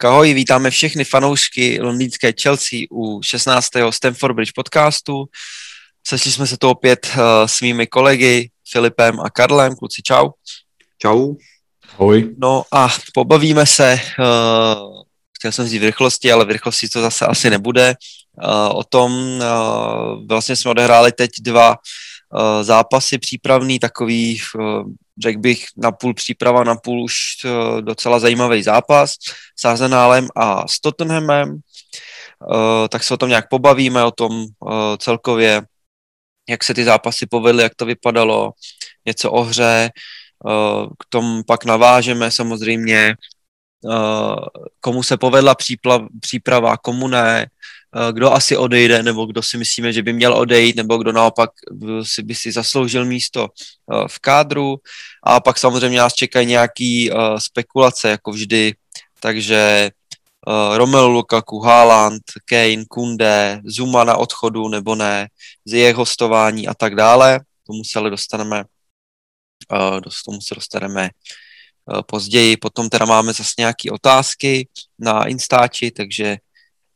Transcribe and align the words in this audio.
Tak 0.00 0.10
ahoj, 0.10 0.34
vítáme 0.34 0.70
všechny 0.70 1.04
fanoušky 1.04 1.78
londýnské 1.80 2.32
Chelsea 2.42 2.78
u 2.90 3.20
16. 3.22 3.68
Stamford 3.90 4.34
Bridge 4.34 4.52
podcastu. 4.54 5.24
Sešli 6.06 6.32
jsme 6.32 6.46
se 6.46 6.56
tu 6.56 6.68
opět 6.68 7.10
uh, 7.16 7.22
s 7.46 7.60
mými 7.60 7.86
kolegy 7.86 8.50
Filipem 8.70 9.20
a 9.20 9.30
Karlem. 9.30 9.76
Kluci, 9.76 10.02
čau. 10.02 10.30
Čau. 10.98 11.34
Ahoj. 11.92 12.30
No 12.38 12.62
a 12.72 12.88
pobavíme 13.14 13.66
se, 13.66 14.00
uh, 14.18 15.02
chtěl 15.38 15.52
jsem 15.52 15.68
říct 15.68 15.80
v 15.80 15.84
rychlosti, 15.84 16.32
ale 16.32 16.44
v 16.44 16.50
rychlosti 16.50 16.88
to 16.88 17.00
zase 17.00 17.26
asi 17.26 17.50
nebude. 17.50 17.94
Uh, 18.44 18.78
o 18.78 18.84
tom 18.84 19.12
uh, 19.12 20.26
vlastně 20.28 20.56
jsme 20.56 20.70
odehráli 20.70 21.12
teď 21.12 21.30
dva 21.40 21.76
zápasy 22.62 23.18
přípravný, 23.18 23.78
takový 23.78 24.40
řekl 25.22 25.40
bych, 25.40 25.64
na 25.76 25.92
půl 25.92 26.14
příprava, 26.14 26.64
na 26.64 26.76
půl 26.76 27.02
už 27.04 27.14
uh, 27.44 27.80
docela 27.80 28.18
zajímavý 28.18 28.62
zápas 28.62 29.14
s 29.56 29.64
Arsenálem 29.64 30.28
a 30.36 30.68
s 30.68 30.80
Tottenhamem. 30.80 31.50
Uh, 31.50 32.88
tak 32.88 33.04
se 33.04 33.14
o 33.14 33.16
tom 33.16 33.28
nějak 33.28 33.48
pobavíme, 33.48 34.04
o 34.04 34.10
tom 34.10 34.32
uh, 34.32 34.96
celkově, 34.98 35.62
jak 36.48 36.64
se 36.64 36.74
ty 36.74 36.84
zápasy 36.84 37.26
povedly, 37.26 37.62
jak 37.62 37.74
to 37.74 37.86
vypadalo, 37.86 38.52
něco 39.06 39.32
o 39.32 39.42
hře, 39.42 39.90
k 40.98 41.04
tomu 41.08 41.42
pak 41.42 41.64
navážeme 41.64 42.30
samozřejmě, 42.30 43.14
komu 44.80 45.02
se 45.02 45.16
povedla 45.16 45.54
příprava, 46.20 46.76
komu 46.76 47.08
ne, 47.08 47.46
Eh, 47.46 47.59
kdo 48.12 48.32
asi 48.32 48.56
odejde, 48.56 49.02
nebo 49.02 49.26
kdo 49.26 49.42
si 49.42 49.58
myslíme, 49.58 49.92
že 49.92 50.02
by 50.02 50.12
měl 50.12 50.34
odejít, 50.34 50.76
nebo 50.76 50.96
kdo 50.96 51.12
naopak 51.12 51.50
si 52.02 52.22
by 52.22 52.34
si 52.34 52.52
zasloužil 52.52 53.04
místo 53.04 53.48
eh, 53.48 54.08
v 54.08 54.18
kádru. 54.18 54.76
A 55.22 55.40
pak 55.40 55.58
samozřejmě 55.58 55.98
nás 55.98 56.14
čekají 56.14 56.46
nějaký 56.46 57.10
eh, 57.10 57.14
spekulace, 57.38 58.10
jako 58.10 58.30
vždy, 58.30 58.74
takže 59.20 59.90
Romelu 60.76 61.08
Lukaku, 61.08 61.60
Haaland, 61.60 62.22
Kane, 62.44 62.84
Kunde, 62.88 63.60
Zuma 63.64 64.04
na 64.04 64.16
odchodu 64.16 64.68
nebo 64.68 64.94
ne, 64.94 65.28
z 65.64 65.72
jejich 65.72 65.96
hostování 65.96 66.68
a 66.68 66.74
tak 66.74 66.94
dále. 66.94 67.40
Tomu 67.66 67.84
se 67.84 67.98
ale 67.98 68.10
dostaneme, 68.10 68.64
tomu 70.24 70.40
se 70.40 70.54
dostaneme 70.54 71.10
později. 72.06 72.56
Potom 72.56 72.88
teda 72.88 73.04
máme 73.04 73.32
zase 73.32 73.54
nějaké 73.58 73.90
otázky 73.90 74.68
na 74.98 75.26
Instači, 75.26 75.90
takže 75.90 76.36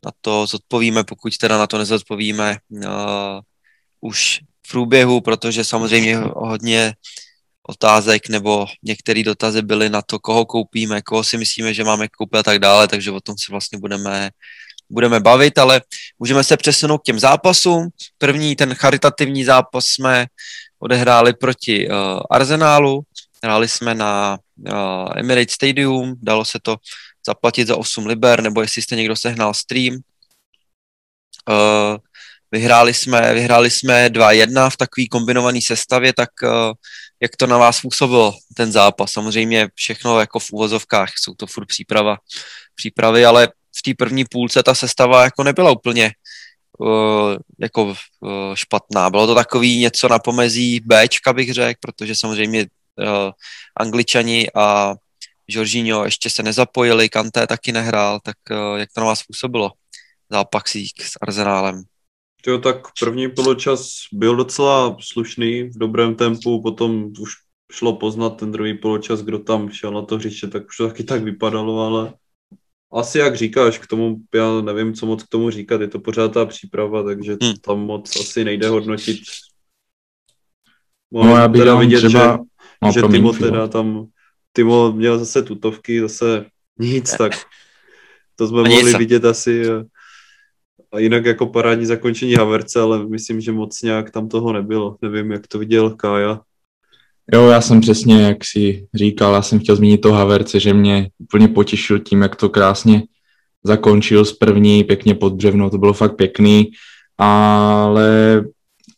na 0.04 0.10
to 0.20 0.46
zodpovíme, 0.46 1.04
pokud 1.04 1.36
teda 1.36 1.58
na 1.58 1.66
to 1.66 1.78
nezodpovíme 1.78 2.56
uh, 2.68 2.82
už 4.00 4.40
v 4.66 4.70
průběhu, 4.70 5.20
protože 5.20 5.64
samozřejmě 5.64 6.16
hodně 6.16 6.94
otázek 7.68 8.28
nebo 8.28 8.66
některé 8.82 9.22
dotazy 9.22 9.62
byly 9.62 9.88
na 9.88 10.02
to, 10.02 10.18
koho 10.18 10.46
koupíme, 10.46 11.02
koho 11.02 11.24
si 11.24 11.38
myslíme, 11.38 11.74
že 11.74 11.84
máme 11.84 12.08
koupit 12.08 12.38
a 12.38 12.42
tak 12.42 12.58
dále, 12.58 12.88
takže 12.88 13.10
o 13.10 13.20
tom 13.20 13.34
se 13.38 13.52
vlastně 13.52 13.78
budeme, 13.78 14.30
budeme 14.90 15.20
bavit, 15.20 15.58
ale 15.58 15.80
můžeme 16.18 16.44
se 16.44 16.56
přesunout 16.56 16.98
k 16.98 17.04
těm 17.04 17.18
zápasům. 17.18 17.88
První, 18.18 18.56
ten 18.56 18.74
charitativní 18.74 19.44
zápas 19.44 19.86
jsme 19.86 20.26
odehráli 20.78 21.32
proti 21.32 21.88
uh, 21.88 21.94
Arsenálu, 22.30 23.02
hráli 23.42 23.68
jsme 23.68 23.94
na 23.94 24.38
uh, 24.68 25.08
Emirates 25.16 25.54
Stadium, 25.54 26.14
dalo 26.22 26.44
se 26.44 26.58
to 26.62 26.76
zaplatit 27.26 27.68
za 27.68 27.76
8 27.76 28.06
liber, 28.06 28.42
nebo 28.42 28.62
jestli 28.62 28.82
jste 28.82 28.96
někdo 28.96 29.16
sehnal 29.16 29.54
stream. 29.54 29.94
Uh, 31.48 31.96
vyhráli 32.52 32.94
jsme, 32.94 33.34
vyhráli 33.34 33.70
jsme 33.70 34.08
2-1 34.08 34.70
v 34.70 34.76
takové 34.76 35.06
kombinované 35.10 35.60
sestavě, 35.60 36.12
tak 36.12 36.30
uh, 36.42 36.50
jak 37.20 37.36
to 37.36 37.46
na 37.46 37.58
vás 37.58 37.80
působilo, 37.80 38.34
ten 38.56 38.72
zápas? 38.72 39.12
Samozřejmě 39.12 39.68
všechno 39.74 40.20
jako 40.20 40.38
v 40.38 40.52
úvozovkách, 40.52 41.10
jsou 41.16 41.34
to 41.34 41.46
furt 41.46 41.66
příprava, 41.66 42.16
přípravy, 42.74 43.24
ale 43.24 43.48
v 43.76 43.82
té 43.82 43.94
první 43.98 44.24
půlce 44.24 44.62
ta 44.62 44.74
sestava 44.74 45.24
jako 45.24 45.42
nebyla 45.42 45.70
úplně 45.70 46.12
uh, 46.78 47.36
jako 47.60 47.84
uh, 47.84 48.54
špatná. 48.54 49.10
Bylo 49.10 49.26
to 49.26 49.34
takový 49.34 49.78
něco 49.78 50.08
na 50.08 50.18
pomezí 50.18 50.80
Bčka, 50.80 51.32
bych 51.32 51.52
řekl, 51.52 51.78
protože 51.80 52.14
samozřejmě 52.14 52.60
uh, 52.60 53.30
Angličani 53.76 54.48
a 54.54 54.94
Jorginho 55.48 56.04
ještě 56.04 56.30
se 56.30 56.42
nezapojili, 56.42 57.08
Kanté 57.08 57.46
taky 57.46 57.72
nehrál, 57.72 58.20
tak 58.24 58.36
uh, 58.50 58.78
jak 58.78 58.88
to 58.92 59.00
na 59.00 59.06
vás 59.06 59.22
působilo 59.22 59.70
zápasík 60.30 61.02
s 61.02 61.12
Arzenálem? 61.20 61.82
Jo, 62.46 62.58
tak 62.58 62.76
první 63.00 63.30
poločas 63.30 63.88
byl 64.12 64.36
docela 64.36 64.96
slušný, 65.00 65.62
v 65.62 65.78
dobrém 65.78 66.14
tempu, 66.14 66.62
potom 66.62 67.12
už 67.20 67.32
šlo 67.72 67.96
poznat 67.96 68.30
ten 68.30 68.52
druhý 68.52 68.78
poločas, 68.78 69.22
kdo 69.22 69.38
tam 69.38 69.70
šel 69.70 69.90
na 69.90 70.02
to 70.02 70.16
hřiště, 70.16 70.46
tak 70.46 70.66
už 70.68 70.76
to 70.76 70.88
taky 70.88 71.04
tak 71.04 71.22
vypadalo, 71.22 71.80
ale 71.80 72.14
asi 72.92 73.18
jak 73.18 73.36
říkáš, 73.36 73.78
k 73.78 73.86
tomu, 73.86 74.16
já 74.34 74.60
nevím, 74.60 74.94
co 74.94 75.06
moc 75.06 75.22
k 75.22 75.28
tomu 75.28 75.50
říkat, 75.50 75.80
je 75.80 75.88
to 75.88 75.98
pořád 75.98 76.28
ta 76.28 76.46
příprava, 76.46 77.02
takže 77.02 77.36
hmm. 77.42 77.54
tam 77.54 77.80
moc 77.80 78.20
asi 78.20 78.44
nejde 78.44 78.68
hodnotit. 78.68 79.18
no, 81.12 81.36
já 81.36 81.48
bych 81.48 81.60
teda 81.60 81.76
vidět, 81.76 81.96
třeba... 81.98 82.32
že, 82.32 82.38
no, 82.82 82.92
že 82.92 83.02
Timo 83.02 83.32
teda 83.32 83.68
tam 83.68 84.06
Timo 84.56 84.92
měl 84.92 85.18
zase 85.18 85.42
tutovky, 85.42 86.00
zase 86.00 86.44
nic, 86.78 87.16
tak 87.16 87.32
to 88.36 88.46
jsme 88.46 88.56
mohli 88.56 88.84
nic. 88.84 88.98
vidět 88.98 89.24
asi. 89.24 89.62
A 90.92 90.98
jinak 90.98 91.24
jako 91.24 91.46
parádní 91.46 91.86
zakončení 91.86 92.34
Haverce, 92.34 92.80
ale 92.80 93.06
myslím, 93.06 93.40
že 93.40 93.52
moc 93.52 93.82
nějak 93.82 94.10
tam 94.10 94.28
toho 94.28 94.52
nebylo. 94.52 94.96
Nevím, 95.02 95.32
jak 95.32 95.46
to 95.46 95.58
viděl 95.58 95.90
Kája. 95.90 96.40
Jo, 97.32 97.46
já 97.48 97.60
jsem 97.60 97.80
přesně, 97.80 98.22
jak 98.22 98.44
si 98.44 98.86
říkal, 98.94 99.34
já 99.34 99.42
jsem 99.42 99.58
chtěl 99.58 99.76
zmínit 99.76 100.00
to 100.00 100.12
Haverce, 100.12 100.60
že 100.60 100.74
mě 100.74 101.10
úplně 101.18 101.48
potěšil 101.48 101.98
tím, 101.98 102.22
jak 102.22 102.36
to 102.36 102.48
krásně 102.48 103.02
zakončil 103.64 104.24
z 104.24 104.32
první, 104.32 104.84
pěkně 104.84 105.14
pod 105.14 105.32
břevno, 105.32 105.70
to 105.70 105.78
bylo 105.78 105.92
fakt 105.92 106.16
pěkný, 106.16 106.70
ale 107.18 108.44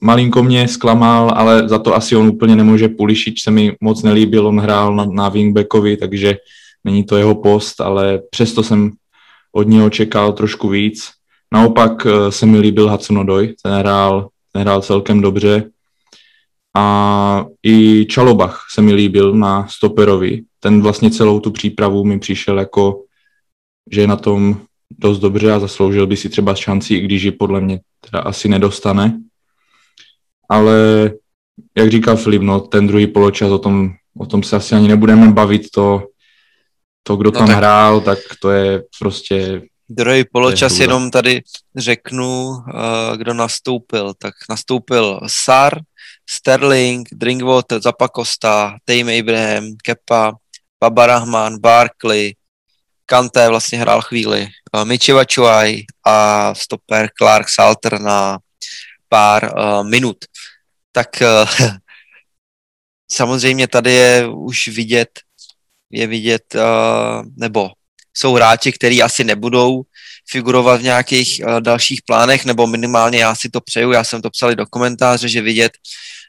malinko 0.01 0.43
mě 0.43 0.69
zklamal, 0.69 1.31
ale 1.35 1.69
za 1.69 1.79
to 1.79 1.95
asi 1.95 2.17
on 2.17 2.29
úplně 2.29 2.57
nemůže. 2.57 2.89
Pulišič 2.89 3.43
se 3.43 3.51
mi 3.51 3.77
moc 3.81 4.03
nelíbil, 4.03 4.47
on 4.47 4.61
hrál 4.61 4.97
na, 4.97 5.05
na 5.05 5.29
wingbackovi, 5.29 5.97
takže 5.97 6.37
není 6.85 7.05
to 7.05 7.17
jeho 7.17 7.35
post, 7.35 7.81
ale 7.81 8.23
přesto 8.31 8.63
jsem 8.63 8.93
od 9.53 9.69
něho 9.69 9.91
čekal 9.91 10.33
trošku 10.33 10.69
víc. 10.69 11.11
Naopak 11.53 12.07
eh, 12.07 12.33
se 12.33 12.47
mi 12.47 12.59
líbil 12.59 12.91
Hudson 12.91 13.27
ten 13.63 13.73
hrál, 13.73 14.29
ten 14.53 14.63
hrál 14.63 14.83
celkem 14.83 15.21
dobře. 15.21 15.71
A 16.77 17.47
i 17.63 18.07
Čalobach 18.09 18.67
se 18.75 18.83
mi 18.83 18.95
líbil 18.95 19.33
na 19.33 19.67
stoperovi. 19.67 20.43
Ten 20.61 20.83
vlastně 20.83 21.11
celou 21.11 21.41
tu 21.41 21.51
přípravu 21.51 22.05
mi 22.05 22.19
přišel 22.19 22.59
jako, 22.59 23.03
že 23.91 24.01
je 24.01 24.07
na 24.07 24.17
tom 24.17 24.61
dost 24.99 25.19
dobře 25.19 25.53
a 25.53 25.59
zasloužil 25.59 26.07
by 26.07 26.17
si 26.17 26.29
třeba 26.29 26.55
šanci, 26.55 26.95
i 26.95 27.01
když 27.01 27.23
ji 27.23 27.31
podle 27.31 27.61
mě 27.61 27.81
teda 28.11 28.23
asi 28.23 28.49
nedostane 28.49 29.21
ale 30.49 31.11
jak 31.77 31.91
říkal 31.91 32.17
Filip, 32.17 32.43
no, 32.43 32.61
ten 32.61 32.87
druhý 32.87 33.07
poločas, 33.07 33.51
o 33.51 33.59
tom, 33.59 33.91
o 34.19 34.27
tom 34.27 34.43
se 34.43 34.57
asi 34.57 34.75
ani 34.75 34.89
nebudeme 34.89 35.33
bavit, 35.33 35.71
to, 35.71 36.03
to 37.03 37.17
kdo 37.17 37.31
no 37.31 37.39
tam 37.39 37.47
tak... 37.47 37.57
hrál, 37.57 38.01
tak 38.01 38.19
to 38.41 38.51
je 38.51 38.83
prostě... 39.01 39.63
Druhý 39.89 40.25
poločas 40.33 40.79
jenom 40.79 41.11
tady 41.11 41.43
řeknu, 41.77 42.49
uh, 42.49 43.17
kdo 43.17 43.35
nastoupil. 43.35 44.15
Tak 44.19 44.35
nastoupil 44.51 45.21
Sar, 45.27 45.81
Sterling, 46.31 47.09
Drinkwater, 47.13 47.83
Zapakosta, 47.83 48.77
Tame 48.85 49.19
Abraham, 49.19 49.65
Kepa, 49.85 50.33
Baba 50.81 51.07
Rahman, 51.07 51.59
Barkley, 51.59 52.35
Kanté 53.07 53.49
vlastně 53.49 53.79
hrál 53.79 54.03
chvíli, 54.03 54.49
uh, 54.77 54.85
Michi 54.85 55.13
Bachuay 55.13 55.83
a 56.07 56.55
stoper 56.55 57.09
Clark 57.19 57.49
Salter 57.49 58.01
na 58.01 58.39
pár 59.09 59.53
uh, 59.59 59.89
minut 59.89 60.17
tak 60.97 61.09
uh, 61.23 61.69
samozřejmě 63.13 63.69
tady 63.69 63.93
je 63.93 64.29
už 64.29 64.69
vidět, 64.69 65.21
je 65.91 66.07
vidět, 66.07 66.55
uh, 66.55 67.25
nebo 67.37 67.71
jsou 68.17 68.35
hráči, 68.35 68.73
kteří 68.73 69.03
asi 69.03 69.25
nebudou 69.25 69.83
figurovat 70.29 70.81
v 70.81 70.85
nějakých 70.85 71.41
uh, 71.45 71.61
dalších 71.61 72.01
plánech, 72.07 72.45
nebo 72.45 72.67
minimálně 72.67 73.19
já 73.19 73.35
si 73.35 73.49
to 73.49 73.61
přeju, 73.61 73.93
já 73.93 74.05
jsem 74.05 74.23
to 74.23 74.31
psal 74.31 74.55
do 74.55 74.67
komentáře, 74.67 75.29
že 75.29 75.43
vidět 75.43 75.73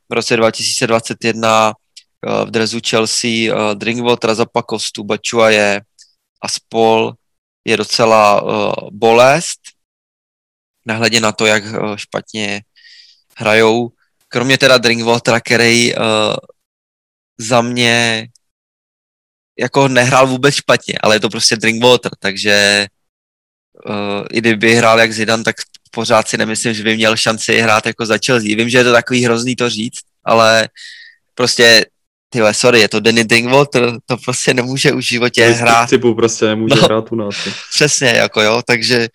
v 0.09 0.13
roce 0.13 0.35
2021 0.35 1.67
uh, 1.67 2.45
v 2.45 2.51
drezu 2.51 2.79
Chelsea 2.89 3.73
Drinkwater, 3.73 4.35
Zapakostu, 4.35 5.07
je 5.47 5.81
a 6.41 6.47
spol 6.47 7.13
je 7.65 7.77
docela 7.77 8.43
bolest, 8.91 9.59
nehledě 10.85 11.19
na 11.19 11.31
to, 11.31 11.45
jak 11.45 11.63
špatně 11.95 12.61
hrajou 13.37 13.91
kromě 14.27 14.57
teda 14.57 14.77
Drinkwater, 14.77 15.41
který 15.45 15.95
uh, 15.95 16.03
za 17.37 17.61
mě 17.61 18.27
jako 19.59 19.87
nehrál 19.87 20.27
vůbec 20.27 20.55
špatně, 20.55 20.93
ale 21.03 21.15
je 21.15 21.19
to 21.19 21.29
prostě 21.29 21.55
Drinkwater, 21.55 22.11
takže 22.19 22.87
uh, 23.89 24.25
i 24.31 24.37
kdyby 24.37 24.75
hrál 24.75 24.99
jak 24.99 25.13
Zidane, 25.13 25.43
tak 25.43 25.55
pořád 25.91 26.27
si 26.27 26.37
nemyslím, 26.37 26.73
že 26.73 26.83
by 26.83 26.95
měl 26.95 27.17
šanci 27.17 27.59
hrát 27.59 27.85
jako 27.85 28.05
za 28.05 28.17
Chelsea. 28.25 28.55
Vím, 28.55 28.69
že 28.69 28.77
je 28.77 28.83
to 28.83 28.91
takový 28.91 29.25
hrozný 29.25 29.55
to 29.55 29.69
říct, 29.69 30.01
ale 30.23 30.69
prostě 31.35 31.85
ty 32.29 32.39
sorry, 32.51 32.79
je 32.79 32.89
to 32.89 32.99
Danny 32.99 33.23
Dingwater, 33.23 33.97
to 34.05 34.17
prostě 34.17 34.53
nemůže 34.53 34.93
už 34.93 35.05
v 35.05 35.07
životě 35.07 35.45
hrát. 35.45 35.89
Typu 35.89 36.15
prostě 36.15 36.45
nemůže 36.45 36.75
no, 36.75 36.81
hrát 36.81 37.11
u 37.11 37.15
nás. 37.15 37.35
Přesně, 37.73 38.07
jako 38.07 38.41
jo, 38.41 38.61
takže 38.65 39.07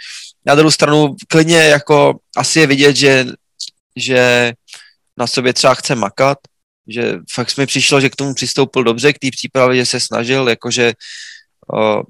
na 0.47 0.55
druhou 0.55 0.71
stranu 0.71 1.17
klidně 1.29 1.59
jako 1.59 2.19
asi 2.37 2.61
je 2.61 2.67
vidět, 2.67 2.97
že, 2.97 3.27
že 3.97 4.53
na 5.17 5.27
sobě 5.27 5.53
třeba 5.53 5.75
chce 5.75 5.95
makat, 5.95 6.39
že 6.89 7.19
fakt 7.33 7.57
mi 7.57 7.67
přišlo, 7.67 8.01
že 8.01 8.11
k 8.11 8.17
tomu 8.17 8.35
přistoupil 8.35 8.85
dobře, 8.85 9.13
k 9.13 9.19
té 9.19 9.29
přípravě, 9.31 9.77
že 9.77 9.87
se 9.87 10.01
snažil, 10.01 10.49
jakože 10.49 10.93
uh, 11.73 12.03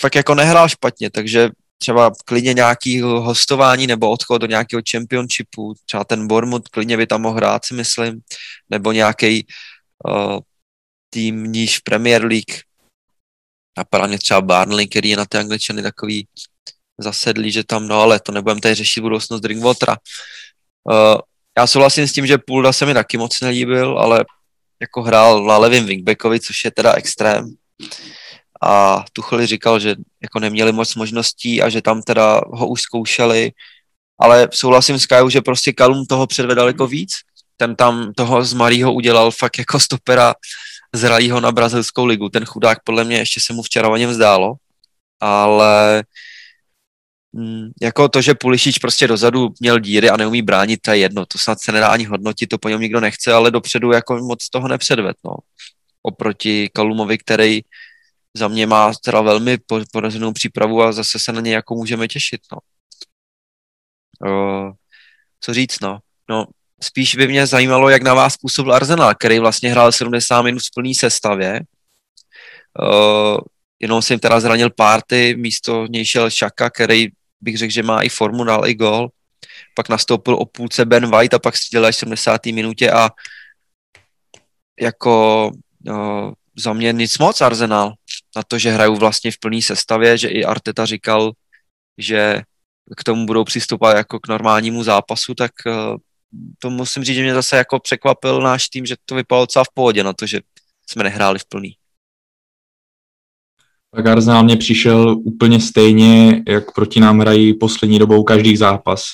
fakt 0.00 0.14
jako 0.14 0.34
nehrál 0.34 0.68
špatně, 0.68 1.10
takže 1.10 1.50
třeba 1.78 2.12
klidně 2.24 2.54
nějaký 2.54 3.00
hostování 3.00 3.86
nebo 3.86 4.10
odchod 4.10 4.38
do 4.38 4.46
nějakého 4.46 4.82
championshipu, 4.90 5.74
třeba 5.86 6.04
ten 6.04 6.26
Bournemouth 6.26 6.68
klidně 6.68 6.96
by 6.96 7.06
tam 7.06 7.22
mohl 7.22 7.36
hrát, 7.36 7.64
si 7.64 7.74
myslím, 7.74 8.20
nebo 8.70 8.92
nějaký 8.92 9.46
uh, 10.08 10.38
tým 11.10 11.44
níž 11.44 11.78
v 11.78 11.82
Premier 11.82 12.24
League. 12.24 12.60
Napadá 13.78 14.06
mě 14.06 14.18
třeba 14.18 14.40
Barnley, 14.40 14.88
který 14.88 15.08
je 15.08 15.16
na 15.16 15.24
ty 15.24 15.38
angličany 15.38 15.82
takový 15.82 16.28
zasedlý, 16.98 17.52
že 17.52 17.64
tam, 17.64 17.88
no 17.88 18.00
ale 18.00 18.20
to 18.20 18.32
nebudeme 18.32 18.60
tady 18.60 18.74
řešit 18.74 19.00
budoucnost 19.00 19.40
Drinkwatera. 19.40 19.96
Uh, 20.84 21.20
já 21.58 21.66
souhlasím 21.66 22.08
s 22.08 22.12
tím, 22.12 22.26
že 22.26 22.38
Pulda 22.38 22.72
se 22.72 22.86
mi 22.86 22.94
taky 22.94 23.18
moc 23.18 23.40
nelíbil, 23.40 23.98
ale 23.98 24.24
jako 24.80 25.02
hrál 25.02 25.44
na 25.44 25.58
levým 25.58 25.86
wingbackovi, 25.86 26.40
což 26.40 26.64
je 26.64 26.70
teda 26.70 26.92
extrém. 26.92 27.54
A 28.62 29.04
Tuchel 29.12 29.46
říkal, 29.46 29.80
že 29.80 29.96
jako 30.22 30.40
neměli 30.40 30.72
moc 30.72 30.94
možností 30.94 31.62
a 31.62 31.68
že 31.68 31.82
tam 31.82 32.02
teda 32.02 32.40
ho 32.46 32.68
už 32.68 32.82
zkoušeli, 32.82 33.52
ale 34.20 34.48
souhlasím 34.52 34.98
s 34.98 35.06
Kajou, 35.06 35.28
že 35.28 35.40
prostě 35.40 35.72
Kalum 35.72 36.06
toho 36.06 36.26
předvedal 36.26 36.66
jako 36.66 36.86
víc. 36.86 37.12
Ten 37.56 37.76
tam 37.76 38.12
toho 38.16 38.44
z 38.44 38.52
Marího 38.52 38.92
udělal 38.92 39.30
fakt 39.30 39.58
jako 39.58 39.80
stopera 39.80 40.34
zralýho 40.92 41.40
na 41.40 41.52
brazilskou 41.52 42.04
ligu. 42.04 42.28
Ten 42.28 42.44
chudák 42.44 42.78
podle 42.84 43.04
mě 43.04 43.16
ještě 43.16 43.40
se 43.40 43.52
mu 43.52 43.62
včera 43.62 43.88
o 43.88 43.96
něm 43.96 44.12
zdálo, 44.14 44.54
ale 45.20 46.04
mm, 47.32 47.70
jako 47.82 48.08
to, 48.08 48.22
že 48.22 48.34
Pulišič 48.34 48.78
prostě 48.78 49.06
dozadu 49.06 49.48
měl 49.60 49.78
díry 49.78 50.10
a 50.10 50.16
neumí 50.16 50.42
bránit, 50.42 50.82
to 50.82 50.90
je 50.90 50.98
jedno, 50.98 51.26
to 51.26 51.38
snad 51.38 51.60
se 51.60 51.72
nedá 51.72 51.88
ani 51.88 52.04
hodnotit, 52.04 52.46
to 52.46 52.58
po 52.58 52.68
něm 52.68 52.80
nikdo 52.80 53.00
nechce, 53.00 53.32
ale 53.32 53.50
dopředu 53.50 53.92
jako 53.92 54.16
moc 54.16 54.48
toho 54.48 54.68
nepředved, 54.68 55.16
no. 55.24 55.34
Oproti 56.02 56.68
Kalumovi, 56.68 57.18
který 57.18 57.60
za 58.34 58.48
mě 58.48 58.66
má 58.66 58.92
teda 59.04 59.20
velmi 59.20 59.58
porazenou 59.92 60.32
přípravu 60.32 60.82
a 60.82 60.92
zase 60.92 61.18
se 61.18 61.32
na 61.32 61.40
něj 61.40 61.52
jako 61.52 61.74
můžeme 61.74 62.08
těšit, 62.08 62.40
no. 62.52 62.58
O, 64.30 64.72
co 65.40 65.54
říct, 65.54 65.80
no. 65.80 65.98
No, 66.28 66.46
spíš 66.82 67.16
by 67.16 67.28
mě 67.28 67.46
zajímalo, 67.46 67.88
jak 67.88 68.02
na 68.02 68.14
vás 68.14 68.36
působil 68.36 68.72
Arsenal, 68.72 69.14
který 69.14 69.38
vlastně 69.38 69.70
hrál 69.70 69.92
70 69.92 70.42
minut 70.42 70.62
v 70.62 70.74
plné 70.74 70.94
sestavě. 70.94 71.60
Uh, 72.80 73.38
jenom 73.80 74.02
jsem 74.02 74.18
teda 74.18 74.40
zranil 74.40 74.70
párty, 74.70 75.34
místo 75.38 75.86
něj 75.86 76.04
šel 76.04 76.30
Šaka, 76.30 76.70
který 76.70 77.08
bych 77.40 77.58
řekl, 77.58 77.72
že 77.72 77.82
má 77.82 78.02
i 78.02 78.08
formu, 78.08 78.44
dal 78.44 78.66
i 78.66 78.74
gol. 78.74 79.08
Pak 79.74 79.88
nastoupil 79.88 80.34
o 80.34 80.46
půlce 80.46 80.84
Ben 80.84 81.10
White 81.10 81.34
a 81.34 81.38
pak 81.38 81.56
střídal 81.56 81.86
až 81.86 81.96
70. 81.96 82.46
minutě 82.46 82.90
a 82.90 83.10
jako 84.80 85.50
uh, 85.88 86.32
za 86.56 86.72
mě 86.72 86.92
nic 86.92 87.18
moc 87.18 87.40
Arsenal 87.40 87.92
na 88.36 88.42
to, 88.42 88.58
že 88.58 88.70
hrajou 88.70 88.96
vlastně 88.96 89.30
v 89.32 89.38
plné 89.38 89.62
sestavě, 89.62 90.18
že 90.18 90.28
i 90.28 90.44
Arteta 90.44 90.86
říkal, 90.86 91.32
že 91.98 92.42
k 92.96 93.04
tomu 93.04 93.26
budou 93.26 93.44
přistupovat 93.44 93.96
jako 93.96 94.20
k 94.20 94.28
normálnímu 94.28 94.82
zápasu, 94.82 95.34
tak 95.34 95.52
uh, 95.66 95.96
to 96.58 96.70
musím 96.70 97.04
říct, 97.04 97.16
že 97.16 97.22
mě 97.22 97.34
zase 97.34 97.56
jako 97.56 97.78
překvapil 97.78 98.40
náš 98.40 98.68
tým, 98.68 98.86
že 98.86 98.96
to 99.04 99.14
vypadalo 99.14 99.42
docela 99.46 99.64
v 99.64 99.74
pohodě 99.74 100.04
na 100.04 100.12
to, 100.12 100.26
že 100.26 100.40
jsme 100.90 101.04
nehráli 101.04 101.38
v 101.38 101.44
plný. 101.48 101.76
Tak 103.94 104.06
Arsenal 104.06 104.44
mě 104.44 104.56
přišel 104.56 105.16
úplně 105.24 105.60
stejně, 105.60 106.42
jak 106.48 106.74
proti 106.74 107.00
nám 107.00 107.18
hrají 107.18 107.54
poslední 107.54 107.98
dobou 107.98 108.22
každý 108.22 108.56
zápas. 108.56 109.04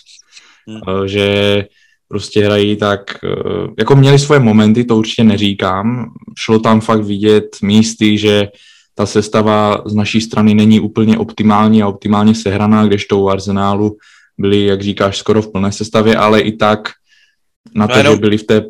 Hmm. 0.68 0.80
Eh, 0.88 1.08
že 1.08 1.64
prostě 2.08 2.44
hrají 2.44 2.76
tak, 2.76 3.00
eh, 3.24 3.68
jako 3.78 3.96
měli 3.96 4.18
svoje 4.18 4.40
momenty, 4.40 4.84
to 4.84 4.96
určitě 4.96 5.24
neříkám. 5.24 6.12
Šlo 6.38 6.58
tam 6.58 6.80
fakt 6.80 7.02
vidět 7.02 7.56
místy, 7.62 8.18
že 8.18 8.48
ta 8.94 9.06
sestava 9.06 9.82
z 9.86 9.94
naší 9.94 10.20
strany 10.20 10.54
není 10.54 10.80
úplně 10.80 11.18
optimální 11.18 11.82
a 11.82 11.88
optimálně 11.88 12.34
sehraná, 12.34 12.86
kdežto 12.86 13.18
u 13.18 13.28
Arsenálu 13.28 13.96
byli, 14.38 14.64
jak 14.64 14.82
říkáš, 14.82 15.16
skoro 15.16 15.42
v 15.42 15.52
plné 15.52 15.72
sestavě, 15.72 16.16
ale 16.16 16.40
i 16.40 16.52
tak 16.52 16.88
na 17.74 17.86
no 17.86 17.94
to, 17.94 18.10
že 18.10 18.16
byli 18.16 18.38
v 18.38 18.44
té... 18.44 18.64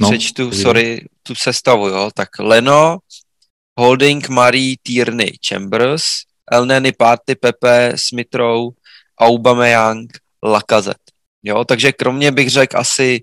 No, 0.00 0.10
přečtu, 0.10 0.52
sorry, 0.52 1.04
tu 1.22 1.34
sestavu, 1.34 1.88
jo, 1.88 2.10
tak 2.14 2.28
Leno, 2.38 2.98
Holding, 3.78 4.28
Marie, 4.28 4.76
Tierney, 4.82 5.32
Chambers, 5.48 6.02
Elneny, 6.50 6.92
Party, 6.92 7.34
Pepe, 7.34 7.92
Smithrow, 7.96 8.70
Aubameyang, 9.20 10.10
Lacazette. 10.42 11.12
Jo, 11.42 11.64
takže 11.64 11.92
kromě 11.92 12.30
bych 12.30 12.50
řekl 12.50 12.78
asi 12.78 13.22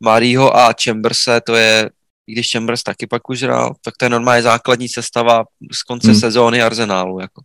Marího 0.00 0.56
a 0.56 0.72
Chamberse, 0.84 1.40
to 1.40 1.54
je, 1.54 1.90
i 2.26 2.32
když 2.32 2.52
Chambers 2.52 2.82
taky 2.82 3.06
pak 3.06 3.30
už 3.30 3.42
hrál, 3.42 3.74
tak 3.84 3.96
to 3.96 4.04
je 4.04 4.08
normálně 4.08 4.42
základní 4.42 4.88
sestava 4.88 5.44
z 5.72 5.82
konce 5.82 6.10
hmm. 6.10 6.20
sezóny 6.20 6.62
Arsenálu. 6.62 7.20
Jako. 7.20 7.42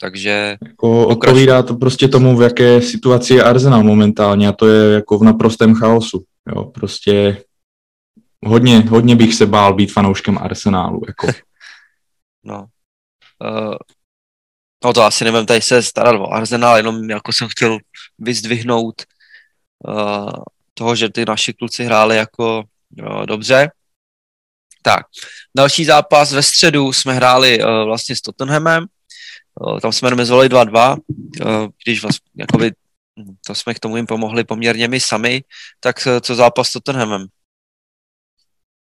Takže... 0.00 0.56
Jako 0.66 1.06
odpovídá 1.06 1.62
to 1.62 1.74
prostě 1.74 2.08
tomu, 2.08 2.36
v 2.36 2.42
jaké 2.42 2.82
situaci 2.82 3.34
je 3.34 3.42
Arsenal 3.42 3.82
momentálně 3.82 4.48
a 4.48 4.52
to 4.52 4.68
je 4.68 4.94
jako 4.94 5.18
v 5.18 5.22
naprostém 5.22 5.74
chaosu. 5.74 6.24
Jo, 6.56 6.64
prostě 6.64 7.42
hodně, 8.46 8.80
hodně 8.80 9.16
bych 9.16 9.34
se 9.34 9.46
bál 9.46 9.74
být 9.74 9.92
fanouškem 9.92 10.38
Arsenálu. 10.38 11.00
Jako. 11.06 11.26
no. 12.44 12.66
Uh, 13.44 13.74
no 14.84 14.92
to 14.92 15.02
asi 15.02 15.24
nevím 15.24 15.46
tady 15.46 15.60
se 15.60 15.82
starat 15.82 16.20
o 16.20 16.32
Arsenal, 16.32 16.76
jenom 16.76 17.10
jako 17.10 17.32
jsem 17.32 17.48
chtěl 17.48 17.78
vyzdvihnout 18.18 19.02
uh, 19.88 20.30
toho, 20.74 20.96
že 20.96 21.08
ty 21.08 21.24
naši 21.24 21.52
kluci 21.52 21.84
hráli 21.84 22.16
jako 22.16 22.64
uh, 23.02 23.26
dobře. 23.26 23.70
Tak, 24.82 25.06
další 25.56 25.84
zápas 25.84 26.32
ve 26.32 26.42
středu 26.42 26.92
jsme 26.92 27.14
hráli 27.14 27.64
uh, 27.64 27.84
vlastně 27.84 28.16
s 28.16 28.20
Tottenhamem, 28.20 28.86
Eh, 29.60 29.80
tam 29.80 29.92
jsme 29.92 30.10
remizovali 30.10 30.48
2-2, 30.48 30.96
eh, 31.40 31.68
když 31.84 32.02
vlastně, 32.02 32.30
jakoby, 32.36 32.72
hm, 33.18 33.34
to 33.46 33.54
jsme 33.54 33.74
k 33.74 33.78
tomu 33.78 33.96
jim 33.96 34.06
pomohli 34.06 34.44
poměrně 34.44 34.88
my 34.88 35.00
sami, 35.00 35.44
tak 35.80 36.08
co 36.20 36.34
zápas 36.34 36.68
s 36.68 36.72
Tottenhamem? 36.72 37.26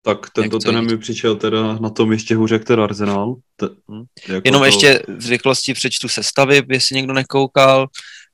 Tak 0.06 0.30
ten 0.30 0.50
Tottenham 0.50 0.86
mi 0.86 0.98
přišel 0.98 1.36
teda 1.36 1.78
na 1.80 1.90
tom 1.90 2.12
ještě 2.12 2.36
hůře 2.36 2.54
jak 2.54 2.64
ten 2.64 2.80
Arsenal. 2.80 3.34
T- 3.56 3.68
hmm. 3.88 4.04
jako 4.28 4.42
Jenom 4.44 4.60
to... 4.60 4.64
ještě 4.64 5.02
v 5.18 5.28
rychlosti 5.28 5.74
přečtu 5.74 6.08
sestavy, 6.08 6.62
jestli 6.68 6.96
někdo 6.96 7.12
nekoukal, 7.12 7.86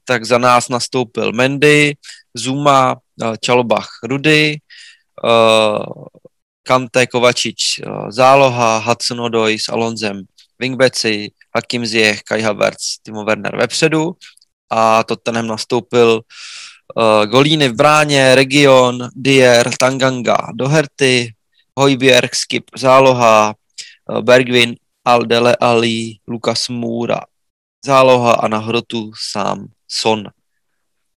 tak 0.05 0.25
za 0.25 0.39
nás 0.39 0.69
nastoupil 0.69 1.33
Mendy, 1.33 1.95
Zuma, 2.35 2.97
Čalobach, 3.41 3.89
Rudy, 4.03 4.59
Kante, 6.63 7.07
Kovačič, 7.07 7.81
Záloha, 8.09 8.79
Hudson 8.79 9.21
Odoi 9.21 9.59
s 9.59 9.69
Alonzem, 9.69 10.23
wingbacki, 10.59 11.33
Hakim 11.57 11.87
Ziyech, 11.87 12.23
Kai 12.23 12.43
Havertz, 12.43 12.99
Timo 13.03 13.25
Werner 13.25 13.57
vepředu 13.57 14.13
a 14.71 15.05
Tottenham 15.05 15.47
nastoupil 15.47 16.21
uh, 16.97 17.27
Golíny 17.27 17.69
v 17.69 17.75
bráně, 17.75 18.35
Region, 18.35 19.09
Dier, 19.15 19.71
Tanganga, 19.77 20.37
Doherty, 20.55 21.33
Hojbjerg, 21.79 22.35
Skip, 22.35 22.71
Záloha, 22.77 23.55
uh, 24.11 24.21
Bergwin, 24.21 24.77
Aldele 25.05 25.57
Ali, 25.57 26.19
Lukas 26.29 26.69
Moura, 26.69 27.21
Záloha 27.85 28.33
a 28.33 28.49
na 28.49 28.59
hrotu 28.59 29.13
sám 29.31 29.67
Son. 29.89 30.31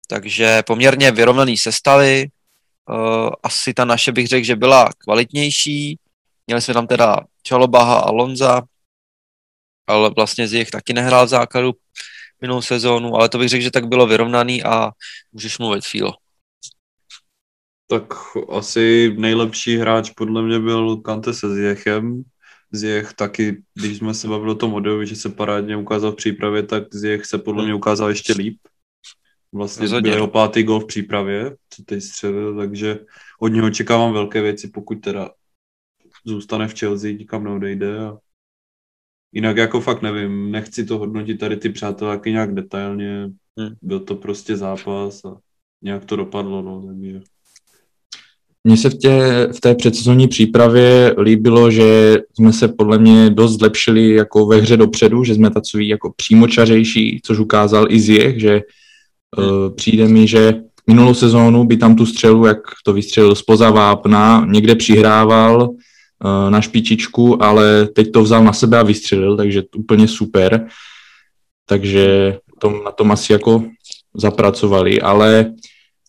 Takže 0.08 0.64
poměrně 0.64 1.12
vyrovnaný 1.12 1.58
sestavy. 1.58 2.28
Uh, 2.90 3.30
asi 3.44 3.74
ta 3.74 3.86
naše 3.86 4.12
bych 4.12 4.28
řekl, 4.28 4.46
že 4.46 4.56
byla 4.56 4.90
kvalitnější. 4.98 6.00
Měli 6.48 6.62
jsme 6.62 6.74
tam 6.74 6.88
teda 6.88 7.20
Čalobaha 7.44 8.00
a 8.00 8.12
Lonza, 8.12 8.62
ale 9.88 10.10
vlastně 10.10 10.48
z 10.48 10.54
jich 10.54 10.72
taky 10.72 10.94
nehrál 10.94 11.26
v 11.26 11.30
základu 11.30 11.74
minulou 12.42 12.62
sezónu, 12.62 13.16
ale 13.16 13.30
to 13.30 13.38
bych 13.38 13.50
řekl, 13.50 13.64
že 13.64 13.72
tak 13.72 13.88
bylo 13.88 14.08
vyrovnaný 14.08 14.64
a 14.64 14.92
můžeš 15.32 15.58
mluvit, 15.58 15.86
Filo. 15.86 16.14
Tak 17.88 18.14
asi 18.50 19.16
nejlepší 19.18 19.78
hráč 19.78 20.10
podle 20.10 20.42
mě 20.42 20.60
byl 20.60 20.98
Kante 20.98 21.34
se 21.34 21.56
Zjechem. 21.56 22.24
Zjech 22.72 23.14
taky, 23.14 23.64
když 23.74 23.98
jsme 23.98 24.14
se 24.14 24.28
bavili 24.28 24.52
o 24.52 24.56
tom 24.56 24.74
Odeovi, 24.74 25.08
že 25.08 25.16
se 25.16 25.30
parádně 25.30 25.78
ukázal 25.78 26.12
v 26.12 26.16
přípravě, 26.16 26.64
tak 26.64 26.96
Zjech 26.96 27.26
se 27.26 27.38
podle 27.38 27.64
mě 27.64 27.74
ukázal 27.74 28.10
ještě 28.10 28.34
líp. 28.34 28.58
Vlastně 29.54 29.88
byl 29.88 30.14
jeho 30.14 30.28
pátý 30.28 30.64
gol 30.64 30.80
v 30.80 30.88
přípravě, 30.88 31.56
co 31.70 31.84
teď 31.84 32.04
střelil, 32.04 32.58
takže 32.58 33.00
od 33.40 33.48
něho 33.48 33.68
očekávám 33.68 34.14
velké 34.14 34.42
věci, 34.42 34.68
pokud 34.68 34.96
teda 34.96 35.30
zůstane 36.26 36.68
v 36.68 36.80
Chelsea, 36.80 37.18
nikam 37.18 37.44
neodejde 37.44 38.00
a 38.00 38.18
Jinak 39.36 39.58
jako 39.58 39.82
fakt 39.82 40.02
nevím, 40.02 40.52
nechci 40.52 40.86
to 40.86 40.98
hodnotit 40.98 41.40
tady 41.40 41.58
ty 41.58 41.70
přáteláky 41.70 42.32
nějak 42.32 42.54
detailně, 42.54 43.30
hmm. 43.60 43.76
byl 43.82 44.00
to 44.00 44.16
prostě 44.16 44.58
zápas 44.58 45.26
a 45.26 45.38
nějak 45.82 46.06
to 46.06 46.16
dopadlo, 46.16 46.62
no, 46.62 46.88
takže... 46.88 47.22
Mně 48.64 48.78
se 48.78 48.90
v, 48.90 48.98
tě, 48.98 49.48
v 49.56 49.62
té 49.62 49.76
předsezonní 49.76 50.28
přípravě 50.28 51.16
líbilo, 51.22 51.72
že 51.72 52.18
jsme 52.36 52.54
se 52.54 52.68
podle 52.68 52.98
mě 52.98 53.30
dost 53.30 53.60
zlepšili 53.60 54.10
jako 54.10 54.46
ve 54.46 54.58
hře 54.58 54.78
dopředu, 54.78 55.24
že 55.24 55.36
jsme 55.36 55.50
takový 55.50 55.88
jako 55.88 56.14
přímočařejší, 56.16 57.20
což 57.24 57.40
ukázal 57.40 57.86
i 57.90 58.00
Ziyech, 58.00 58.40
že 58.40 58.62
uh, 59.38 59.76
přijde 59.76 60.08
mi, 60.08 60.28
že 60.28 60.54
minulou 60.88 61.14
sezónu 61.14 61.64
by 61.64 61.78
tam 61.78 61.96
tu 61.96 62.06
střelu, 62.06 62.46
jak 62.46 62.58
to 62.86 62.94
vystřelil 62.94 63.36
spoza 63.36 63.70
vápna, 63.70 64.46
někde 64.50 64.76
přihrával 64.76 65.70
uh, 65.70 66.50
na 66.50 66.62
špičičku, 66.62 67.44
ale 67.44 67.88
teď 67.88 68.12
to 68.12 68.24
vzal 68.24 68.44
na 68.44 68.54
sebe 68.54 68.80
a 68.80 68.84
vystřelil, 68.84 69.38
takže 69.38 69.64
úplně 69.76 70.08
super. 70.08 70.68
Takže 71.66 72.38
tom, 72.64 72.84
na 72.84 72.92
tom 72.92 73.12
asi 73.12 73.34
jako 73.34 73.64
zapracovali, 74.16 75.02
ale 75.02 75.54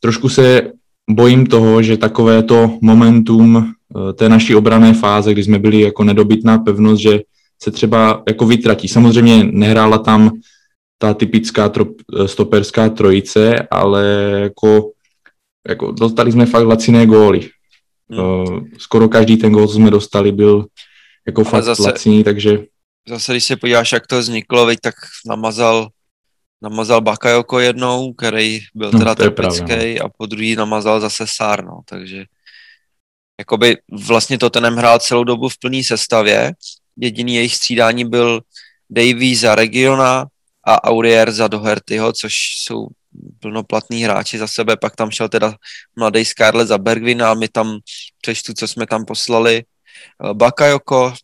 trošku 0.01 0.29
se 0.29 0.73
bojím 1.11 1.47
toho, 1.47 1.83
že 1.83 1.97
takové 1.97 2.43
to 2.43 2.79
momentum 2.81 3.57
eh, 3.57 4.13
té 4.13 4.29
naší 4.29 4.55
obrané 4.55 4.95
fáze, 4.95 5.33
kdy 5.33 5.45
jsme 5.45 5.59
byli 5.59 5.81
jako 5.81 6.05
nedobytná 6.05 6.59
pevnost, 6.59 7.03
že 7.03 7.21
se 7.63 7.71
třeba 7.71 8.23
jako 8.29 8.47
vytratí. 8.47 8.89
Samozřejmě 8.89 9.45
nehrála 9.45 9.99
tam 9.99 10.31
ta 10.99 11.15
typická 11.15 11.69
trop, 11.69 11.89
eh, 12.21 12.29
stoperská 12.29 12.89
trojice, 12.89 13.55
ale 13.71 14.05
jako, 14.43 14.91
jako 15.69 15.93
dostali 15.93 16.33
jsme 16.33 16.47
fakt 16.47 16.67
laciné 16.67 17.07
góly. 17.07 17.49
Hmm. 18.11 18.67
Skoro 18.79 19.09
každý 19.09 19.37
ten 19.37 19.53
gól, 19.53 19.69
co 19.69 19.75
jsme 19.75 19.91
dostali, 19.91 20.33
byl 20.33 20.67
jako 21.27 21.41
ale 21.41 21.51
fakt 21.51 21.65
zase, 21.65 21.83
laciný, 21.83 22.25
takže... 22.25 22.59
Zase, 23.09 23.33
když 23.33 23.45
se 23.45 23.57
podíváš, 23.57 23.93
jak 23.93 24.07
to 24.07 24.19
vzniklo, 24.19 24.67
veď, 24.67 24.79
tak 24.83 24.95
namazal 25.29 25.89
namazal 26.65 27.01
Bakayoko 27.01 27.61
jednou, 27.61 28.13
který 28.13 28.61
byl 28.75 28.91
no, 28.93 28.99
teda 28.99 29.15
typický 29.15 29.95
no. 29.95 30.05
a 30.05 30.09
po 30.09 30.27
druhý 30.27 30.57
namazal 30.57 31.01
zase 31.01 31.27
Sár, 31.27 31.65
no, 31.65 31.81
takže 31.85 32.25
jakoby 33.39 33.77
vlastně 34.07 34.39
to 34.39 34.51
tenem 34.51 34.77
hrál 34.77 34.99
celou 34.99 35.25
dobu 35.25 35.49
v 35.49 35.59
plné 35.59 35.85
sestavě, 35.85 36.53
jediný 36.97 37.35
jejich 37.35 37.55
střídání 37.55 38.05
byl 38.05 38.41
Davy 38.91 39.37
za 39.37 39.55
Regiona 39.55 40.27
a 40.65 40.85
Aurier 40.85 41.33
za 41.33 41.49
Dohertyho, 41.49 42.13
což 42.13 42.35
jsou 42.59 42.89
plnoplatní 43.41 44.05
hráči 44.05 44.39
za 44.39 44.47
sebe, 44.47 44.77
pak 44.77 44.97
tam 44.97 45.11
šel 45.11 45.29
teda 45.29 45.55
mladý 45.97 46.25
Scarlett 46.25 46.69
za 46.69 46.79
Bergvina 46.79 47.31
a 47.31 47.35
my 47.35 47.49
tam 47.49 47.79
přečtu, 48.21 48.53
co 48.55 48.69
jsme 48.69 48.87
tam 48.87 49.05
poslali. 49.05 49.65
Bakayoko, 50.33 51.15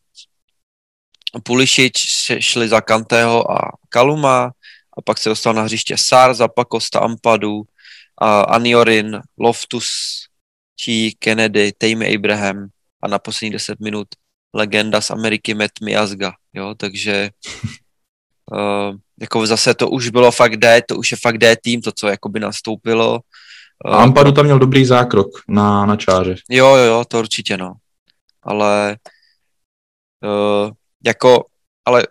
Pulišič 1.43 1.95
šli 2.39 2.69
za 2.69 2.81
Kantého 2.81 3.51
a 3.51 3.73
Kaluma, 3.89 4.51
a 5.01 5.03
pak 5.03 5.19
se 5.19 5.29
dostal 5.29 5.55
na 5.55 5.63
hřiště 5.63 5.95
Sar, 5.99 6.35
Zapakosta, 6.35 6.99
Ampadu, 6.99 7.63
a 8.23 8.41
Aniorin, 8.41 9.21
Loftus, 9.39 9.89
Chi, 10.83 11.17
Kennedy, 11.19 11.73
Tame 11.79 12.07
Abraham 12.15 12.69
a 13.03 13.09
na 13.09 13.19
poslední 13.19 13.51
10 13.51 13.81
minut 13.81 14.09
legenda 14.55 15.01
z 15.01 15.11
Ameriky 15.11 15.55
Matt 15.55 15.81
Miazga, 15.83 16.33
jo, 16.53 16.75
takže 16.77 17.31
uh, 18.53 18.97
jako 19.21 19.47
zase 19.47 19.75
to 19.75 19.89
už 19.89 20.09
bylo 20.09 20.31
fakt 20.33 20.57
D, 20.57 20.83
to 20.89 20.97
už 20.97 21.11
je 21.11 21.17
fakt 21.23 21.39
D 21.39 21.57
tým, 21.57 21.81
to, 21.81 21.93
co 21.93 22.09
jakoby 22.09 22.41
nastoupilo. 22.41 23.21
Uh, 23.87 23.95
a 23.95 24.03
Ampadu 24.03 24.33
tam 24.33 24.45
měl 24.45 24.59
dobrý 24.59 24.85
zákrok 24.85 25.29
na, 25.49 25.87
na 25.87 25.97
čáře. 25.97 26.35
Jo, 26.51 26.77
jo, 26.77 26.85
jo, 26.85 27.05
to 27.09 27.19
určitě, 27.19 27.57
no. 27.57 27.75
Ale 28.43 28.97
uh, 30.25 30.71
jako, 31.05 31.45
ale 31.85 32.07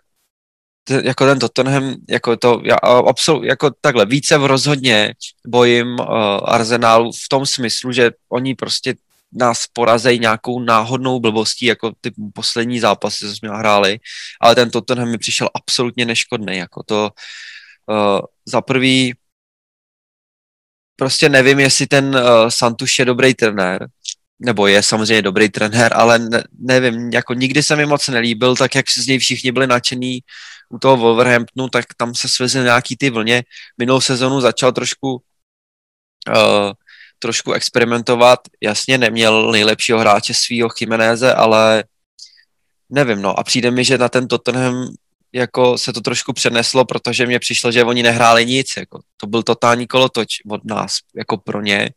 jako 0.90 1.26
ten 1.26 1.38
Tottenham, 1.38 1.94
jako 2.08 2.36
to, 2.36 2.60
já 2.64 2.76
absolut, 3.08 3.44
jako 3.44 3.70
takhle, 3.80 4.06
více 4.06 4.38
v 4.38 4.44
rozhodně 4.44 5.14
bojím 5.46 5.88
uh, 5.88 6.06
Arsenálu 6.44 7.12
v 7.12 7.28
tom 7.28 7.46
smyslu, 7.46 7.92
že 7.92 8.10
oni 8.28 8.54
prostě 8.54 8.94
nás 9.32 9.66
porazejí 9.72 10.18
nějakou 10.18 10.60
náhodnou 10.60 11.20
blbostí, 11.20 11.66
jako 11.66 11.92
ty 12.00 12.10
poslední 12.34 12.80
zápasy, 12.80 13.26
co 13.26 13.36
jsme 13.36 13.48
hráli, 13.48 13.98
ale 14.40 14.54
ten 14.54 14.70
Tottenham 14.70 15.10
mi 15.10 15.18
přišel 15.18 15.48
absolutně 15.54 16.04
neškodný, 16.04 16.56
jako 16.56 16.82
to 16.82 17.10
uh, 17.86 18.20
za 18.46 18.60
prvý 18.60 19.14
prostě 20.96 21.28
nevím, 21.28 21.60
jestli 21.60 21.86
ten 21.86 22.04
uh, 22.16 22.48
Santuš 22.48 22.98
je 22.98 23.04
dobrý 23.04 23.34
trenér, 23.34 23.88
nebo 24.40 24.66
je 24.66 24.82
samozřejmě 24.82 25.22
dobrý 25.22 25.48
trenér, 25.48 25.92
ale 25.94 26.18
ne, 26.18 26.44
nevím, 26.58 27.10
jako 27.12 27.34
nikdy 27.34 27.62
se 27.62 27.76
mi 27.76 27.86
moc 27.86 28.08
nelíbil, 28.08 28.56
tak 28.56 28.74
jak 28.74 28.90
z 28.90 29.06
něj 29.06 29.18
všichni 29.18 29.52
byli 29.52 29.66
nadšení 29.66 30.20
u 30.70 30.78
toho 30.78 30.96
Wolverhamptonu, 30.96 31.68
tak 31.68 31.84
tam 31.96 32.14
se 32.14 32.28
svezl 32.28 32.62
nějaký 32.62 32.96
ty 32.96 33.10
vlně. 33.10 33.44
Minulou 33.78 34.00
sezonu 34.00 34.40
začal 34.40 34.72
trošku 34.72 35.12
uh, 36.28 36.72
trošku 37.18 37.52
experimentovat. 37.52 38.40
Jasně 38.60 38.98
neměl 38.98 39.52
nejlepšího 39.52 39.98
hráče 39.98 40.34
svého 40.34 40.68
Chimenéze, 40.68 41.34
ale 41.34 41.84
nevím, 42.90 43.22
no. 43.22 43.38
A 43.38 43.42
přijde 43.42 43.70
mi, 43.70 43.84
že 43.84 43.98
na 43.98 44.08
ten 44.08 44.28
Tottenham 44.28 44.88
jako 45.32 45.78
se 45.78 45.92
to 45.92 46.00
trošku 46.00 46.32
přeneslo, 46.32 46.84
protože 46.84 47.26
mě 47.26 47.38
přišlo, 47.38 47.72
že 47.72 47.84
oni 47.84 48.02
nehráli 48.02 48.46
nic. 48.46 48.76
Jako, 48.76 49.00
to 49.16 49.26
byl 49.26 49.42
totální 49.42 49.86
kolotoč 49.86 50.28
od 50.50 50.64
nás, 50.64 50.98
jako 51.14 51.36
pro 51.36 51.60
ně. 51.60 51.90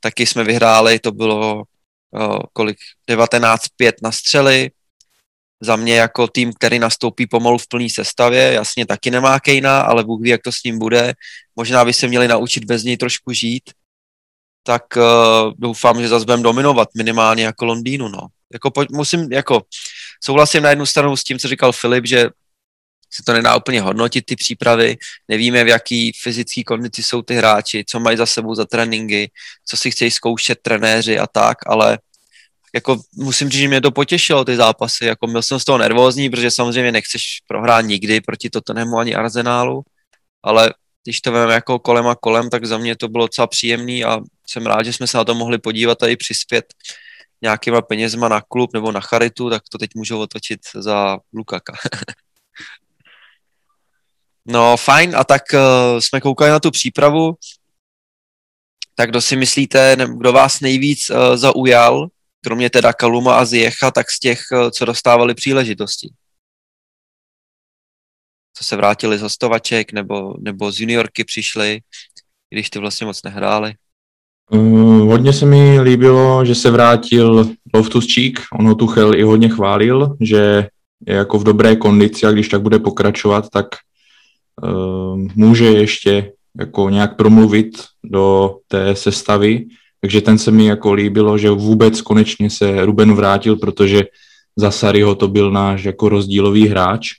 Taky 0.00 0.26
jsme 0.26 0.44
vyhráli, 0.44 0.98
to 0.98 1.12
bylo 1.12 1.62
uh, 2.10 2.38
kolik, 2.52 2.78
19-5 3.10 3.92
na 4.02 4.12
střely, 4.12 4.70
za 5.60 5.76
mě 5.76 5.96
jako 5.96 6.28
tým, 6.28 6.52
který 6.52 6.78
nastoupí 6.78 7.26
pomalu 7.26 7.58
v 7.58 7.68
plné 7.68 7.86
sestavě, 7.90 8.52
jasně 8.52 8.86
taky 8.86 9.10
nemá 9.10 9.40
Kejna, 9.40 9.80
ale 9.80 10.04
Bůh 10.04 10.20
ví, 10.22 10.30
jak 10.30 10.42
to 10.42 10.52
s 10.52 10.62
ním 10.62 10.78
bude. 10.78 11.14
Možná 11.56 11.84
by 11.84 11.92
se 11.92 12.08
měli 12.08 12.28
naučit 12.28 12.64
bez 12.64 12.84
něj 12.84 12.96
trošku 12.96 13.32
žít, 13.32 13.62
tak 14.62 14.82
uh, 14.96 15.52
doufám, 15.58 16.02
že 16.02 16.08
zase 16.08 16.24
budeme 16.24 16.42
dominovat 16.42 16.88
minimálně 16.96 17.44
jako 17.44 17.64
Londýnu, 17.64 18.08
no. 18.08 18.26
Jako 18.52 18.70
pojď, 18.70 18.88
musím, 18.90 19.32
jako 19.32 19.62
souhlasím 20.24 20.62
na 20.62 20.70
jednu 20.70 20.86
stranu 20.86 21.16
s 21.16 21.24
tím, 21.24 21.38
co 21.38 21.48
říkal 21.48 21.72
Filip, 21.72 22.06
že 22.06 22.30
se 23.10 23.22
to 23.26 23.32
nedá 23.32 23.56
úplně 23.56 23.80
hodnotit, 23.80 24.26
ty 24.26 24.36
přípravy, 24.36 24.96
nevíme, 25.28 25.64
v 25.64 25.68
jaký 25.68 26.12
fyzický 26.22 26.64
kondici 26.64 27.02
jsou 27.02 27.22
ty 27.22 27.34
hráči, 27.34 27.84
co 27.88 28.00
mají 28.00 28.16
za 28.16 28.26
sebou 28.26 28.54
za 28.54 28.64
tréninky, 28.64 29.30
co 29.66 29.76
si 29.76 29.90
chtějí 29.90 30.10
zkoušet 30.10 30.58
trenéři 30.62 31.18
a 31.18 31.26
tak, 31.26 31.58
ale 31.66 31.98
jako 32.74 33.00
musím 33.16 33.48
říct, 33.48 33.60
že 33.60 33.68
mě 33.68 33.80
to 33.80 33.90
potěšilo, 33.90 34.44
ty 34.44 34.56
zápasy, 34.56 35.04
jako 35.04 35.26
byl 35.26 35.42
jsem 35.42 35.60
z 35.60 35.64
toho 35.64 35.78
nervózní, 35.78 36.30
protože 36.30 36.50
samozřejmě 36.50 36.92
nechceš 36.92 37.42
prohrát 37.46 37.84
nikdy 37.84 38.20
proti 38.20 38.50
Tottenhamu 38.50 38.98
ani 38.98 39.14
Arsenálu, 39.14 39.82
ale 40.42 40.74
když 41.04 41.20
to 41.20 41.32
veme 41.32 41.54
jako 41.54 41.78
kolem 41.78 42.06
a 42.06 42.14
kolem, 42.14 42.50
tak 42.50 42.64
za 42.64 42.78
mě 42.78 42.96
to 42.96 43.08
bylo 43.08 43.24
docela 43.24 43.46
příjemný 43.46 44.04
a 44.04 44.20
jsem 44.46 44.66
rád, 44.66 44.82
že 44.84 44.92
jsme 44.92 45.06
se 45.06 45.16
na 45.16 45.24
to 45.24 45.34
mohli 45.34 45.58
podívat 45.58 46.02
a 46.02 46.08
i 46.08 46.16
přispět 46.16 46.64
nějakýma 47.42 47.82
penězma 47.82 48.28
na 48.28 48.40
klub 48.40 48.74
nebo 48.74 48.92
na 48.92 49.00
charitu, 49.00 49.50
tak 49.50 49.62
to 49.68 49.78
teď 49.78 49.90
můžu 49.94 50.20
otočit 50.20 50.60
za 50.74 51.18
Lukaka. 51.32 51.72
no 54.46 54.76
fajn, 54.76 55.16
a 55.16 55.24
tak 55.24 55.42
uh, 55.52 55.60
jsme 56.00 56.20
koukali 56.20 56.50
na 56.50 56.60
tu 56.60 56.70
přípravu, 56.70 57.34
tak 58.94 59.10
kdo 59.10 59.20
si 59.20 59.36
myslíte, 59.36 59.96
kdo 60.16 60.32
vás 60.32 60.60
nejvíc 60.60 61.10
uh, 61.10 61.36
zaujal 61.36 62.08
kromě 62.44 62.70
teda 62.70 62.92
Kaluma 62.92 63.34
a 63.34 63.44
Ziecha, 63.44 63.90
tak 63.90 64.10
z 64.10 64.18
těch, 64.18 64.40
eh, 64.52 64.70
co 64.70 64.84
dostávali 64.84 65.34
příležitosti. 65.34 66.08
Co 68.54 68.64
se 68.64 68.76
vrátili 68.76 69.18
z 69.18 69.22
hostovaček, 69.22 69.92
nebo, 69.92 70.34
nebo 70.40 70.72
z 70.72 70.80
juniorky 70.80 71.24
přišli, 71.24 71.80
když 72.50 72.70
ty 72.70 72.78
vlastně 72.78 73.06
moc 73.06 73.22
nehráli. 73.22 73.74
Uh, 74.50 75.10
hodně 75.10 75.32
se 75.32 75.46
mi 75.46 75.80
líbilo, 75.80 76.44
že 76.44 76.54
se 76.54 76.70
vrátil 76.70 77.44
Loftus-Cheek, 77.74 78.40
on 78.52 78.66
ho 78.66 78.74
Tuchel 78.74 79.14
i 79.14 79.22
hodně 79.22 79.48
chválil, 79.48 80.16
že 80.20 80.68
je 81.06 81.14
jako 81.14 81.38
v 81.38 81.44
dobré 81.44 81.76
kondici 81.76 82.26
a 82.26 82.30
když 82.30 82.48
tak 82.48 82.62
bude 82.62 82.78
pokračovat, 82.78 83.48
tak 83.50 83.66
uh, 84.62 85.18
může 85.34 85.64
ještě 85.64 86.32
jako 86.58 86.90
nějak 86.90 87.16
promluvit 87.16 87.84
do 88.04 88.56
té 88.68 88.96
sestavy 88.96 89.66
takže 90.04 90.20
ten 90.20 90.38
se 90.38 90.50
mi 90.50 90.66
jako 90.66 90.92
líbilo, 90.92 91.38
že 91.38 91.50
vůbec 91.50 92.00
konečně 92.00 92.50
se 92.50 92.84
Ruben 92.84 93.14
vrátil, 93.14 93.56
protože 93.56 94.02
za 94.56 94.70
Sariho 94.70 95.14
to 95.14 95.28
byl 95.28 95.50
náš 95.50 95.84
jako 95.84 96.08
rozdílový 96.08 96.68
hráč. 96.68 97.12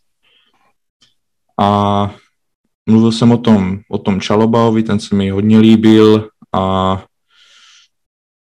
A 1.59 2.15
mluvil 2.89 3.11
jsem 3.11 3.31
o 3.31 3.37
tom, 3.37 3.79
o 3.89 3.97
tom 3.97 4.21
Čalobaovi, 4.21 4.83
ten 4.83 4.99
se 4.99 5.15
mi 5.15 5.29
hodně 5.29 5.59
líbil 5.59 6.29
a 6.53 7.03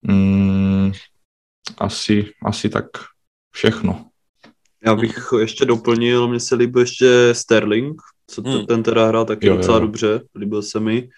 mm, 0.02 0.92
asi, 1.78 2.32
asi 2.44 2.68
tak 2.68 2.86
všechno. 3.54 4.06
Já 4.86 4.94
bych 4.94 5.28
ještě 5.40 5.64
doplnil, 5.64 6.28
mně 6.28 6.40
se 6.40 6.54
líbil 6.54 6.80
ještě 6.80 7.08
Sterling, 7.32 7.96
co 8.26 8.42
hmm. 8.42 8.66
ten 8.66 8.82
teda 8.82 9.06
hrál 9.06 9.24
taky 9.24 9.46
jo, 9.46 9.56
docela 9.56 9.76
jo. 9.76 9.82
dobře, 9.82 10.20
líbil 10.36 10.62
se 10.62 10.80
mi. 10.80 11.08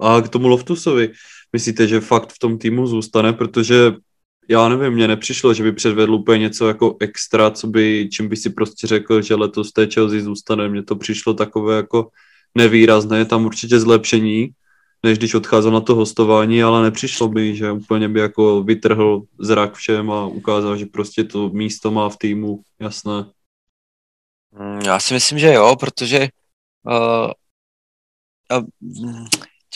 A 0.00 0.20
k 0.20 0.28
tomu 0.28 0.48
Loftusovi, 0.48 1.12
myslíte, 1.52 1.88
že 1.88 2.00
fakt 2.00 2.32
v 2.32 2.38
tom 2.38 2.58
týmu 2.58 2.86
zůstane, 2.86 3.32
protože 3.32 3.92
já 4.48 4.68
nevím, 4.68 4.92
mně 4.92 5.08
nepřišlo, 5.08 5.54
že 5.54 5.62
by 5.62 5.72
předvedl 5.72 6.14
úplně 6.14 6.38
něco 6.38 6.68
jako 6.68 6.96
extra, 7.00 7.50
co 7.50 7.66
by, 7.66 8.08
čím 8.12 8.28
by 8.28 8.36
si 8.36 8.50
prostě 8.50 8.86
řekl, 8.86 9.22
že 9.22 9.34
letos 9.34 9.72
té 9.72 9.86
Chelsea 9.86 10.20
zůstane. 10.20 10.68
Mně 10.68 10.82
to 10.82 10.96
přišlo 10.96 11.34
takové 11.34 11.76
jako 11.76 12.08
nevýrazné, 12.54 13.18
je 13.18 13.24
tam 13.24 13.46
určitě 13.46 13.80
zlepšení, 13.80 14.48
než 15.02 15.18
když 15.18 15.34
odcházel 15.34 15.72
na 15.72 15.80
to 15.80 15.94
hostování, 15.94 16.62
ale 16.62 16.82
nepřišlo 16.82 17.28
by, 17.28 17.56
že 17.56 17.72
úplně 17.72 18.08
by 18.08 18.20
jako 18.20 18.62
vytrhl 18.62 19.22
zrak 19.38 19.74
všem 19.74 20.10
a 20.10 20.26
ukázal, 20.26 20.76
že 20.76 20.86
prostě 20.86 21.24
to 21.24 21.48
místo 21.48 21.90
má 21.90 22.08
v 22.08 22.16
týmu 22.16 22.62
jasné. 22.80 23.24
Mm, 24.58 24.80
já 24.80 25.00
si 25.00 25.14
myslím, 25.14 25.38
že 25.38 25.52
jo, 25.52 25.76
protože 25.76 26.28
uh, 26.86 27.30
uh, 28.58 29.26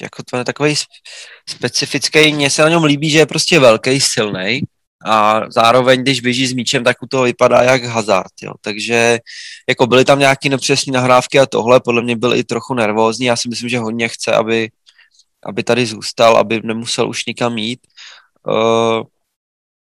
jako 0.03 0.23
to 0.23 0.37
je 0.37 0.45
takový 0.45 0.75
specifický, 1.49 2.33
mně 2.33 2.51
se 2.51 2.63
na 2.63 2.69
něm 2.69 2.85
líbí, 2.85 3.11
že 3.11 3.19
je 3.19 3.27
prostě 3.27 3.59
velký, 3.59 4.01
silný 4.01 4.63
a 5.05 5.43
zároveň, 5.51 6.03
když 6.03 6.21
běží 6.21 6.47
s 6.47 6.53
míčem, 6.53 6.85
tak 6.85 7.03
u 7.03 7.07
toho 7.07 7.23
vypadá 7.23 7.63
jak 7.63 7.85
hazard, 7.85 8.33
jo. 8.43 8.53
Takže 8.61 9.19
jako 9.69 9.87
byly 9.87 10.05
tam 10.05 10.19
nějaké 10.19 10.49
nepřesné 10.49 10.93
nahrávky 10.93 11.39
a 11.39 11.47
tohle, 11.47 11.81
podle 11.81 12.03
mě 12.03 12.17
byl 12.17 12.35
i 12.35 12.45
trochu 12.45 12.75
nervózní, 12.75 13.27
já 13.27 13.37
si 13.37 13.49
myslím, 13.49 13.69
že 13.69 13.79
hodně 13.79 14.09
chce, 14.09 14.33
aby, 14.33 14.71
aby 15.45 15.63
tady 15.63 15.87
zůstal, 15.87 16.37
aby 16.37 16.61
nemusel 16.65 17.09
už 17.09 17.27
nikam 17.27 17.59
jít. 17.59 17.81
Uh, 18.49 19.03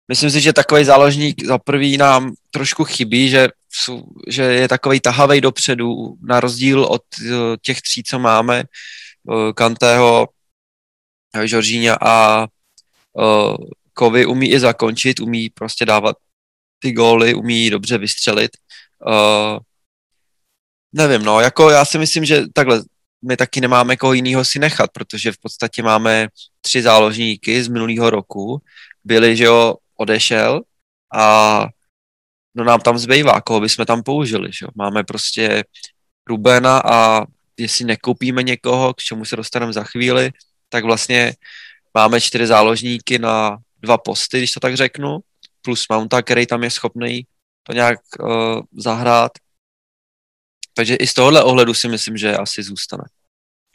myslím 0.07 0.31
si, 0.31 0.41
že 0.41 0.53
takový 0.53 0.85
záložník 0.85 1.45
za 1.45 1.57
prvý 1.57 1.97
nám 1.97 2.33
trošku 2.51 2.83
chybí, 2.83 3.29
že, 3.29 3.49
že 4.27 4.43
je 4.43 4.67
takový 4.67 4.99
tahavý 4.99 5.41
dopředu, 5.41 6.15
na 6.23 6.39
rozdíl 6.39 6.83
od 6.83 7.01
uh, 7.21 7.55
těch 7.61 7.81
tří, 7.81 8.03
co 8.03 8.19
máme, 8.19 8.63
Kantého, 9.55 10.27
Žoržíňa 11.43 11.95
a 12.01 12.47
uh, 13.13 13.55
Kovy 13.93 14.25
umí 14.25 14.51
i 14.51 14.59
zakončit, 14.59 15.19
umí 15.19 15.49
prostě 15.49 15.85
dávat 15.85 16.15
ty 16.79 16.91
góly, 16.91 17.33
umí 17.33 17.69
dobře 17.69 17.97
vystřelit. 17.97 18.51
Nevím, 20.93 21.23
no, 21.23 21.39
jako 21.39 21.69
já 21.69 21.85
si 21.85 21.97
myslím, 21.97 22.25
že 22.25 22.43
takhle, 22.53 22.83
my 23.25 23.37
taky 23.37 23.61
nemáme 23.61 23.97
koho 23.97 24.13
jiného 24.13 24.45
si 24.45 24.59
nechat, 24.59 24.91
protože 24.91 25.31
v 25.31 25.37
podstatě 25.37 25.83
máme 25.83 26.27
tři 26.61 26.81
záložníky 26.81 27.63
z 27.63 27.67
minulého 27.67 28.09
roku. 28.09 28.61
Byli, 29.03 29.37
že 29.37 29.43
jo, 29.43 29.75
odešel 29.95 30.61
a 31.13 31.65
no 32.55 32.63
nám 32.63 32.79
tam 32.79 32.97
zbývá, 32.97 33.41
koho 33.41 33.59
bychom 33.59 33.85
tam 33.85 34.03
použili, 34.03 34.49
že 34.53 34.65
jo. 34.65 34.69
Máme 34.75 35.03
prostě 35.03 35.63
Rubena 36.27 36.81
a 36.85 37.25
jestli 37.61 37.85
nekoupíme 37.85 38.43
někoho, 38.43 38.93
k 38.93 38.97
čemu 38.97 39.25
se 39.25 39.35
dostaneme 39.35 39.73
za 39.73 39.83
chvíli, 39.83 40.31
tak 40.69 40.83
vlastně 40.83 41.33
máme 41.93 42.21
čtyři 42.21 42.47
záložníky 42.47 43.19
na 43.19 43.57
dva 43.79 43.97
posty, 43.97 44.37
když 44.37 44.51
to 44.51 44.59
tak 44.59 44.75
řeknu, 44.75 45.19
plus 45.61 45.85
Mounta, 45.89 46.21
který 46.21 46.45
tam 46.45 46.63
je 46.63 46.69
schopný 46.69 47.25
to 47.63 47.73
nějak 47.73 47.99
uh, 48.19 48.61
zahrát. 48.77 49.31
Takže 50.73 50.95
i 50.95 51.07
z 51.07 51.13
tohohle 51.13 51.43
ohledu 51.43 51.73
si 51.73 51.87
myslím, 51.87 52.17
že 52.17 52.37
asi 52.37 52.63
zůstane. 52.63 53.03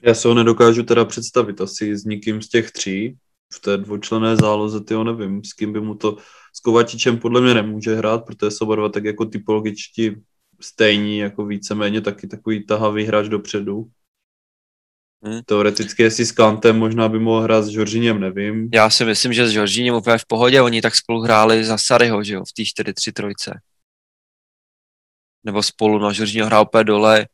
Já 0.02 0.14
se 0.14 0.28
ho 0.28 0.35
nedokážu 0.35 0.83
teda 0.83 1.05
představit 1.05 1.61
asi 1.61 1.97
s 1.97 2.05
nikým 2.05 2.43
z 2.43 2.49
těch 2.49 2.71
tří. 2.71 3.16
V 3.55 3.61
té 3.61 3.76
dvoučlené 3.76 4.37
záloze, 4.37 4.81
ty 4.81 4.95
nevím, 5.05 5.45
s 5.45 5.52
kým 5.52 5.73
by 5.73 5.81
mu 5.81 5.95
to... 5.95 6.16
S 6.57 6.61
Kovačičem 6.61 7.19
podle 7.19 7.40
mě 7.40 7.55
nemůže 7.55 7.95
hrát, 7.95 8.25
protože 8.25 8.50
jsou 8.50 8.64
oba 8.64 8.76
dva 8.76 8.88
tak 8.88 9.05
jako 9.05 9.25
typologičtí 9.25 10.11
stejní, 10.61 11.19
jako 11.19 11.47
víceméně 11.47 12.01
taky 12.01 12.27
takový 12.27 12.67
tahavý 12.67 13.05
hráč 13.05 13.29
dopředu. 13.29 13.87
Hmm. 15.23 15.41
Teoreticky, 15.47 16.03
jestli 16.03 16.27
s 16.27 16.33
Kantem 16.33 16.79
možná 16.79 17.09
by 17.09 17.19
mohl 17.19 17.41
hrát 17.41 17.63
s 17.63 17.69
Žoržíněm, 17.69 18.21
nevím. 18.21 18.69
Já 18.75 18.91
si 18.91 19.05
myslím, 19.05 19.33
že 19.33 19.47
s 19.47 19.51
Žoržíněm 19.51 19.95
úplně 19.95 20.19
v 20.19 20.27
pohodě, 20.27 20.63
oni 20.63 20.83
tak 20.83 20.97
spolu 20.97 21.21
hráli 21.21 21.65
za 21.65 21.79
Saryho, 21.79 22.25
že 22.25 22.35
jo, 22.35 22.45
v 22.45 22.53
té 22.53 22.63
4-3 22.63 23.13
trojce. 23.13 23.61
Nebo 25.45 25.63
spolu, 25.63 25.99
no, 25.99 26.13
Žoržíňo 26.13 26.47
hrál 26.47 26.63
úplně 26.63 26.85
dole. 26.85 27.27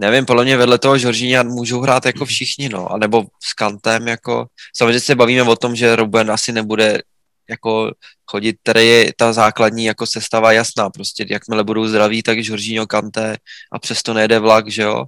Nevím, 0.00 0.26
podle 0.26 0.44
mě 0.44 0.56
vedle 0.56 0.78
toho 0.78 0.98
Žoržíňa 0.98 1.42
můžou 1.42 1.80
hrát 1.80 2.06
jako 2.06 2.24
všichni, 2.24 2.68
no, 2.68 2.92
a 2.92 2.98
nebo 2.98 3.24
s 3.42 3.52
Kantem, 3.52 4.08
jako, 4.08 4.46
samozřejmě 4.76 5.00
se 5.00 5.14
bavíme 5.14 5.42
o 5.42 5.56
tom, 5.56 5.76
že 5.76 5.96
Ruben 5.96 6.30
asi 6.30 6.52
nebude 6.52 7.02
jako 7.50 7.92
chodit, 8.26 8.56
tady 8.62 8.86
je 8.86 9.12
ta 9.16 9.32
základní 9.32 9.84
jako 9.84 10.06
sestava 10.06 10.52
jasná, 10.52 10.90
prostě 10.90 11.26
jakmile 11.30 11.64
budou 11.64 11.86
zdraví, 11.86 12.22
tak 12.22 12.44
Žoržíňo 12.44 12.86
Kante 12.86 13.36
a 13.72 13.78
přesto 13.78 14.14
nejde 14.14 14.38
vlak, 14.38 14.68
že 14.68 14.82
jo, 14.82 15.04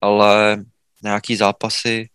ale 0.00 0.64
nějaký 1.02 1.36
zápasy, 1.36 2.08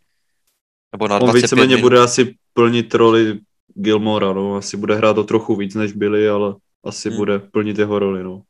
nebo 0.91 1.07
na 1.07 1.21
On 1.21 1.33
víceméně 1.33 1.77
bude 1.77 1.99
asi 1.99 2.35
plnit 2.53 2.93
roli 2.93 3.39
Gilmora, 3.75 4.33
no. 4.33 4.55
Asi 4.55 4.77
bude 4.77 4.95
hrát 4.95 5.17
o 5.17 5.23
trochu 5.23 5.55
víc, 5.55 5.75
než 5.75 5.91
byli, 5.91 6.29
ale 6.29 6.55
asi 6.85 7.09
hmm. 7.09 7.17
bude 7.17 7.39
plnit 7.39 7.77
jeho 7.77 7.99
roli, 7.99 8.23
no. 8.23 8.41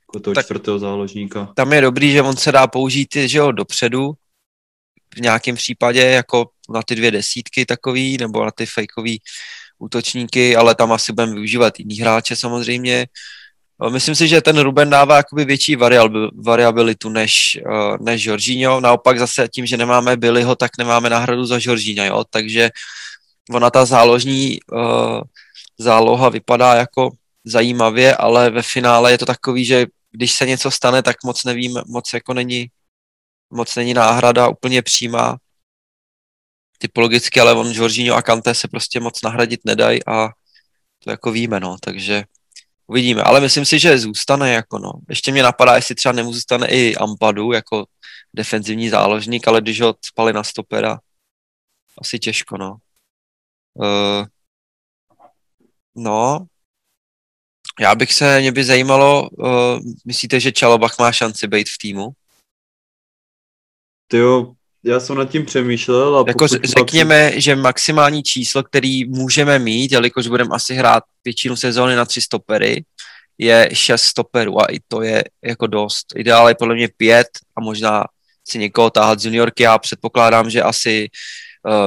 Jako 0.00 0.20
toho 0.20 0.34
tak 0.34 0.44
čtvrtého 0.44 0.78
záložníka. 0.78 1.52
Tam 1.56 1.72
je 1.72 1.80
dobrý, 1.80 2.12
že 2.12 2.22
on 2.22 2.36
se 2.36 2.52
dá 2.52 2.66
použít, 2.66 3.14
že 3.14 3.38
jo, 3.38 3.52
dopředu, 3.52 4.12
v 5.14 5.20
nějakém 5.20 5.56
případě, 5.56 6.00
jako 6.00 6.48
na 6.70 6.82
ty 6.82 6.94
dvě 6.94 7.10
desítky 7.10 7.66
takový, 7.66 8.16
nebo 8.16 8.44
na 8.44 8.50
ty 8.50 8.66
fejkový 8.66 9.20
útočníky, 9.82 10.56
ale 10.56 10.74
tam 10.74 10.92
asi 10.92 11.12
budeme 11.12 11.34
využívat 11.34 11.78
jiný 11.78 12.00
hráče 12.00 12.36
samozřejmě. 12.36 13.06
Myslím 13.88 14.14
si, 14.14 14.28
že 14.28 14.40
ten 14.40 14.58
Ruben 14.58 14.90
dává 14.90 15.16
jakoby 15.16 15.44
větší 15.44 15.76
variabilitu 16.34 17.08
než, 17.08 17.58
eh, 17.58 17.96
než 18.00 18.24
Jorginho. 18.24 18.80
Naopak 18.80 19.18
zase 19.18 19.48
tím, 19.48 19.66
že 19.66 19.76
nemáme 19.76 20.16
Billyho, 20.16 20.54
tak 20.54 20.78
nemáme 20.78 21.10
náhradu 21.10 21.44
za 21.44 21.58
Jorginho, 21.60 22.04
jo? 22.04 22.24
takže 22.30 22.70
ona 23.50 23.70
ta 23.70 23.84
záložní 23.84 24.58
uh, 24.72 25.20
záloha 25.78 26.28
vypadá 26.28 26.74
jako 26.74 27.10
zajímavě, 27.44 28.16
ale 28.16 28.50
ve 28.50 28.62
finále 28.62 29.10
je 29.10 29.18
to 29.18 29.26
takový, 29.26 29.64
že 29.64 29.86
když 30.12 30.32
se 30.32 30.46
něco 30.46 30.70
stane, 30.70 31.02
tak 31.02 31.16
moc 31.24 31.44
nevím, 31.44 31.82
moc 31.86 32.12
jako 32.14 32.34
není, 32.34 32.66
moc 33.50 33.76
není 33.76 33.94
náhrada 33.94 34.48
úplně 34.48 34.82
přímá 34.82 35.36
typologicky, 36.82 37.40
ale 37.40 37.54
on 37.54 37.72
Jorginho 37.72 38.16
a 38.16 38.22
Kante 38.22 38.54
se 38.54 38.68
prostě 38.68 39.00
moc 39.00 39.22
nahradit 39.22 39.60
nedají 39.64 40.06
a 40.06 40.28
to 41.04 41.10
jako 41.10 41.32
víme, 41.32 41.60
no, 41.60 41.76
takže 41.80 42.24
Uvidíme, 42.86 43.22
ale 43.22 43.40
myslím 43.40 43.64
si, 43.64 43.78
že 43.78 43.98
zůstane 43.98 44.52
jako 44.52 44.78
no. 44.78 44.92
Ještě 45.08 45.32
mě 45.32 45.42
napadá, 45.42 45.76
jestli 45.76 45.94
třeba 45.94 46.12
nezůstane 46.12 46.66
i 46.68 46.96
Ampadu 46.96 47.52
jako 47.52 47.86
defenzivní 48.34 48.88
záložník, 48.88 49.48
ale 49.48 49.60
když 49.60 49.80
ho 49.80 49.94
spali 50.04 50.32
na 50.32 50.44
stopera, 50.44 50.98
asi 51.98 52.18
těžko, 52.18 52.56
no. 52.56 52.76
Uh, 53.74 54.26
no, 55.94 56.46
já 57.80 57.94
bych 57.94 58.12
se, 58.12 58.40
mě 58.40 58.52
by 58.52 58.64
zajímalo, 58.64 59.30
uh, 59.30 59.80
myslíte, 60.04 60.40
že 60.40 60.52
Čalobach 60.52 60.98
má 60.98 61.12
šanci 61.12 61.48
být 61.48 61.68
v 61.68 61.78
týmu? 61.78 62.08
Ty 64.06 64.16
jo, 64.16 64.54
já 64.84 65.00
jsem 65.00 65.16
nad 65.16 65.30
tím 65.30 65.46
přemýšlel. 65.46 66.16
A 66.16 66.24
jako 66.26 66.46
řekněme, 66.48 67.30
pak... 67.30 67.40
že 67.40 67.56
maximální 67.56 68.22
číslo, 68.22 68.62
který 68.62 69.04
můžeme 69.04 69.58
mít, 69.58 69.92
jelikož 69.92 70.26
budeme 70.26 70.50
asi 70.54 70.74
hrát 70.74 71.04
většinu 71.24 71.56
sezóny 71.56 71.96
na 71.96 72.04
tři 72.04 72.20
stopery, 72.20 72.84
je 73.38 73.70
šest 73.72 74.02
stoperů 74.02 74.60
a 74.60 74.66
i 74.66 74.78
to 74.88 75.02
je 75.02 75.24
jako 75.44 75.66
dost. 75.66 76.06
Ideál 76.16 76.48
je 76.48 76.54
podle 76.54 76.74
mě 76.74 76.88
pět 76.96 77.28
a 77.56 77.60
možná 77.60 78.04
si 78.48 78.58
někoho 78.58 78.90
táhat 78.90 79.20
z 79.20 79.24
juniorky. 79.24 79.62
Já 79.62 79.78
předpokládám, 79.78 80.50
že 80.50 80.62
asi 80.62 81.08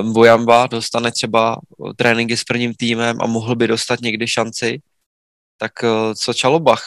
uh, 0.02 0.14
Bojamba 0.14 0.68
dostane 0.68 1.12
třeba 1.12 1.60
tréninky 1.96 2.38
s 2.38 2.44
prvním 2.44 2.74
týmem 2.74 3.18
a 3.22 3.28
mohl 3.28 3.56
by 3.56 3.68
dostat 3.68 4.02
někdy 4.02 4.28
šanci. 4.28 4.80
Tak 5.58 5.72
uh, 5.84 6.14
co 6.14 6.34
Čalobach? 6.34 6.84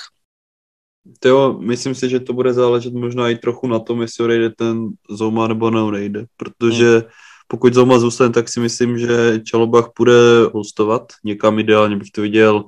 Jo, 1.24 1.58
myslím 1.60 1.94
si, 1.94 2.08
že 2.08 2.20
to 2.20 2.32
bude 2.32 2.52
záležet 2.52 2.94
možná 2.94 3.28
i 3.28 3.36
trochu 3.38 3.66
na 3.66 3.78
tom, 3.78 4.02
jestli 4.02 4.24
odejde 4.24 4.50
ten 4.50 4.88
Zoma 5.10 5.48
nebo 5.48 5.70
neodejde, 5.70 6.26
protože 6.36 6.98
hmm. 6.98 7.08
pokud 7.48 7.74
Zoma 7.74 7.98
zůstane, 7.98 8.32
tak 8.32 8.48
si 8.48 8.60
myslím, 8.60 8.98
že 8.98 9.40
Čalobach 9.44 9.90
bude 9.98 10.44
hostovat 10.52 11.12
někam 11.24 11.58
ideálně, 11.58 11.96
bych 11.96 12.10
to 12.10 12.22
viděl 12.22 12.64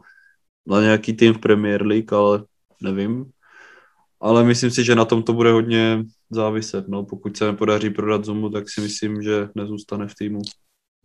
na 0.67 0.81
nějaký 0.81 1.13
tým 1.13 1.35
v 1.35 1.39
Premier 1.39 1.87
League, 1.87 2.13
ale 2.13 2.45
nevím. 2.83 3.31
Ale 4.21 4.45
myslím 4.45 4.71
si, 4.71 4.85
že 4.85 4.95
na 4.95 5.05
tom 5.05 5.23
to 5.23 5.33
bude 5.33 5.53
hodně 5.53 6.05
záviset. 6.31 6.89
No. 6.89 7.05
Pokud 7.05 7.37
se 7.37 7.47
nepodaří 7.47 7.91
prodat 7.91 8.25
Zomu, 8.25 8.51
tak 8.51 8.71
si 8.71 8.81
myslím, 8.81 9.23
že 9.23 9.49
nezůstane 9.55 10.09
v 10.09 10.15
týmu. 10.15 10.43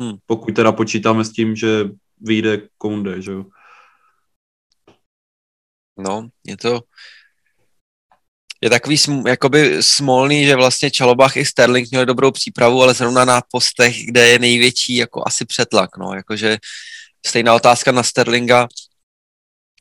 Hmm. 0.02 0.18
Pokud 0.26 0.56
teda 0.56 0.72
počítáme 0.72 1.26
s 1.26 1.32
tím, 1.32 1.56
že 1.56 1.90
vyjde 2.22 2.68
Kounde, 2.78 3.22
že 3.22 3.32
jo. 3.32 3.46
No, 5.98 6.28
je 6.48 6.58
to, 6.58 6.82
je 8.62 8.70
takový 8.70 8.98
sm, 8.98 9.28
jakoby 9.28 9.84
smolný, 9.84 10.46
že 10.46 10.56
vlastně 10.56 10.92
Čalobach 10.92 11.38
i 11.38 11.46
Sterling 11.46 11.92
měli 11.92 12.06
dobrou 12.06 12.32
přípravu, 12.32 12.84
ale 12.84 12.94
zrovna 12.94 13.26
na 13.26 13.42
postech, 13.52 14.06
kde 14.06 14.28
je 14.28 14.40
největší 14.40 14.96
jako 14.96 15.24
asi 15.26 15.46
přetlak, 15.46 15.98
no, 15.98 16.14
jakože 16.14 16.58
stejná 17.26 17.54
otázka 17.54 17.92
na 17.92 18.04
Sterlinga, 18.04 18.68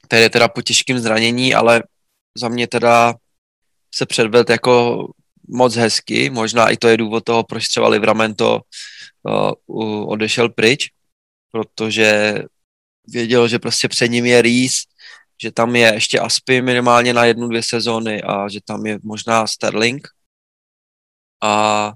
který 0.07 0.23
je 0.23 0.31
teda 0.31 0.49
po 0.49 0.63
těžkém 0.63 0.99
zranění, 0.99 1.55
ale 1.55 1.83
za 2.37 2.49
mě 2.49 2.67
teda 2.67 3.15
se 3.95 4.07
předvedl 4.07 4.53
jako 4.53 5.07
moc 5.49 5.75
hezky, 5.75 6.31
možná 6.31 6.71
i 6.71 6.77
to 6.77 6.89
je 6.89 6.97
důvod 6.97 7.25
toho, 7.25 7.45
proč 7.45 7.69
třeba 7.69 7.89
Livramento 7.89 8.61
uh, 9.67 10.11
odešel 10.11 10.49
pryč, 10.49 10.91
protože 11.51 12.39
věděl, 13.09 13.49
že 13.49 13.59
prostě 13.59 13.89
před 13.89 14.09
ním 14.09 14.27
je 14.27 14.43
Reese, 14.43 14.83
že 15.43 15.53
tam 15.53 15.77
je 15.77 15.95
ještě 15.95 16.21
Aspy 16.21 16.63
minimálně 16.63 17.15
na 17.15 17.25
jednu, 17.25 17.49
dvě 17.49 17.63
sezóny 17.63 18.23
a 18.23 18.49
že 18.49 18.61
tam 18.65 18.87
je 18.87 18.99
možná 19.03 19.47
Sterling. 19.47 20.09
A 21.43 21.93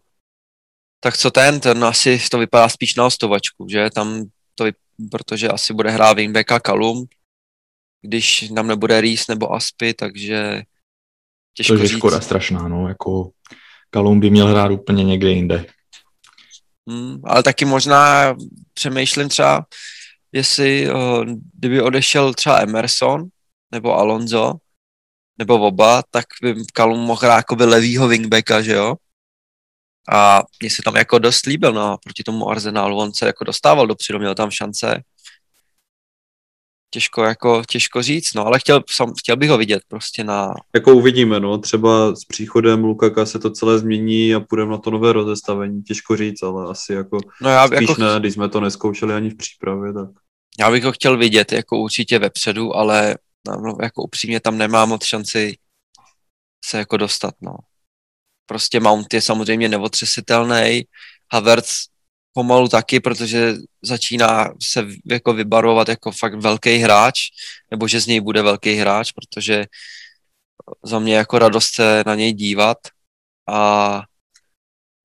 Tak 1.01 1.17
co 1.17 1.31
ten, 1.31 1.61
ten 1.61 1.85
asi 1.85 2.19
to 2.31 2.39
vypadá 2.39 2.69
spíš 2.69 2.95
na 2.95 3.07
ostovačku, 3.07 3.67
že? 3.71 3.91
Tam 3.91 4.25
to, 4.55 4.65
protože 5.11 5.49
asi 5.49 5.75
bude 5.75 5.91
hrát 5.91 6.13
wingbacka 6.13 6.61
Kalum, 6.61 7.07
když 8.03 8.51
nám 8.51 8.67
nebude 8.67 9.01
Reese 9.01 9.25
nebo 9.29 9.55
Aspy, 9.55 9.95
takže 9.95 10.63
těžko 11.55 11.77
To 11.77 11.83
je 11.83 11.89
škoda 11.89 12.21
strašná, 12.21 12.69
no, 12.69 12.89
jako 12.89 13.31
Kalum 13.91 14.21
by 14.21 14.31
měl 14.31 14.47
hrát 14.47 14.71
úplně 14.71 15.05
někde 15.05 15.31
jinde. 15.31 15.67
Hmm, 16.89 17.21
ale 17.25 17.43
taky 17.43 17.65
možná 17.65 18.35
přemýšlím 18.75 19.29
třeba, 19.29 19.67
jestli 20.33 20.91
uh, 20.91 21.25
kdyby 21.55 21.83
odešel 21.83 22.35
třeba 22.35 22.61
Emerson 22.61 23.29
nebo 23.73 23.95
Alonso, 23.95 24.55
nebo 25.39 25.67
oba, 25.67 26.03
tak 26.11 26.25
by 26.43 26.55
Kalum 26.73 27.01
mohl 27.01 27.21
hrát 27.21 27.37
jako 27.37 27.57
levýho 27.59 28.09
wingbacka, 28.09 28.63
že 28.63 28.73
jo? 28.73 28.95
A 30.13 30.43
mně 30.61 30.71
se 30.71 30.83
tam 30.85 30.97
jako 30.97 31.19
dost 31.19 31.47
líbil, 31.47 31.73
no, 31.73 31.99
proti 32.05 32.23
tomu 32.23 32.51
Arsenalu, 32.51 32.97
on 32.97 33.15
se 33.15 33.27
jako 33.27 33.45
dostával 33.45 33.87
dopředu, 33.87 34.19
měl 34.19 34.35
tam 34.35 34.51
šance. 34.51 35.03
Těžko, 36.91 37.23
jako, 37.23 37.63
těžko 37.71 38.03
říct, 38.03 38.35
no, 38.35 38.47
ale 38.47 38.59
chtěl, 38.59 38.83
sam, 38.91 39.13
chtěl 39.19 39.37
bych 39.37 39.51
ho 39.51 39.59
vidět 39.59 39.83
prostě 39.89 40.25
na, 40.25 40.55
Jako 40.75 40.95
uvidíme, 40.95 41.41
no, 41.41 41.59
třeba 41.59 42.17
s 42.17 42.25
příchodem 42.25 42.85
Lukaka 42.85 43.27
se 43.27 43.39
to 43.39 43.51
celé 43.51 43.79
změní 43.79 44.35
a 44.35 44.41
půjdeme 44.41 44.71
na 44.71 44.79
to 44.79 44.91
nové 44.91 45.13
rozestavení, 45.13 45.83
těžko 45.83 46.17
říct, 46.17 46.43
ale 46.43 46.71
asi 46.71 46.93
jako 46.93 47.19
no 47.43 47.51
já, 47.51 47.67
spíš 47.67 47.89
jako, 47.89 48.03
ne, 48.03 48.21
když 48.21 48.35
jsme 48.35 48.49
to 48.49 48.61
neskoušeli 48.61 49.15
ani 49.15 49.31
v 49.31 49.37
přípravě, 49.37 49.93
tak 49.93 50.09
já 50.61 50.71
bych 50.71 50.85
ho 50.85 50.93
chtěl 50.93 51.19
vidět 51.19 51.53
jako 51.53 51.79
určitě 51.79 52.19
vepředu, 52.19 52.77
ale 52.77 53.19
no, 53.49 53.77
jako 53.83 54.03
upřímně 54.03 54.41
tam 54.41 54.59
nemá 54.59 54.85
moc 54.85 55.05
šanci 55.05 55.57
se 56.65 56.79
jako 56.79 56.97
dostat, 56.97 57.35
no. 57.41 57.55
Prostě 58.47 58.81
Mount 58.81 59.15
je 59.15 59.23
samozřejmě 59.23 59.69
neotřesitelný, 59.69 60.83
Havertz 61.33 61.87
pomalu 62.39 62.69
taky, 62.69 63.01
protože 63.01 63.55
začíná 63.83 64.55
se 64.63 64.87
jako 65.07 65.33
vybarovat 65.33 65.89
jako 65.89 66.13
fakt 66.13 66.35
velký 66.35 66.77
hráč, 66.77 67.35
nebo 67.71 67.89
že 67.89 68.01
z 68.01 68.07
něj 68.07 68.21
bude 68.21 68.43
velký 68.43 68.75
hráč, 68.75 69.13
protože 69.13 69.67
za 70.85 70.99
mě 70.99 71.15
jako 71.17 71.39
radost 71.39 71.75
se 71.75 72.03
na 72.07 72.15
něj 72.15 72.33
dívat 72.33 72.79
a 73.51 74.03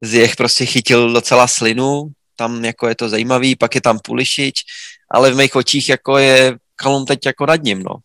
Ziyech 0.01 0.35
prostě 0.35 0.65
chytil 0.65 1.13
docela 1.13 1.47
slinu, 1.47 2.13
tam 2.35 2.65
jako 2.65 2.87
je 2.87 2.95
to 2.95 3.09
zajímavý, 3.09 3.55
pak 3.55 3.75
je 3.75 3.81
tam 3.81 3.99
Pulišič, 3.99 4.61
ale 5.09 5.31
v 5.31 5.37
mých 5.37 5.55
očích 5.55 5.89
jako 5.89 6.17
je 6.17 6.57
Kalum 6.75 7.05
teď 7.05 7.25
jako 7.25 7.45
nad 7.45 7.63
ním, 7.63 7.83
no. 7.83 7.95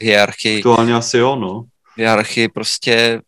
V 0.00 0.04
hierarchii, 0.04 0.58
aktuálně 0.58 0.94
asi 0.94 1.18
jo, 1.18 1.36
no. 1.36 1.62
v 1.94 1.98
hierarchii 1.98 2.48
prostě 2.48 3.22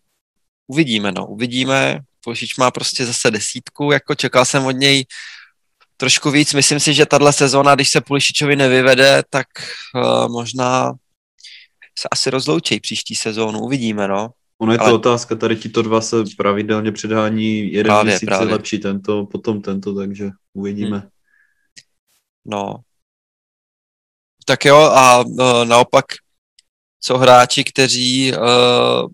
uvidíme, 0.66 1.12
no, 1.12 1.27
uvidíme. 1.27 2.00
Pulišič 2.25 2.57
má 2.57 2.71
prostě 2.71 3.07
zase 3.07 3.31
desítku, 3.31 3.93
jako 3.93 4.15
čekal 4.15 4.45
jsem 4.45 4.67
od 4.67 4.71
něj 4.71 5.07
trošku 5.97 6.31
víc. 6.31 6.55
Myslím 6.55 6.81
si, 6.81 6.95
že 6.95 7.07
tahle 7.07 7.33
sezóna, 7.33 7.75
když 7.75 7.91
se 7.91 8.01
Pulišičovi 8.01 8.57
nevyvede, 8.57 9.23
tak 9.31 9.47
uh, 9.95 10.29
možná 10.29 10.93
se 11.99 12.09
asi 12.13 12.31
rozloučí 12.31 12.81
příští 12.81 13.15
sezónu, 13.15 13.61
uvidíme, 13.61 14.09
no. 14.09 14.31
Ono 14.59 14.73
je 14.73 14.79
to 14.79 14.85
Ale- 14.85 14.93
otázka, 14.93 15.35
tady 15.35 15.57
tito 15.57 15.83
dva 15.83 16.01
se 16.01 16.17
pravidelně 16.37 16.93
předhání, 16.93 17.73
jeden 17.73 17.85
Právě, 17.91 18.13
měsíc 18.13 18.27
právě. 18.27 18.49
je 18.49 18.53
lepší 18.53 18.79
tento, 18.79 19.27
potom 19.27 19.63
tento, 19.63 19.95
takže 19.95 20.31
uvidíme. 20.53 21.09
No. 22.45 22.77
Tak 24.47 24.65
jo, 24.65 24.77
a 24.77 25.21
uh, 25.21 25.65
naopak, 25.65 26.05
co 27.01 27.19
hráči, 27.19 27.65
kteří 27.65 28.33
uh, 28.33 29.09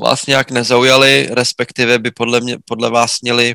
vás 0.00 0.26
nějak 0.26 0.50
nezaujali, 0.50 1.28
respektive 1.30 1.98
by 1.98 2.10
podle, 2.10 2.40
mě, 2.40 2.56
podle 2.64 2.90
vás 2.90 3.20
měli 3.20 3.54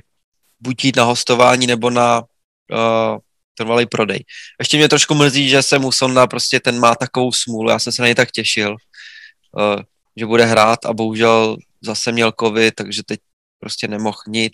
buď 0.59 0.85
jít 0.85 0.95
na 0.95 1.03
hostování 1.03 1.67
nebo 1.67 1.89
na 1.89 2.21
uh, 2.21 3.17
trvalý 3.57 3.85
prodej. 3.85 4.23
Ještě 4.59 4.77
mě 4.77 4.89
trošku 4.89 5.15
mrzí, 5.15 5.49
že 5.49 5.63
se 5.63 5.79
Musonda 5.79 6.27
prostě 6.27 6.59
ten 6.59 6.79
má 6.79 6.95
takovou 6.95 7.31
smůlu, 7.31 7.69
já 7.69 7.79
jsem 7.79 7.93
se 7.93 8.01
na 8.01 8.07
něj 8.07 8.15
tak 8.15 8.31
těšil, 8.31 8.71
uh, 8.71 9.81
že 10.15 10.25
bude 10.25 10.45
hrát 10.45 10.85
a 10.85 10.93
bohužel 10.93 11.57
zase 11.81 12.11
měl 12.11 12.33
covid, 12.39 12.75
takže 12.75 13.03
teď 13.03 13.19
prostě 13.59 13.87
nemohl 13.87 14.17
nic. 14.27 14.53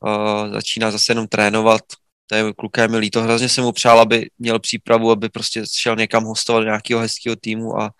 Uh, 0.00 0.52
začíná 0.52 0.90
zase 0.90 1.12
jenom 1.12 1.28
trénovat, 1.28 1.82
to 2.26 2.34
je 2.34 2.52
kluka 2.52 2.82
je 2.82 2.88
mi 2.88 2.96
líto, 2.96 3.22
hrozně 3.22 3.48
jsem 3.48 3.64
mu 3.64 3.72
přál, 3.72 4.00
aby 4.00 4.30
měl 4.38 4.58
přípravu, 4.58 5.10
aby 5.10 5.28
prostě 5.28 5.62
šel 5.78 5.96
někam 5.96 6.24
hostovat 6.24 6.60
do 6.60 6.64
nějakého 6.64 7.00
hezkého 7.00 7.36
týmu 7.36 7.80
a 7.80 7.90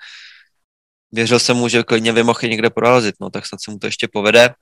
věřil 1.13 1.39
jsem 1.39 1.57
mu, 1.57 1.69
že 1.69 1.83
klidně 1.83 2.13
by 2.13 2.23
mohl 2.23 2.39
někde 2.43 2.71
prorazit, 2.71 3.15
no 3.21 3.31
tak 3.31 3.47
snad 3.47 3.63
se 3.63 3.71
mu 3.71 3.79
to 3.79 3.87
ještě 3.87 4.09
povede. 4.13 4.55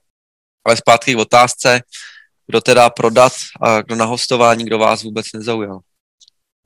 Ale 0.67 0.77
zpátky 0.77 1.15
k 1.15 1.19
otázce, 1.19 1.81
kdo 2.47 2.61
teda 2.61 2.91
prodat 2.91 3.33
a 3.63 3.83
kdo 3.83 3.97
na 3.97 4.05
hostování, 4.05 4.65
kdo 4.65 4.79
vás 4.79 5.03
vůbec 5.03 5.27
nezaujal. 5.35 5.81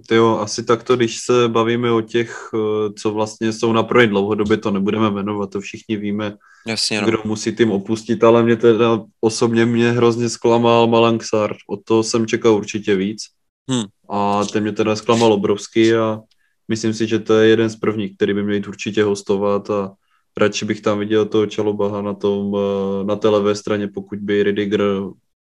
Ty 0.08 0.14
jo, 0.14 0.38
asi 0.38 0.64
takto, 0.64 0.96
když 0.96 1.20
se 1.20 1.48
bavíme 1.48 1.92
o 1.92 2.00
těch, 2.00 2.50
eh, 2.54 2.92
co 2.98 3.10
vlastně 3.10 3.52
jsou 3.52 3.72
na 3.72 3.82
prodej 3.82 4.08
dlouhodobě, 4.08 4.56
to 4.56 4.70
nebudeme 4.70 5.10
jmenovat, 5.10 5.50
to 5.50 5.60
všichni 5.60 5.96
víme, 5.96 6.36
Jasně, 6.66 7.00
no. 7.00 7.06
kdo 7.06 7.18
musí 7.24 7.52
tým 7.52 7.70
opustit, 7.70 8.24
ale 8.24 8.42
mě 8.42 8.56
teda 8.56 9.00
osobně 9.20 9.66
mě 9.66 9.92
hrozně 9.92 10.28
zklamal 10.28 10.86
Malangsar, 10.86 11.56
od 11.68 11.84
toho 11.84 12.02
jsem 12.02 12.26
čekal 12.26 12.54
určitě 12.54 12.96
víc. 12.96 13.22
Hmm. 13.70 13.84
A 14.10 14.44
ten 14.44 14.62
mě 14.62 14.72
teda 14.72 14.96
zklamal 14.96 15.32
obrovsky 15.32 15.96
a 15.96 16.20
myslím 16.68 16.94
si, 16.94 17.06
že 17.06 17.18
to 17.18 17.34
je 17.34 17.48
jeden 17.48 17.70
z 17.70 17.76
prvních, 17.76 18.16
který 18.16 18.34
by 18.34 18.42
měl 18.42 18.54
jít 18.54 18.68
určitě 18.68 19.04
hostovat 19.04 19.70
a 19.70 19.92
radši 20.36 20.64
bych 20.64 20.80
tam 20.80 20.98
viděl 20.98 21.24
toho 21.24 21.46
Čalobaha 21.46 22.02
na, 22.02 22.14
tom, 22.14 22.56
eh, 22.56 23.04
na 23.04 23.16
té 23.16 23.28
levé 23.28 23.54
straně, 23.54 23.88
pokud 23.88 24.18
by 24.18 24.42
Ridiger 24.42 24.82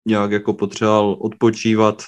nějak 0.06 0.30
jako 0.30 0.52
potřeboval 0.52 1.16
odpočívat 1.20 2.02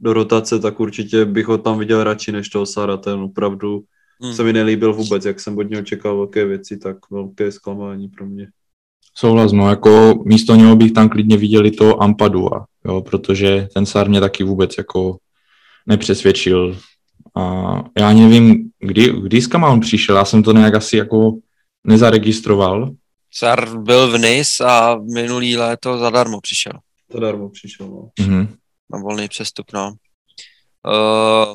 do 0.00 0.12
rotace, 0.12 0.58
tak 0.58 0.80
určitě 0.80 1.24
bych 1.24 1.46
ho 1.46 1.58
tam 1.58 1.78
viděl 1.78 2.04
radši 2.04 2.32
než 2.32 2.48
toho 2.48 2.66
Sara, 2.66 2.96
ten 2.96 3.20
opravdu 3.20 3.84
Hmm. 4.22 4.34
se 4.34 4.44
mi 4.44 4.52
nelíbil 4.52 4.94
vůbec, 4.94 5.24
jak 5.24 5.40
jsem 5.40 5.58
od 5.58 5.62
něho 5.62 5.82
čekal 5.82 6.16
velké 6.16 6.44
věci, 6.44 6.78
tak 6.78 6.96
velké 7.10 7.52
zklamání 7.52 8.08
pro 8.08 8.26
mě. 8.26 8.48
Souhlas, 9.14 9.52
no, 9.52 9.70
jako 9.70 10.22
místo 10.24 10.54
něho 10.54 10.76
bych 10.76 10.92
tam 10.92 11.08
klidně 11.08 11.36
viděli 11.36 11.70
to 11.70 12.02
Ampadua, 12.02 12.66
jo, 12.84 13.00
protože 13.00 13.68
ten 13.74 13.86
Sár 13.86 14.08
mě 14.08 14.20
taky 14.20 14.44
vůbec 14.44 14.78
jako 14.78 15.16
nepřesvědčil. 15.86 16.76
A 17.36 17.74
já 17.98 18.08
ani 18.08 18.22
nevím, 18.22 18.70
kdy, 18.78 19.12
kdy 19.22 19.42
s 19.42 19.54
on 19.54 19.80
přišel, 19.80 20.16
já 20.16 20.24
jsem 20.24 20.42
to 20.42 20.52
nějak 20.52 20.74
asi 20.74 20.96
jako 20.96 21.38
nezaregistroval. 21.84 22.90
Sar 23.30 23.78
byl 23.78 24.10
v 24.10 24.18
NIS 24.18 24.60
a 24.60 24.96
minulý 24.96 25.56
léto 25.56 25.98
zadarmo 25.98 26.40
přišel 26.40 26.72
Zadarmo 27.12 27.48
přišel, 27.48 27.86
no. 27.86 28.10
Mhm. 28.20 28.56
na 28.92 28.98
volný 28.98 29.28
přestup, 29.28 29.72
no. 29.72 29.94
Uh, 30.86 31.54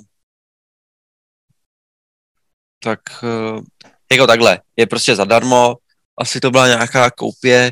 tak 2.84 3.00
uh, 3.24 3.64
jako 4.12 4.28
takhle, 4.28 4.60
je 4.76 4.88
prostě 4.88 5.16
zadarmo, 5.16 5.76
asi 6.18 6.40
to 6.40 6.52
byla 6.52 6.68
nějaká 6.68 7.12
koupě, 7.12 7.72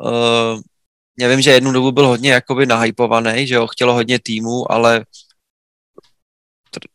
uh, 0.00 0.60
já 1.18 1.28
vím, 1.28 1.40
že 1.40 1.50
jednu 1.50 1.72
dobu 1.72 1.92
byl 1.92 2.06
hodně 2.06 2.30
jakoby 2.30 2.66
nahypovaný, 2.66 3.46
že 3.46 3.58
ho 3.58 3.66
chtělo 3.66 3.94
hodně 3.94 4.18
týmů, 4.18 4.72
ale 4.72 5.04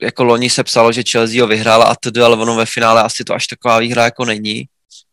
jako 0.02 0.24
loni 0.24 0.50
se 0.50 0.64
psalo, 0.64 0.92
že 0.92 1.04
Chelsea 1.12 1.42
ho 1.42 1.48
vyhrála 1.48 1.86
a 1.86 1.96
tedy, 1.96 2.22
ale 2.22 2.38
ono 2.38 2.56
ve 2.56 2.66
finále 2.66 3.04
asi 3.04 3.24
to 3.24 3.34
až 3.34 3.48
taková 3.48 3.80
výhra 3.80 4.04
jako 4.04 4.26
není. 4.26 4.66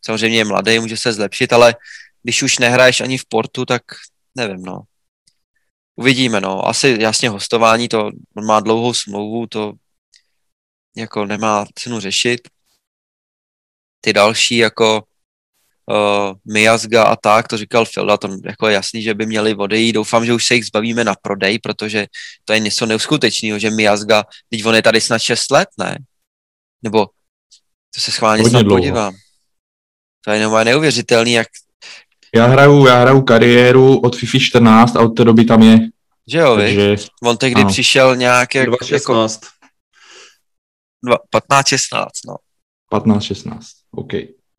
Samozřejmě 0.07 0.39
je 0.39 0.45
mladý, 0.45 0.79
může 0.79 0.97
se 0.97 1.13
zlepšit, 1.13 1.53
ale 1.53 1.75
když 2.23 2.43
už 2.43 2.59
nehraješ 2.59 3.01
ani 3.01 3.19
v 3.19 3.25
portu, 3.29 3.65
tak 3.65 3.83
nevím, 4.35 4.63
no. 4.63 4.81
Uvidíme, 5.97 6.41
no. 6.41 6.69
Asi 6.69 6.97
jasně 7.01 7.29
hostování, 7.29 7.89
to 7.89 8.11
on 8.37 8.47
má 8.47 8.61
dlouhou 8.61 8.95
smlouvu, 8.95 9.47
to 9.47 9.73
jako 10.97 11.27
nemá 11.27 11.67
cenu 11.75 12.01
řešit. 12.01 12.41
Ty 14.01 14.13
další, 14.13 14.57
jako 14.57 15.05
uh, 15.91 16.35
Miazga 16.45 17.05
a 17.05 17.17
tak, 17.17 17.49
to 17.49 17.57
říkal 17.57 17.85
Filda, 17.85 18.17
to 18.17 18.29
jako 18.45 18.69
je 18.69 18.75
jasný, 18.75 19.03
že 19.03 19.15
by 19.15 19.27
měli 19.27 19.55
odejít. 19.55 19.93
Doufám, 19.93 20.27
že 20.27 20.35
už 20.35 20.47
se 20.47 20.55
jich 20.55 20.67
zbavíme 20.67 21.05
na 21.05 21.15
prodej, 21.23 21.59
protože 21.59 22.07
to 22.45 22.53
je 22.53 22.59
něco 22.59 22.87
neuskutečného, 22.87 23.59
že 23.59 23.71
Miazga, 23.71 24.25
teď 24.51 24.67
on 24.67 24.75
je 24.75 24.83
tady 24.83 25.01
snad 25.01 25.19
6 25.19 25.51
let, 25.51 25.69
ne? 25.79 25.99
Nebo 26.83 27.07
to 27.95 28.01
se 28.01 28.13
schválně 28.13 28.43
Hodně 28.43 28.51
snad 28.51 28.63
dlouho. 28.63 28.79
podívám. 28.79 29.15
To 30.25 30.31
je 30.31 30.41
normálně 30.43 30.71
neuvěřitelný, 30.71 31.33
jak, 31.33 31.49
Já 32.35 32.47
hraju, 32.47 32.87
já 32.87 33.01
hraju 33.01 33.23
kariéru 33.23 34.01
od 34.01 34.17
FIFA 34.17 34.39
14 34.41 34.97
a 34.97 35.01
od 35.01 35.09
té 35.09 35.25
doby 35.25 35.45
tam 35.45 35.63
je, 35.63 35.79
že 36.29 36.39
jo, 36.39 36.57
takže... 36.57 36.97
On 37.23 37.37
tehdy 37.37 37.61
ano. 37.61 37.71
přišel 37.71 38.17
nějak 38.17 38.55
jak, 38.55 38.65
jako 38.65 38.71
2016. 38.77 39.41
dva- 41.07 41.41
15-16, 41.51 42.07
no. 42.27 42.37
15-16, 42.93 43.59
OK. 43.91 44.13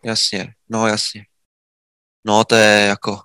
Jasně, 0.03 0.53
no 0.69 0.87
jasně. 0.87 1.25
No 2.25 2.43
to 2.43 2.55
je 2.55 2.85
jako, 2.85 3.21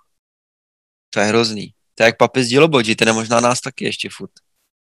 to 1.11 1.21
je 1.21 1.27
hrozný. 1.27 1.75
To 1.95 2.03
je 2.03 2.07
jak 2.07 2.19
papi 2.19 2.45
z 2.45 2.49
Dilobodži, 2.49 2.97
ten 2.97 3.09
je 3.09 3.15
možná 3.15 3.41
nás 3.41 3.61
taky 3.61 3.85
ještě 3.85 4.09
furt. 4.13 4.31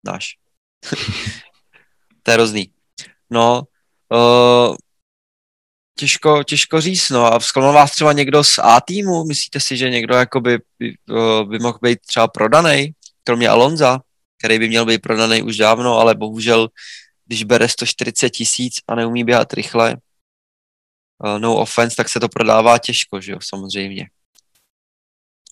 Náš. 0.04 0.36
to 2.24 2.32
je 2.32 2.34
hrozný. 2.34 2.74
No, 3.30 3.64
uh, 4.12 4.76
těžko, 6.00 6.44
těžko 6.44 6.82
říct, 6.82 7.10
no 7.10 7.34
a 7.34 7.40
zklamal 7.40 7.74
vás 7.74 7.92
třeba 7.92 8.14
někdo 8.14 8.44
z 8.44 8.60
A 8.60 8.82
týmu? 8.82 9.24
Myslíte 9.24 9.60
si, 9.60 9.78
že 9.78 9.90
někdo 9.90 10.16
jakoby 10.16 10.60
by, 10.80 10.94
by 11.44 11.60
mohl 11.60 11.80
být 11.82 12.00
třeba 12.06 12.28
prodaný, 12.28 12.92
kromě 13.24 13.50
Alonza, 13.50 14.00
který 14.38 14.60
by 14.60 14.68
měl 14.68 14.86
být 14.86 15.02
prodaný 15.02 15.42
už 15.42 15.58
dávno, 15.58 15.98
ale 15.98 16.16
bohužel, 16.16 16.70
když 17.26 17.44
bere 17.44 17.70
140 17.70 18.30
tisíc 18.30 18.74
a 18.88 18.96
neumí 18.96 19.24
běhat 19.24 19.54
rychle, 19.54 19.98
no 21.38 21.58
offense, 21.58 21.96
tak 21.96 22.10
se 22.10 22.20
to 22.20 22.30
prodává 22.30 22.78
těžko, 22.78 23.22
že 23.22 23.32
jo, 23.32 23.38
samozřejmě. 23.42 24.08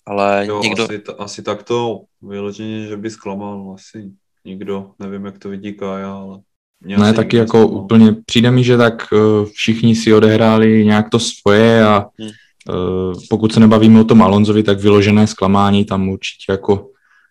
Ale 0.06 0.46
jo, 0.46 0.60
někdo... 0.62 0.84
Asi, 0.84 1.02
asi 1.18 1.42
tak 1.42 1.62
to 1.62 2.00
vyloženě, 2.22 2.86
že 2.86 2.96
by 2.96 3.10
zklamal, 3.10 3.74
asi 3.74 4.10
nikdo, 4.44 4.90
nevím, 4.98 5.24
jak 5.24 5.38
to 5.38 5.48
vidí 5.48 5.72
Kája, 5.72 6.14
ale 6.14 6.38
ne, 6.80 7.12
taky 7.12 7.36
jako 7.36 7.58
zklamal. 7.58 7.84
úplně, 7.84 8.16
přijde 8.26 8.50
mi, 8.50 8.64
že 8.64 8.76
tak 8.76 9.06
uh, 9.12 9.46
všichni 9.46 9.96
si 9.96 10.14
odehráli 10.14 10.84
nějak 10.84 11.10
to 11.10 11.18
svoje 11.18 11.84
a 11.84 12.06
hmm. 12.18 12.28
uh, 12.28 13.14
pokud 13.30 13.52
se 13.52 13.60
nebavíme 13.60 14.00
o 14.00 14.04
tom 14.04 14.22
Alonzovi, 14.22 14.62
tak 14.62 14.80
vyložené 14.80 15.26
zklamání 15.26 15.84
tam 15.84 16.08
určitě 16.08 16.52
jako 16.52 16.90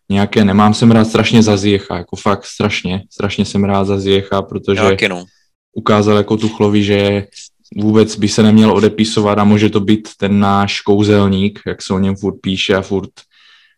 nějaké 0.10 0.45
nemám. 0.45 0.73
Jsem 0.73 0.91
rád 0.91 1.06
strašně 1.06 1.43
za 1.43 1.58
Ziecha, 1.58 1.97
jako 1.97 2.15
fakt 2.15 2.45
strašně, 2.45 3.04
strašně 3.12 3.45
jsem 3.45 3.63
rád 3.63 3.84
za 3.86 4.00
Ziecha, 4.00 4.41
protože 4.41 4.97
no. 5.10 5.26
ukázal 5.73 6.17
jako 6.17 6.38
Tuchlovi, 6.38 6.84
že 6.84 7.28
vůbec 7.75 8.15
by 8.15 8.27
se 8.27 8.43
neměl 8.43 8.71
odepisovat 8.71 9.39
a 9.39 9.43
může 9.43 9.69
to 9.69 9.80
být 9.80 10.10
ten 10.17 10.39
náš 10.39 10.82
kouzelník, 10.82 11.60
jak 11.65 11.82
se 11.82 11.93
o 11.93 11.99
něm 11.99 12.15
furt 12.15 12.36
píše 12.41 12.75
a 12.75 12.82
furt 12.82 13.12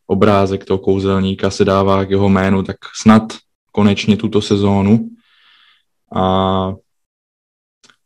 obrázek 0.08 0.66
toho 0.66 0.78
kouzelníka 0.78 1.50
se 1.50 1.66
dává 1.66 2.06
k 2.06 2.10
jeho 2.10 2.30
jménu, 2.30 2.64
tak 2.64 2.78
snad 3.02 3.24
konečně 3.72 4.18
tuto 4.18 4.42
sezónu. 4.42 5.10
A 6.16 6.74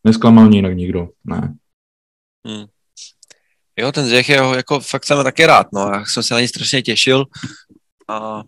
nesklamal 0.03 0.47
mě 0.47 0.57
jinak 0.57 0.75
nikdo, 0.75 1.09
ne. 1.23 1.55
Hmm. 2.47 2.65
Jo, 3.77 3.91
ten 3.91 4.05
Zech 4.05 4.29
je 4.29 4.35
jako 4.55 4.79
fakt 4.79 5.05
jsem 5.05 5.23
taky 5.23 5.45
rád, 5.45 5.67
no, 5.73 5.81
já 5.81 6.05
jsem 6.05 6.23
se 6.23 6.33
na 6.33 6.39
něj 6.39 6.47
strašně 6.47 6.81
těšil 6.81 7.25
a 8.09 8.43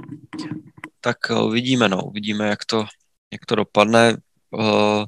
tak 1.02 1.18
uvidíme, 1.44 1.90
no, 1.90 2.04
uvidíme, 2.04 2.48
jak 2.48 2.66
to, 2.66 2.86
jak 3.32 3.46
to 3.46 3.56
dopadne. 3.56 4.18
Uh, 4.52 5.06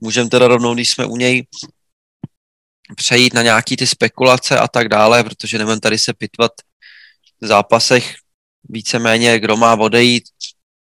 můžeme 0.00 0.30
teda 0.30 0.48
rovnou, 0.48 0.74
když 0.74 0.90
jsme 0.90 1.06
u 1.06 1.16
něj, 1.16 1.46
přejít 2.96 3.34
na 3.34 3.42
nějaký 3.42 3.76
ty 3.76 3.86
spekulace 3.86 4.58
a 4.58 4.68
tak 4.68 4.88
dále, 4.88 5.24
protože 5.24 5.58
nevím 5.58 5.80
tady 5.80 5.98
se 5.98 6.14
pitvat 6.14 6.52
v 7.40 7.46
zápasech 7.46 8.14
víceméně, 8.68 9.38
kdo 9.38 9.56
má 9.56 9.74
odejít, 9.74 10.24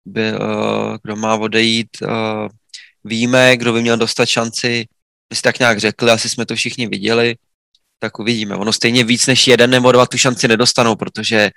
by, 0.04 0.32
uh, 0.32 0.96
kdo 1.02 1.16
má 1.16 1.34
odejít, 1.34 1.88
uh, 2.02 2.48
víme, 3.04 3.56
kdo 3.56 3.72
by 3.72 3.82
měl 3.82 3.96
dostat 3.96 4.26
šanci, 4.26 4.86
my 5.30 5.36
si 5.36 5.42
tak 5.42 5.58
nějak 5.58 5.78
řekli, 5.78 6.10
asi 6.10 6.28
jsme 6.28 6.46
to 6.46 6.54
všichni 6.54 6.86
viděli, 6.86 7.36
tak 7.98 8.18
uvidíme. 8.18 8.56
Ono 8.56 8.72
stejně 8.72 9.04
víc 9.04 9.26
než 9.26 9.46
jeden 9.46 9.70
nebo 9.70 9.92
dva 9.92 10.06
tu 10.06 10.18
šanci 10.18 10.48
nedostanou, 10.48 10.96
protože 10.96 11.50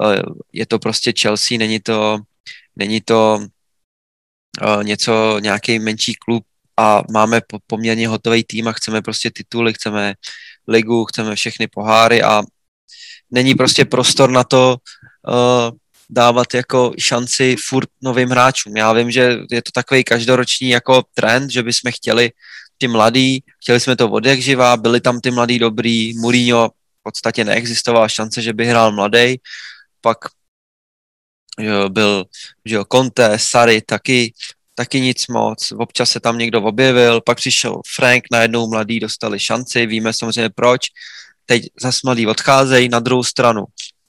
uh, 0.00 0.36
je 0.52 0.66
to 0.66 0.78
prostě 0.78 1.12
Chelsea, 1.20 1.58
není 1.58 1.80
to, 1.80 2.18
není 2.76 3.00
to 3.00 3.46
uh, 4.62 4.84
něco, 4.84 5.38
nějaký 5.38 5.78
menší 5.78 6.14
klub, 6.14 6.44
a 6.82 7.02
máme 7.10 7.40
poměrně 7.66 8.08
hotový 8.08 8.44
tým 8.44 8.68
a 8.68 8.72
chceme 8.72 9.02
prostě 9.02 9.30
tituly, 9.30 9.74
chceme 9.74 10.14
ligu, 10.68 11.04
chceme 11.04 11.36
všechny 11.36 11.68
poháry 11.68 12.22
a 12.22 12.42
není 13.30 13.54
prostě 13.54 13.84
prostor 13.84 14.30
na 14.30 14.44
to 14.44 14.76
uh, 15.28 15.70
dávat 16.10 16.54
jako 16.54 16.92
šanci 16.98 17.56
furt 17.68 17.88
novým 18.02 18.28
hráčům. 18.28 18.76
Já 18.76 18.92
vím, 18.92 19.10
že 19.10 19.38
je 19.50 19.62
to 19.62 19.70
takový 19.74 20.04
každoroční 20.04 20.68
jako 20.68 21.02
trend, 21.14 21.50
že 21.50 21.62
bychom 21.62 21.92
chtěli 21.92 22.30
ty 22.78 22.88
mladý, 22.88 23.44
chtěli 23.62 23.80
jsme 23.80 23.96
to 23.96 24.10
od 24.10 24.26
jak 24.26 24.40
živá, 24.40 24.76
byli 24.76 25.00
tam 25.00 25.20
ty 25.20 25.30
mladý 25.30 25.58
dobrý, 25.58 26.18
Mourinho 26.18 26.68
v 26.68 27.02
podstatě 27.02 27.44
neexistovala 27.44 28.08
šance, 28.08 28.42
že 28.42 28.52
by 28.52 28.66
hrál 28.66 28.92
mladý, 28.92 29.38
pak 30.00 30.18
jo, 31.58 31.88
byl 31.88 32.24
že 32.64 32.74
jo, 32.74 32.84
Conte, 32.92 33.38
Sary 33.38 33.80
taky 33.80 34.32
taky 34.82 35.00
nic 35.00 35.26
moc, 35.28 35.72
občas 35.78 36.10
se 36.10 36.20
tam 36.20 36.38
někdo 36.38 36.62
objevil, 36.62 37.20
pak 37.20 37.36
přišel 37.36 37.80
Frank, 37.94 38.24
najednou 38.32 38.68
mladý 38.68 39.00
dostali 39.00 39.38
šanci, 39.38 39.86
víme 39.86 40.12
samozřejmě 40.12 40.50
proč, 40.50 40.80
teď 41.46 41.62
zase 41.80 42.00
mladý 42.04 42.26
odcházejí 42.26 42.88
na 42.88 43.00
druhou 43.00 43.22
stranu. 43.24 43.64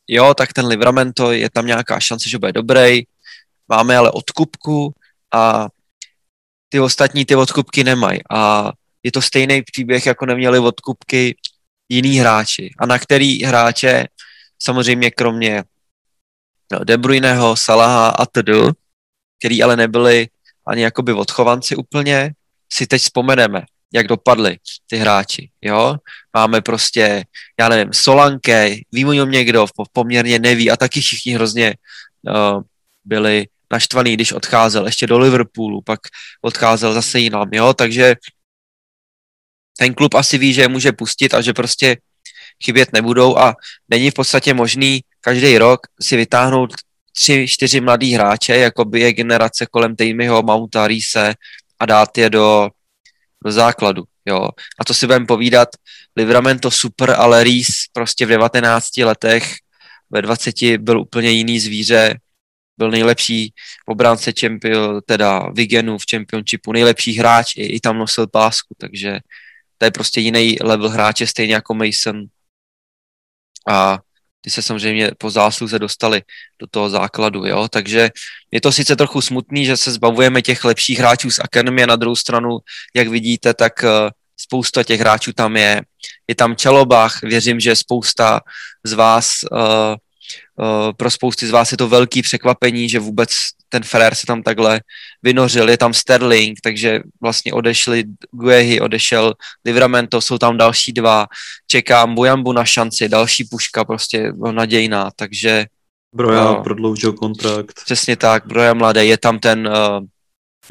Jo, 0.07 0.33
tak 0.33 0.53
ten 0.53 0.65
Livramento, 0.65 1.31
je 1.31 1.49
tam 1.49 1.65
nějaká 1.65 1.99
šance, 1.99 2.29
že 2.29 2.37
bude 2.37 2.51
dobrý, 2.51 3.05
máme 3.69 3.97
ale 3.97 4.11
odkupku 4.11 4.93
a 5.33 5.69
ty 6.69 6.79
ostatní 6.79 7.25
ty 7.25 7.35
odkupky 7.35 7.83
nemají 7.83 8.19
a 8.33 8.71
je 9.03 9.11
to 9.11 9.21
stejný 9.21 9.61
příběh, 9.61 10.05
jako 10.05 10.25
neměli 10.25 10.59
odkupky 10.59 11.37
jiný 11.89 12.17
hráči. 12.17 12.73
A 12.79 12.85
na 12.85 12.99
který 12.99 13.43
hráče, 13.43 14.07
samozřejmě 14.57 15.11
kromě 15.11 15.63
no, 16.71 16.79
De 16.81 16.97
Bruyneho, 16.97 17.55
Salaha 17.55 18.09
a 18.09 18.25
td., 18.25 18.73
který 19.39 19.63
ale 19.63 19.75
nebyli 19.75 20.27
ani 20.67 20.81
jakoby 20.81 21.13
odchovanci 21.13 21.75
úplně, 21.75 22.33
si 22.73 22.87
teď 22.87 23.01
vzpomeneme, 23.01 23.61
jak 23.93 24.07
dopadli 24.07 24.57
ty 24.87 24.97
hráči, 24.97 25.49
jo. 25.61 25.95
Máme 26.33 26.61
prostě, 26.61 27.25
já 27.59 27.69
nevím, 27.69 27.93
Solanke, 27.93 28.75
ví 28.91 29.05
o 29.05 29.13
něm 29.13 29.31
někdo, 29.31 29.65
poměrně 29.91 30.39
neví 30.39 30.71
a 30.71 30.77
taky 30.77 31.01
všichni 31.01 31.33
hrozně 31.33 31.75
uh, 32.29 32.61
byli 33.05 33.47
naštvaný, 33.71 34.13
když 34.13 34.31
odcházel 34.31 34.85
ještě 34.85 35.07
do 35.07 35.19
Liverpoolu, 35.19 35.81
pak 35.81 35.99
odcházel 36.41 36.93
zase 36.93 37.19
jinam, 37.19 37.49
jo, 37.51 37.73
takže 37.73 38.15
ten 39.77 39.93
klub 39.93 40.13
asi 40.13 40.37
ví, 40.37 40.53
že 40.53 40.61
je 40.61 40.67
může 40.67 40.91
pustit 40.91 41.33
a 41.33 41.41
že 41.41 41.53
prostě 41.53 41.97
chybět 42.63 42.93
nebudou 42.93 43.37
a 43.37 43.55
není 43.89 44.11
v 44.11 44.13
podstatě 44.13 44.53
možný 44.53 45.01
každý 45.21 45.57
rok 45.57 45.87
si 46.01 46.17
vytáhnout 46.17 46.73
tři, 47.13 47.47
čtyři 47.47 47.81
mladý 47.81 48.13
hráče, 48.13 48.57
jako 48.57 48.85
by 48.85 48.99
je 48.99 49.13
generace 49.13 49.65
kolem 49.65 49.95
Tejmyho, 49.95 50.43
Mounta, 50.43 50.87
Rise 50.87 51.33
a 51.79 51.85
dát 51.85 52.17
je 52.17 52.29
do, 52.29 52.69
do 53.45 53.51
základu. 53.51 54.03
Jo. 54.25 54.49
A 54.79 54.85
to 54.85 54.93
si 54.93 55.05
budeme 55.05 55.25
povídat, 55.25 55.69
Livramento 56.15 56.71
super, 56.71 57.11
ale 57.11 57.43
Reese 57.43 57.71
prostě 57.93 58.25
v 58.25 58.29
19 58.29 58.97
letech, 58.97 59.55
ve 60.09 60.21
20 60.21 60.55
byl 60.77 61.01
úplně 61.01 61.29
jiný 61.29 61.59
zvíře, 61.59 62.19
byl 62.77 62.91
nejlepší 62.91 63.53
obránce 63.85 64.33
champion, 64.39 65.01
teda 65.05 65.39
Vigenu 65.53 65.97
v 65.97 66.03
championshipu, 66.11 66.71
nejlepší 66.71 67.13
hráč, 67.13 67.55
i, 67.55 67.65
i 67.65 67.79
tam 67.79 67.97
nosil 67.97 68.27
pásku, 68.27 68.75
takže 68.77 69.19
to 69.77 69.85
je 69.85 69.91
prostě 69.91 70.21
jiný 70.21 70.57
level 70.61 70.89
hráče, 70.89 71.27
stejně 71.27 71.53
jako 71.53 71.73
Mason. 71.73 72.25
A 73.69 73.99
ty 74.43 74.49
se 74.49 74.61
samozřejmě 74.61 75.11
po 75.17 75.29
zásluze 75.29 75.79
dostali 75.79 76.21
do 76.59 76.67
toho 76.67 76.89
základu, 76.89 77.45
jo, 77.45 77.67
takže 77.67 78.09
je 78.51 78.61
to 78.61 78.71
sice 78.71 78.95
trochu 78.95 79.21
smutný, 79.21 79.65
že 79.65 79.77
se 79.77 79.91
zbavujeme 79.91 80.41
těch 80.41 80.63
lepších 80.63 80.99
hráčů 80.99 81.31
z 81.31 81.39
akademie, 81.39 81.87
na 81.87 81.95
druhou 81.95 82.15
stranu, 82.15 82.59
jak 82.95 83.07
vidíte, 83.07 83.53
tak 83.53 83.83
eh, 83.83 83.89
spousta 84.37 84.83
těch 84.83 84.99
hráčů 84.99 85.33
tam 85.33 85.57
je, 85.57 85.81
je 86.27 86.35
tam 86.35 86.55
Čelobach, 86.55 87.21
věřím, 87.23 87.59
že 87.59 87.75
spousta 87.75 88.41
z 88.83 88.93
vás 88.93 89.31
uh, 89.51 89.95
pro 90.97 91.11
spousty 91.11 91.47
z 91.47 91.51
vás 91.51 91.71
je 91.71 91.77
to 91.77 91.87
velký 91.87 92.21
překvapení, 92.21 92.89
že 92.89 92.99
vůbec 92.99 93.29
ten 93.69 93.83
Ferrer 93.83 94.15
se 94.15 94.25
tam 94.27 94.43
takhle 94.43 94.81
vynořil, 95.23 95.69
je 95.69 95.77
tam 95.77 95.93
Sterling, 95.93 96.59
takže 96.63 96.99
vlastně 97.21 97.53
odešli 97.53 98.03
Guehi, 98.31 98.81
odešel 98.81 99.33
Livramento, 99.65 100.21
jsou 100.21 100.37
tam 100.37 100.57
další 100.57 100.93
dva, 100.93 101.27
čekám 101.67 102.15
Bujambu 102.15 102.53
na 102.53 102.65
šanci, 102.65 103.09
další 103.09 103.43
puška 103.43 103.85
prostě 103.85 104.33
nadějná, 104.51 105.11
takže 105.15 105.65
Broja 106.15 106.49
uh, 106.49 106.63
prodloužil 106.63 107.13
kontrakt. 107.13 107.81
Přesně 107.85 108.15
tak, 108.15 108.45
Broja 108.45 108.73
mladý, 108.73 109.07
je 109.07 109.17
tam 109.17 109.39
ten 109.39 109.67
uh, 109.67 110.05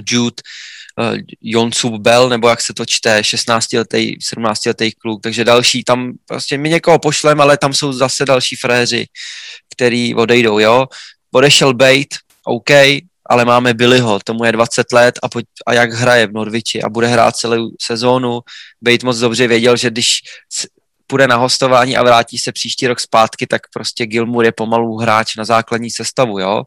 Jude, 0.08 0.42
uh, 0.98 1.16
Jonsub 1.40 1.94
Bell, 1.94 2.28
nebo 2.28 2.48
jak 2.48 2.60
se 2.60 2.74
to 2.74 2.86
čte, 2.86 3.20
16-letý, 3.20 4.18
17-letý 4.18 4.92
kluk, 4.92 5.22
takže 5.22 5.44
další, 5.44 5.84
tam 5.84 6.12
prostě 6.26 6.58
my 6.58 6.68
někoho 6.68 6.98
pošleme, 6.98 7.42
ale 7.42 7.58
tam 7.58 7.72
jsou 7.72 7.92
zase 7.92 8.24
další 8.24 8.56
fréři, 8.56 9.06
který 9.74 10.14
odejdou, 10.14 10.58
jo. 10.58 10.86
Odešel 11.34 11.74
Bate, 11.74 12.16
OK, 12.44 12.70
ale 13.26 13.44
máme 13.44 13.74
Billyho, 13.74 14.18
tomu 14.24 14.44
je 14.44 14.52
20 14.52 14.92
let 14.92 15.18
a, 15.22 15.28
pojď, 15.28 15.46
a 15.66 15.72
jak 15.72 15.92
hraje 15.92 16.26
v 16.26 16.32
Norviči 16.32 16.82
a 16.82 16.88
bude 16.88 17.06
hrát 17.06 17.36
celou 17.36 17.70
sezónu. 17.82 18.40
Bate 18.82 19.06
moc 19.06 19.18
dobře 19.18 19.46
věděl, 19.46 19.76
že 19.76 19.90
když 19.90 20.20
půjde 21.06 21.26
na 21.26 21.36
hostování 21.36 21.96
a 21.96 22.02
vrátí 22.02 22.38
se 22.38 22.52
příští 22.52 22.86
rok 22.86 23.00
zpátky, 23.00 23.46
tak 23.46 23.62
prostě 23.72 24.06
Gilmour 24.06 24.44
je 24.44 24.52
pomalu 24.52 24.96
hráč 24.96 25.36
na 25.36 25.44
základní 25.44 25.90
sestavu, 25.90 26.38
jo. 26.38 26.62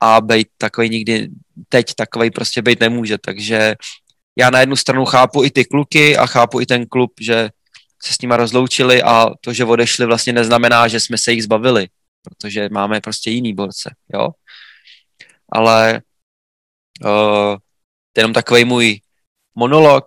A 0.00 0.20
Bate 0.20 0.50
takový 0.58 0.90
nikdy 0.90 1.28
teď 1.68 1.94
takový 1.94 2.30
prostě 2.30 2.62
být 2.62 2.80
nemůže, 2.80 3.18
takže 3.18 3.74
já 4.38 4.50
na 4.50 4.60
jednu 4.60 4.76
stranu 4.76 5.04
chápu 5.04 5.44
i 5.44 5.50
ty 5.50 5.64
kluky 5.64 6.16
a 6.16 6.26
chápu 6.26 6.60
i 6.60 6.66
ten 6.66 6.86
klub, 6.86 7.12
že 7.20 7.50
se 8.02 8.14
s 8.14 8.20
nima 8.20 8.36
rozloučili 8.36 9.02
a 9.02 9.26
to, 9.40 9.52
že 9.52 9.64
odešli 9.64 10.06
vlastně 10.06 10.32
neznamená, 10.32 10.88
že 10.88 11.00
jsme 11.00 11.18
se 11.18 11.32
jich 11.32 11.44
zbavili 11.44 11.88
protože 12.22 12.68
máme 12.72 13.00
prostě 13.00 13.30
jiný 13.30 13.54
borce, 13.54 13.94
jo. 14.14 14.28
Ale 15.52 16.02
uh, 17.04 17.56
to 18.12 18.16
je 18.16 18.20
jenom 18.20 18.32
takový 18.32 18.64
můj 18.64 19.00
monolog. 19.54 20.04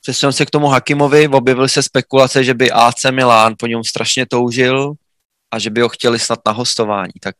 přesuneme 0.00 0.32
se 0.32 0.46
k 0.46 0.50
tomu 0.50 0.66
Hakimovi, 0.66 1.28
objevil 1.28 1.68
se 1.68 1.82
spekulace, 1.82 2.44
že 2.44 2.54
by 2.54 2.70
AC 2.70 3.04
Milan 3.10 3.54
po 3.58 3.66
něm 3.66 3.84
strašně 3.84 4.26
toužil 4.26 4.92
a 5.50 5.58
že 5.58 5.70
by 5.70 5.80
ho 5.80 5.88
chtěli 5.88 6.18
snad 6.18 6.38
na 6.46 6.52
hostování, 6.52 7.12
tak 7.20 7.36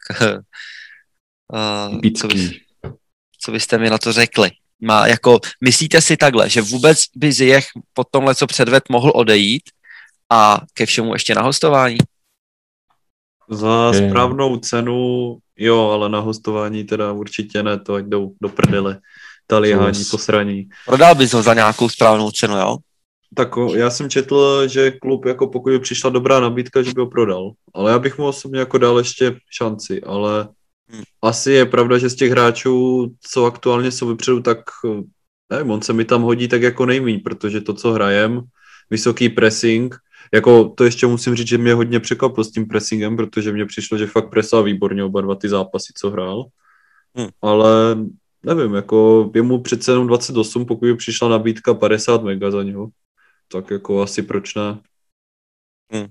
uh, 1.53 2.01
co, 2.20 2.29
by, 2.29 2.61
co 3.40 3.53
byste 3.53 3.79
mi 3.79 3.90
na 3.90 3.99
to 3.99 4.12
řekli? 4.12 4.51
Má, 4.81 5.07
jako, 5.07 5.40
myslíte 5.64 6.01
si 6.01 6.16
takhle, 6.16 6.51
že 6.51 6.62
vůbec 6.62 7.05
by 7.16 7.33
Ziyech 7.33 7.66
po 7.94 8.05
tomhle, 8.05 8.35
co 8.35 8.46
předved, 8.46 8.85
mohl 8.88 9.12
odejít 9.14 9.62
a 10.31 10.61
ke 10.75 10.87
všemu 10.87 11.12
ještě 11.12 11.35
na 11.35 11.42
hostování? 11.42 11.99
Za 13.51 13.92
správnou 13.92 14.57
cenu, 14.57 15.38
jo, 15.57 15.90
ale 15.90 16.09
na 16.09 16.20
hostování 16.20 16.85
teda 16.85 17.12
určitě 17.12 17.62
ne, 17.62 17.79
to 17.79 17.94
ať 17.94 18.05
jdou 18.05 18.35
do 18.42 18.49
prdele. 18.49 19.01
Talihání, 19.46 20.05
posraní. 20.11 20.68
Prodal 20.87 21.14
bys 21.14 21.33
ho 21.33 21.42
za 21.42 21.55
nějakou 21.55 21.88
správnou 21.88 22.31
cenu, 22.31 22.57
jo? 22.57 22.77
Tak 23.35 23.49
já 23.75 23.90
jsem 23.90 24.11
četl, 24.11 24.68
že 24.68 24.90
klub, 24.90 25.25
jako 25.25 25.46
pokud 25.46 25.70
by 25.70 25.79
přišla 25.79 26.11
dobrá 26.11 26.40
nabídka, 26.40 26.83
že 26.83 26.92
by 26.92 27.01
ho 27.01 27.07
prodal. 27.07 27.53
Ale 27.75 27.92
já 27.92 27.99
bych 27.99 28.18
mu 28.18 28.27
osobně 28.27 28.61
jako 28.61 28.79
dal 28.79 28.99
ještě 28.99 29.37
šanci, 29.51 30.03
ale. 30.03 30.49
Asi 31.22 31.51
je 31.51 31.66
pravda, 31.66 31.99
že 31.99 32.11
z 32.11 32.14
těch 32.14 32.31
hráčů, 32.31 33.07
co 33.20 33.44
aktuálně 33.44 33.90
jsou 33.90 34.09
vypředu, 34.09 34.42
tak 34.42 34.59
nevím, 35.51 35.70
on 35.70 35.83
se 35.83 35.92
mi 35.92 36.05
tam 36.05 36.22
hodí 36.22 36.49
tak 36.49 36.62
jako 36.62 36.87
nejmíň, 36.87 37.20
protože 37.20 37.61
to, 37.61 37.75
co 37.75 37.92
hrajem, 37.92 38.42
vysoký 38.90 39.29
pressing, 39.29 39.96
jako 40.35 40.68
to 40.68 40.85
ještě 40.85 41.07
musím 41.07 41.35
říct, 41.35 41.49
že 41.49 41.59
mě 41.59 41.75
hodně 41.75 42.01
překvapilo 42.01 42.44
s 42.44 42.51
tím 42.51 42.66
pressingem, 42.66 43.16
protože 43.16 43.53
mně 43.53 43.66
přišlo, 43.66 43.99
že 43.99 44.07
fakt 44.07 44.31
presal 44.31 44.62
výborně 44.62 45.05
oba 45.05 45.20
dva 45.20 45.35
ty 45.35 45.49
zápasy, 45.49 45.92
co 45.96 46.11
hrál. 46.11 46.44
Hmm. 47.14 47.29
Ale 47.42 47.96
nevím, 48.42 48.75
jako 48.75 49.31
je 49.35 49.42
mu 49.42 49.62
přece 49.62 49.92
jenom 49.92 50.07
28, 50.07 50.66
pokud 50.66 50.87
by 50.87 50.96
přišla 50.96 51.29
nabídka 51.29 51.75
50 51.75 52.22
mega 52.22 52.51
za 52.51 52.62
něho, 52.62 52.88
tak 53.49 53.70
jako 53.70 54.03
asi 54.03 54.22
proč 54.22 54.55
ne. 54.55 54.81
Hmm. 55.92 56.07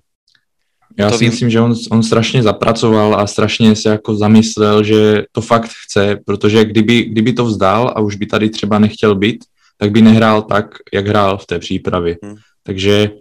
Já 0.98 1.10
to 1.10 1.18
si 1.18 1.24
vím. 1.24 1.32
myslím, 1.32 1.50
že 1.50 1.62
on, 1.62 1.76
on 1.92 2.04
strašně 2.04 2.44
zapracoval 2.44 3.20
a 3.20 3.28
strašně 3.28 3.76
se 3.76 3.90
jako 3.90 4.16
zamyslel, 4.16 4.84
že 4.84 5.24
to 5.32 5.42
fakt 5.42 5.72
chce, 5.86 6.20
protože 6.26 6.66
kdyby, 6.66 7.04
kdyby 7.04 7.34
to 7.34 7.46
vzdal 7.46 7.94
a 7.96 8.00
už 8.00 8.16
by 8.16 8.26
tady 8.26 8.50
třeba 8.50 8.80
nechtěl 8.80 9.16
být, 9.16 9.46
tak 9.78 9.92
by 9.92 10.02
nehrál 10.02 10.42
tak, 10.42 10.66
jak 10.94 11.08
hrál 11.08 11.38
v 11.38 11.46
té 11.46 11.60
přípravě. 11.60 12.18
Hmm. 12.24 12.36
Takže 12.64 13.12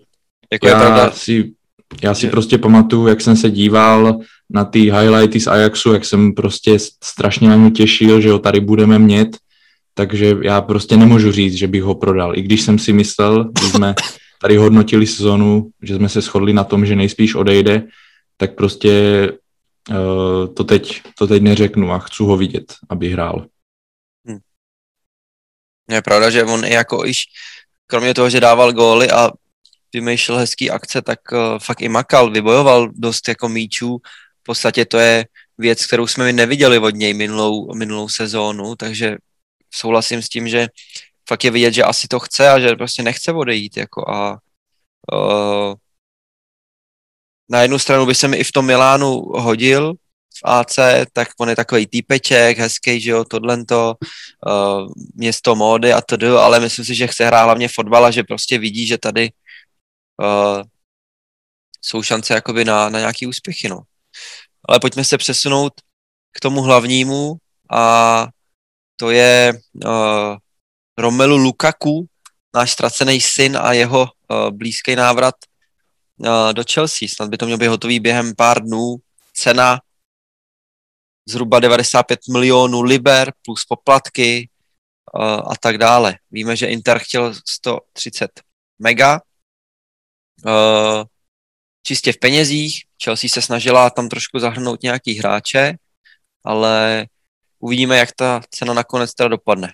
jako 0.53 0.69
já, 0.69 1.11
si, 1.11 1.53
já 2.03 2.15
si 2.15 2.29
prostě 2.29 2.59
pamatuju, 2.59 3.07
jak 3.07 3.21
jsem 3.21 3.37
se 3.37 3.51
díval 3.51 4.19
na 4.51 4.65
ty 4.65 4.81
highlighty 4.81 5.41
z 5.41 5.47
Ajaxu, 5.47 5.93
jak 5.93 6.05
jsem 6.05 6.35
prostě 6.35 6.79
strašně 7.05 7.49
na 7.49 7.57
ně 7.57 7.71
těšil, 7.71 8.21
že 8.21 8.31
ho 8.31 8.39
tady 8.39 8.61
budeme 8.61 8.99
mít, 8.99 9.37
takže 9.95 10.37
já 10.43 10.61
prostě 10.61 10.97
nemůžu 10.97 11.33
říct, 11.33 11.55
že 11.55 11.67
bych 11.67 11.83
ho 11.83 11.95
prodal. 11.95 12.39
I 12.39 12.43
když 12.43 12.63
jsem 12.63 12.79
si 12.79 12.93
myslel, 12.93 13.45
když 13.45 13.71
jsme 13.71 13.95
tady 14.41 14.57
hodnotili 14.57 15.07
sezonu, 15.07 15.71
že 15.83 15.97
jsme 15.97 16.09
se 16.09 16.21
shodli 16.21 16.53
na 16.53 16.65
tom, 16.65 16.87
že 16.87 16.97
nejspíš 16.97 17.35
odejde, 17.35 17.83
tak 18.37 18.55
prostě 18.55 18.93
uh, 19.91 20.55
to, 20.55 20.65
teď, 20.65 21.03
to 21.19 21.27
teď 21.27 21.43
neřeknu 21.43 21.93
a 21.93 21.99
chci 21.99 22.23
ho 22.23 22.37
vidět, 22.37 22.75
aby 22.89 23.09
hrál. 23.09 23.47
Hmm. 24.27 24.39
Je 25.91 26.03
pravda, 26.03 26.31
že 26.31 26.45
on 26.45 26.65
i 26.65 26.73
jako 26.73 27.07
iž, 27.07 27.25
kromě 27.87 28.15
toho, 28.15 28.31
že 28.31 28.41
dával 28.41 28.73
góly 28.73 29.11
a 29.11 29.31
vymýšlel 29.95 30.39
hezký 30.39 30.71
akce, 30.71 31.03
tak 31.03 31.19
uh, 31.33 31.59
fakt 31.59 31.81
i 31.81 31.89
makal, 31.89 32.31
vybojoval 32.31 32.91
dost 32.93 33.29
jako 33.29 33.49
míčů. 33.49 33.99
V 34.41 34.45
podstatě 34.45 34.85
to 34.85 34.99
je 34.99 35.27
věc, 35.59 35.87
kterou 35.87 36.07
jsme 36.07 36.33
neviděli 36.33 36.79
od 36.79 36.95
něj 36.95 37.15
minulou, 37.15 37.75
minulou 37.75 38.09
sezónu, 38.09 38.77
takže 38.77 39.17
souhlasím 39.75 40.23
s 40.23 40.29
tím, 40.29 40.49
že 40.49 40.69
fakt 41.29 41.45
je 41.45 41.51
vidět, 41.51 41.75
že 41.75 41.83
asi 41.83 42.09
to 42.09 42.21
chce 42.21 42.51
a 42.51 42.61
že 42.61 42.77
prostě 42.77 43.03
nechce 43.03 43.33
odejít. 43.33 43.77
Jako 43.77 44.11
a 44.11 44.39
uh, 45.13 45.75
na 47.51 47.63
jednu 47.63 47.79
stranu 47.79 48.07
by 48.07 48.15
se 48.15 48.29
mi 48.29 48.37
i 48.37 48.45
v 48.45 48.53
tom 48.53 48.67
Milánu 48.67 49.11
hodil, 49.21 49.95
v 50.37 50.41
AC, 50.45 50.77
tak 51.13 51.29
on 51.41 51.49
je 51.49 51.57
takový 51.57 51.87
týpeček, 51.87 52.59
hezký, 52.59 53.01
že 53.01 53.11
jo, 53.11 53.25
tohle 53.25 53.65
to, 53.65 53.95
uh, 54.47 54.93
město 55.15 55.55
módy 55.55 55.93
a 55.93 56.01
td, 56.01 56.23
ale 56.23 56.61
myslím 56.61 56.85
si, 56.85 56.95
že 56.95 57.07
chce 57.07 57.27
hrát 57.27 57.45
hlavně 57.45 57.69
fotbal 57.69 58.05
a 58.05 58.11
že 58.11 58.23
prostě 58.23 58.59
vidí, 58.59 58.87
že 58.87 58.99
tady 58.99 59.31
uh, 60.23 60.63
jsou 61.83 62.03
šance 62.03 62.35
jakoby 62.35 62.65
na, 62.65 62.89
na 62.89 62.99
nějaký 62.99 63.27
úspěchy, 63.27 63.69
no. 63.69 63.83
Ale 64.69 64.81
pojďme 64.81 65.05
se 65.05 65.19
přesunout 65.19 65.73
k 66.33 66.41
tomu 66.41 66.61
hlavnímu 66.61 67.37
a 67.71 68.27
to 68.97 69.11
je 69.11 69.53
uh, 69.85 70.37
Romelu 70.99 71.37
Lukaku, 71.37 72.07
náš 72.55 72.73
ztracený 72.73 73.21
syn 73.21 73.57
a 73.57 73.73
jeho 73.73 74.03
uh, 74.03 74.51
blízký 74.51 74.97
návrat 74.97 75.35
uh, 76.19 76.53
do 76.53 76.65
Chelsea. 76.73 77.09
Snad 77.09 77.31
by 77.31 77.37
to 77.37 77.45
mělo 77.45 77.59
být 77.59 77.67
hotový 77.67 78.01
během 78.01 78.35
pár 78.35 78.63
dnů. 78.63 78.97
Cena 79.33 79.81
zhruba 81.29 81.61
95 81.61 82.21
milionů 82.33 82.83
liber 82.83 83.33
plus 83.45 83.65
poplatky 83.65 84.49
uh, 85.15 85.23
a 85.23 85.53
tak 85.61 85.79
dále. 85.79 86.19
Víme, 86.31 86.57
že 86.57 86.67
Inter 86.67 86.99
chtěl 86.99 87.35
130 87.49 88.31
mega, 88.79 89.21
uh, 90.47 91.05
čistě 91.83 92.13
v 92.13 92.19
penězích. 92.19 92.85
Chelsea 93.05 93.31
se 93.31 93.43
snažila 93.43 93.91
tam 93.91 94.09
trošku 94.09 94.39
zahrnout 94.39 94.83
nějaký 94.83 95.15
hráče, 95.15 95.75
ale 96.45 97.07
uvidíme, 97.59 97.99
jak 97.99 98.13
ta 98.13 98.41
cena 98.51 98.75
nakonec 98.75 99.15
teda 99.15 99.29
dopadne. 99.29 99.73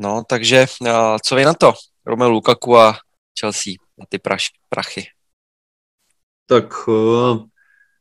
No, 0.00 0.22
takže 0.28 0.66
uh, 0.80 0.88
co 1.24 1.36
vy 1.36 1.44
na 1.44 1.54
to? 1.54 1.72
Romelu 2.06 2.32
Lukaku 2.32 2.78
a 2.78 2.98
Chelsea 3.40 3.72
na 3.98 4.06
ty 4.08 4.18
praš, 4.18 4.46
prachy. 4.68 5.06
Tak 6.46 6.88
uh, 6.88 7.44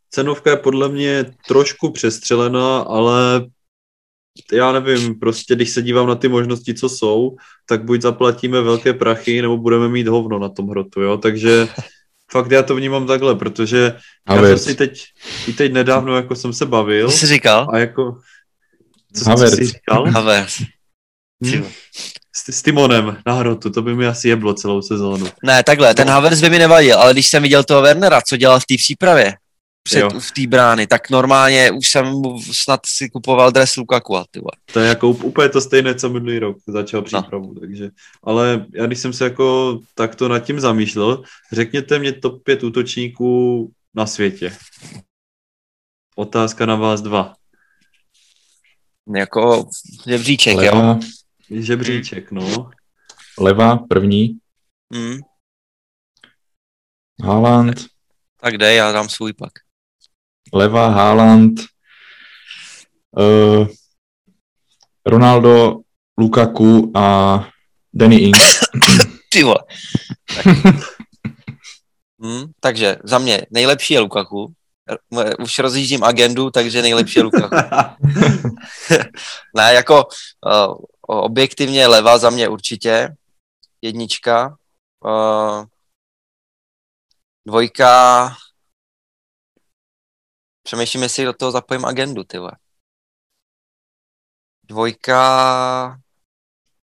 cenovka 0.10 0.50
je 0.50 0.58
podle 0.58 0.90
mě 0.90 1.26
trošku 1.48 1.92
přestřelená, 1.92 2.80
ale 2.80 3.46
já 4.52 4.72
nevím, 4.72 5.20
prostě 5.20 5.56
když 5.56 5.70
se 5.70 5.82
dívám 5.82 6.08
na 6.08 6.16
ty 6.16 6.28
možnosti, 6.28 6.74
co 6.74 6.90
jsou, 6.90 7.36
tak 7.66 7.84
buď 7.84 8.02
zaplatíme 8.02 8.62
velké 8.62 8.94
prachy, 8.94 9.42
nebo 9.42 9.58
budeme 9.58 9.88
mít 9.90 10.08
hovno 10.08 10.40
na 10.40 10.50
tom 10.50 10.70
hrotu, 10.70 11.02
jo, 11.02 11.18
takže 11.18 11.68
fakt 12.32 12.52
já 12.52 12.64
to 12.64 12.76
vnímám 12.76 13.08
takhle, 13.08 13.36
protože 13.36 13.98
a 14.26 14.36
já 14.36 14.42
jsem 14.42 14.58
si 14.58 14.76
teď, 14.76 15.04
i 15.48 15.54
teď 15.54 15.74
nedávno 15.74 16.16
jako 16.16 16.36
jsem 16.36 16.54
se 16.54 16.66
bavil. 16.66 17.12
Co 17.12 17.18
jsi 17.18 17.28
říkal? 17.28 17.68
A 17.74 17.78
jako, 17.78 18.18
co, 19.14 19.24
co 19.24 19.48
jsi 19.48 19.66
říkal? 19.66 20.06
Havertz. 20.12 20.62
Hmm. 21.44 21.66
S, 22.36 22.50
s 22.50 22.62
Timonem 22.62 23.18
na 23.26 23.34
hrotu, 23.34 23.70
to 23.70 23.82
by 23.82 23.96
mi 23.96 24.08
asi 24.08 24.30
jeblo 24.30 24.54
celou 24.54 24.82
sezónu. 24.82 25.28
Ne, 25.44 25.64
takhle, 25.64 25.96
ten 25.96 26.10
Havertz 26.10 26.42
by 26.42 26.50
mi 26.50 26.60
nevadil, 26.60 26.98
ale 26.98 27.14
když 27.14 27.28
jsem 27.28 27.44
viděl 27.44 27.64
toho 27.64 27.82
Wernera, 27.82 28.22
co 28.22 28.38
dělal 28.38 28.60
v 28.60 28.66
té 28.66 28.76
přípravě, 28.78 29.34
před, 29.84 30.00
jo. 30.00 30.10
v 30.20 30.32
té 30.32 30.48
brány, 30.48 30.88
tak 30.88 31.10
normálně 31.10 31.72
už 31.72 31.90
jsem 31.90 32.22
snad 32.54 32.80
si 32.86 33.10
kupoval 33.10 33.52
dres 33.52 33.76
Lukaku. 33.76 34.18
Ty 34.32 34.42
to 34.74 34.80
je 34.80 34.88
jako 34.88 35.10
úplně 35.10 35.50
to 35.50 35.62
stejné, 35.62 35.96
co 35.96 36.10
minulý 36.10 36.40
rok 36.40 36.58
začal 36.68 37.02
no. 37.02 37.06
přípravu, 37.06 37.54
no. 37.54 37.60
takže, 37.60 37.90
ale 38.24 38.66
já 38.74 38.86
když 38.86 39.00
jsem 39.00 39.14
se 39.14 39.24
jako 39.24 39.80
takto 39.96 40.28
nad 40.28 40.40
tím 40.40 40.60
zamýšlel, 40.60 41.24
řekněte 41.52 42.00
mě 42.00 42.12
top 42.12 42.44
5 42.44 42.64
útočníků 42.64 43.72
na 43.96 44.06
světě. 44.06 44.54
Otázka 46.16 46.66
na 46.66 46.76
vás 46.76 47.02
dva. 47.02 47.34
Jako 49.16 49.70
žebříček, 50.08 50.58
jo? 50.58 51.00
Žebříček, 51.52 52.32
no. 52.32 52.72
Leva, 53.40 53.78
první. 53.78 54.40
Mm. 54.94 55.18
Haaland. 57.24 57.86
Tak 58.42 58.58
dej, 58.58 58.78
já 58.78 58.92
dám 58.92 59.10
svůj 59.10 59.34
pak. 59.34 59.52
Leva, 60.54 60.88
Haaland, 60.88 61.60
uh, 63.18 63.68
Ronaldo, 65.06 65.78
Lukaku 66.18 66.92
a 66.96 67.48
Danny 67.94 68.16
Ings. 68.16 68.60
Ty 69.30 69.44
vole. 69.44 69.60
Tak. 70.36 70.46
hmm, 72.22 72.52
takže 72.60 72.98
za 73.04 73.18
mě 73.18 73.46
nejlepší 73.52 73.94
je 73.94 74.00
Lukaku. 74.00 74.54
Už 75.40 75.60
rozjíždím 75.60 76.04
agendu, 76.04 76.52
takže 76.52 76.82
nejlepší 76.82 77.20
je 77.20 77.24
Lukaku. 77.24 77.56
ne, 79.56 79.74
jako 79.74 80.04
uh, 80.46 80.76
objektivně 81.20 81.88
leva 81.88 82.18
za 82.18 82.30
mě 82.30 82.50
určitě. 82.50 83.16
Jednička. 83.82 84.58
Uh, 85.06 85.66
dvojka 87.46 88.30
Přemýšlím, 90.64 91.04
jestli 91.04 91.26
do 91.26 91.34
toho 91.34 91.52
zapojím 91.52 91.86
agendu, 91.86 92.24
ty 92.24 92.38
vole. 92.38 92.52
Dvojka 94.64 96.02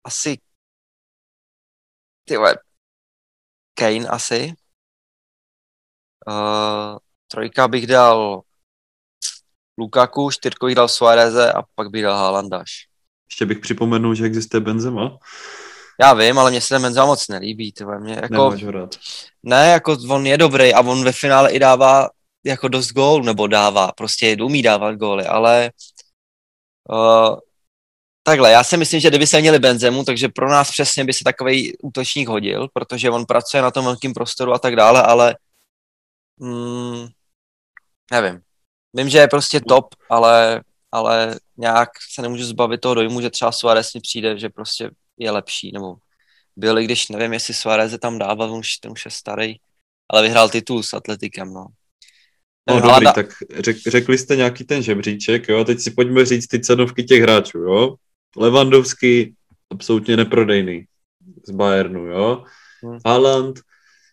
asi 0.04 0.38
ty 2.24 2.36
vole, 2.36 2.54
Kane 3.74 4.08
asi. 4.08 4.54
Uh, 6.26 6.98
trojka 7.28 7.68
bych 7.68 7.86
dal 7.86 8.42
Lukaku, 9.78 10.30
čtyřku 10.30 10.66
bych 10.66 10.74
dal 10.74 10.88
Suareze 10.88 11.52
a 11.52 11.62
pak 11.74 11.90
bych 11.90 12.02
dal 12.02 12.16
Haalandáš. 12.16 12.91
Ještě 13.32 13.46
bych 13.46 13.58
připomenul, 13.58 14.14
že 14.14 14.24
existuje 14.24 14.60
Benzema. 14.60 15.18
Já 16.00 16.14
vím, 16.14 16.38
ale 16.38 16.50
mně 16.50 16.60
se 16.60 16.68
ten 16.68 16.82
Benzema 16.82 17.06
moc 17.06 17.28
nelíbí. 17.28 17.72
Tyhle. 17.72 18.00
Mě 18.00 18.18
jako, 18.22 18.56
ne, 19.42 19.68
jako 19.68 19.96
on 20.08 20.26
je 20.26 20.38
dobrý 20.38 20.74
a 20.74 20.80
on 20.80 21.04
ve 21.04 21.12
finále 21.12 21.50
i 21.50 21.58
dává 21.58 22.08
jako 22.44 22.68
dost 22.68 22.92
gól, 22.92 23.22
nebo 23.22 23.46
dává, 23.46 23.92
prostě 23.92 24.36
umí 24.42 24.62
dávat 24.62 24.94
góly, 24.94 25.26
ale 25.26 25.70
uh, 26.90 27.36
takhle, 28.22 28.50
já 28.50 28.64
si 28.64 28.76
myslím, 28.76 29.00
že 29.00 29.08
kdyby 29.08 29.26
se 29.26 29.40
měli 29.40 29.58
Benzemu, 29.58 30.04
takže 30.04 30.28
pro 30.28 30.50
nás 30.50 30.70
přesně 30.70 31.04
by 31.04 31.12
se 31.12 31.24
takový 31.24 31.78
útočník 31.78 32.28
hodil, 32.28 32.68
protože 32.72 33.10
on 33.10 33.26
pracuje 33.26 33.62
na 33.62 33.70
tom 33.70 33.84
velkém 33.84 34.12
prostoru 34.12 34.52
a 34.52 34.58
tak 34.58 34.76
dále, 34.76 35.02
ale 35.02 35.36
mm, 36.38 37.06
nevím. 38.10 38.40
Vím, 38.94 39.08
že 39.08 39.18
je 39.18 39.28
prostě 39.28 39.60
top, 39.60 39.94
ale, 40.10 40.60
ale 40.92 41.40
nějak 41.56 41.88
se 42.14 42.22
nemůžu 42.22 42.44
zbavit 42.44 42.80
toho 42.80 42.94
dojmu, 42.94 43.20
že 43.20 43.30
třeba 43.30 43.52
Suarez 43.52 43.94
mi 43.94 44.00
přijde, 44.00 44.38
že 44.38 44.48
prostě 44.48 44.90
je 45.18 45.30
lepší, 45.30 45.72
nebo 45.72 45.96
byl, 46.56 46.78
i 46.78 46.84
když 46.84 47.08
nevím, 47.08 47.32
jestli 47.32 47.54
Suarez 47.54 47.92
je 47.92 47.98
tam 47.98 48.18
dával, 48.18 48.52
on 48.52 48.58
už, 48.58 48.76
ten 48.76 48.92
už 48.92 49.04
je 49.04 49.10
starý, 49.10 49.56
ale 50.10 50.22
vyhrál 50.22 50.48
titul 50.48 50.82
s 50.82 50.92
Atletikem, 50.92 51.52
no. 51.52 51.66
No 52.68 52.74
dobrý, 52.76 52.90
Hlada- 52.90 53.12
tak 53.12 53.26
řek, 53.58 53.76
řekli 53.76 54.18
jste 54.18 54.36
nějaký 54.36 54.64
ten 54.64 54.82
žebříček, 54.82 55.48
jo, 55.48 55.60
a 55.60 55.64
teď 55.64 55.80
si 55.80 55.90
pojďme 55.90 56.24
říct 56.26 56.46
ty 56.46 56.60
cenovky 56.60 57.04
těch 57.04 57.22
hráčů, 57.22 57.58
jo. 57.58 57.94
Levandovský, 58.36 59.34
absolutně 59.70 60.16
neprodejný 60.16 60.86
z 61.46 61.50
Bayernu, 61.50 62.06
jo. 62.06 62.44
Hmm. 62.82 62.98
Haaland, 63.06 63.60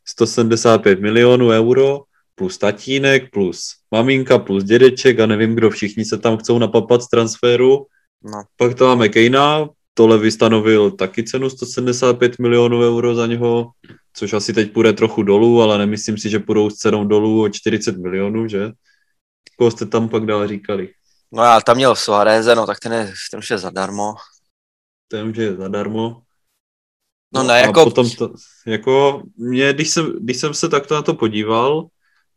175 0.05 0.99
milionů 0.99 1.49
euro, 1.49 2.03
plus 2.39 2.57
tatínek, 2.57 3.31
plus 3.31 3.75
maminka, 3.91 4.39
plus 4.39 4.63
dědeček 4.63 5.19
a 5.19 5.25
nevím 5.25 5.55
kdo, 5.55 5.69
všichni 5.69 6.05
se 6.05 6.17
tam 6.17 6.37
chcou 6.37 6.59
napapat 6.59 7.01
z 7.01 7.09
transferu. 7.09 7.85
No. 8.23 8.43
Pak 8.57 8.75
to 8.77 8.87
máme 8.87 9.09
Kejna, 9.09 9.69
tohle 9.93 10.17
vystanovil 10.17 10.91
taky 10.91 11.23
cenu 11.23 11.49
175 11.49 12.39
milionů 12.39 12.81
euro 12.81 13.15
za 13.15 13.27
něho, 13.27 13.71
což 14.13 14.33
asi 14.33 14.53
teď 14.53 14.73
půjde 14.73 14.93
trochu 14.93 15.23
dolů, 15.23 15.61
ale 15.61 15.77
nemyslím 15.77 16.17
si, 16.17 16.29
že 16.29 16.39
půjdou 16.39 16.69
s 16.69 16.75
cenou 16.75 17.05
dolů 17.05 17.41
o 17.41 17.49
40 17.49 17.97
milionů, 17.97 18.47
že? 18.47 18.71
Koho 19.57 19.71
jste 19.71 19.85
tam 19.85 20.09
pak 20.09 20.25
dál 20.25 20.47
říkali? 20.47 20.89
No 21.31 21.43
já 21.43 21.61
tam 21.61 21.75
měl 21.75 21.95
Suareze, 21.95 22.55
no 22.55 22.65
tak 22.65 22.79
ten, 22.79 22.93
je, 22.93 23.13
ten 23.31 23.39
už 23.39 23.49
je 23.49 23.57
zadarmo. 23.57 24.15
Ten, 25.07 25.33
že 25.33 25.43
je 25.43 25.55
zadarmo. 25.55 26.21
No 27.33 27.43
ne, 27.43 27.53
a 27.53 27.57
jako- 27.57 27.83
Potom 27.83 28.09
to, 28.09 28.33
jako 28.67 29.23
mě, 29.37 29.73
když 29.73 29.89
jsem, 29.89 30.13
když 30.19 30.37
jsem 30.37 30.53
se 30.53 30.69
takto 30.69 30.95
na 30.95 31.01
to 31.01 31.13
podíval, 31.13 31.87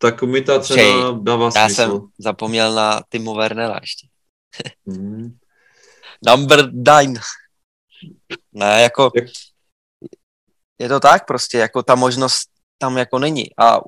tak 0.02 0.22
mi 0.22 0.42
ta 0.42 0.60
cena 0.60 0.82
Počkej, 0.82 0.94
dává 1.22 1.50
Já 1.54 1.66
smysl. 1.68 1.74
jsem 1.82 2.00
zapomněl 2.18 2.74
na 2.74 3.02
Timo 3.08 3.34
Wernera 3.34 3.78
ještě. 3.80 4.06
Hmm. 4.86 5.38
Number 6.26 6.72
nine. 6.72 7.20
Ne, 8.52 8.82
jako 8.82 9.10
Jak- 9.14 9.24
je 10.78 10.88
to 10.88 11.00
tak 11.00 11.26
prostě, 11.26 11.58
jako 11.58 11.82
ta 11.82 11.94
možnost 11.94 12.48
tam 12.78 12.98
jako 12.98 13.18
není. 13.18 13.56
A 13.58 13.80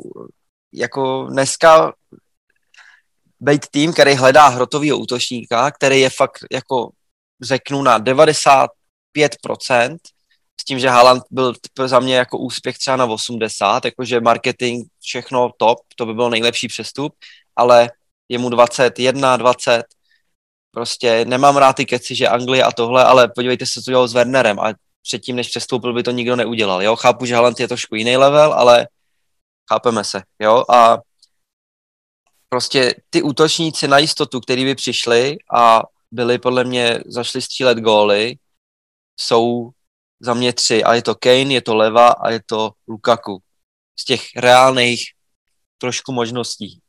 jako 0.73 1.27
dneska 1.31 1.93
být 3.41 3.67
tým, 3.71 3.93
který 3.93 4.15
hledá 4.15 4.49
hrotovýho 4.49 4.99
útočníka, 4.99 5.71
který 5.71 6.01
je 6.01 6.11
fakt 6.11 6.39
jako 6.53 6.91
řeknu 7.43 7.83
na 7.83 7.99
95%, 7.99 9.97
s 10.61 10.65
tím, 10.65 10.79
že 10.79 10.89
Haaland 10.89 11.23
byl 11.31 11.55
za 11.87 12.01
mě 12.01 12.17
jako 12.17 12.39
úspěch 12.39 12.79
třeba 12.79 12.97
na 12.97 13.05
80, 13.05 13.85
jakože 13.85 14.21
marketing, 14.21 14.87
všechno 15.01 15.51
top, 15.57 15.79
to 15.97 16.07
by 16.07 16.15
byl 16.15 16.31
nejlepší 16.31 16.69
přestup, 16.69 17.15
ale 17.57 17.91
je 18.29 18.39
mu 18.39 18.49
21, 18.49 19.37
20, 19.37 19.85
prostě 20.71 21.25
nemám 21.25 21.57
rád 21.57 21.73
ty 21.73 21.87
keci, 21.87 22.15
že 22.15 22.29
Anglie 22.29 22.65
a 22.65 22.73
tohle, 22.73 23.05
ale 23.05 23.29
podívejte 23.29 23.67
se, 23.67 23.83
co 23.83 23.91
dělal 23.91 24.09
s 24.09 24.13
Wernerem 24.13 24.61
a 24.61 24.75
předtím, 25.03 25.37
než 25.37 25.49
přestoupil, 25.49 25.93
by 25.93 26.03
to 26.03 26.11
nikdo 26.11 26.37
neudělal, 26.37 26.83
jo, 26.83 26.97
chápu, 26.97 27.27
že 27.27 27.35
Haaland 27.35 27.61
je 27.61 27.69
trošku 27.69 27.95
jiný 27.95 28.17
level, 28.17 28.53
ale 28.53 28.89
chápeme 29.73 30.05
se, 30.05 30.23
jo, 30.41 30.65
a 30.75 30.99
prostě 32.49 32.95
ty 33.11 33.23
útočníci 33.23 33.89
na 33.89 33.99
jistotu, 33.99 34.41
který 34.41 34.65
by 34.65 34.75
přišli 34.75 35.37
a 35.55 35.83
byli 36.11 36.39
podle 36.39 36.65
mě, 36.65 37.01
zašli 37.07 37.43
střílet 37.43 37.79
góly, 37.79 38.37
jsou 39.21 39.71
za 40.25 40.35
mě 40.35 40.53
tři 40.53 40.85
a 40.85 40.95
je 40.95 41.03
to 41.03 41.15
Kane, 41.15 41.55
je 41.55 41.61
to 41.61 41.75
Leva 41.75 42.09
a 42.09 42.31
je 42.31 42.41
to 42.47 42.71
Lukaku. 42.89 43.39
Z 43.99 44.05
těch 44.05 44.21
reálných 44.37 45.01
trošku 45.79 46.13
možností. 46.13 46.81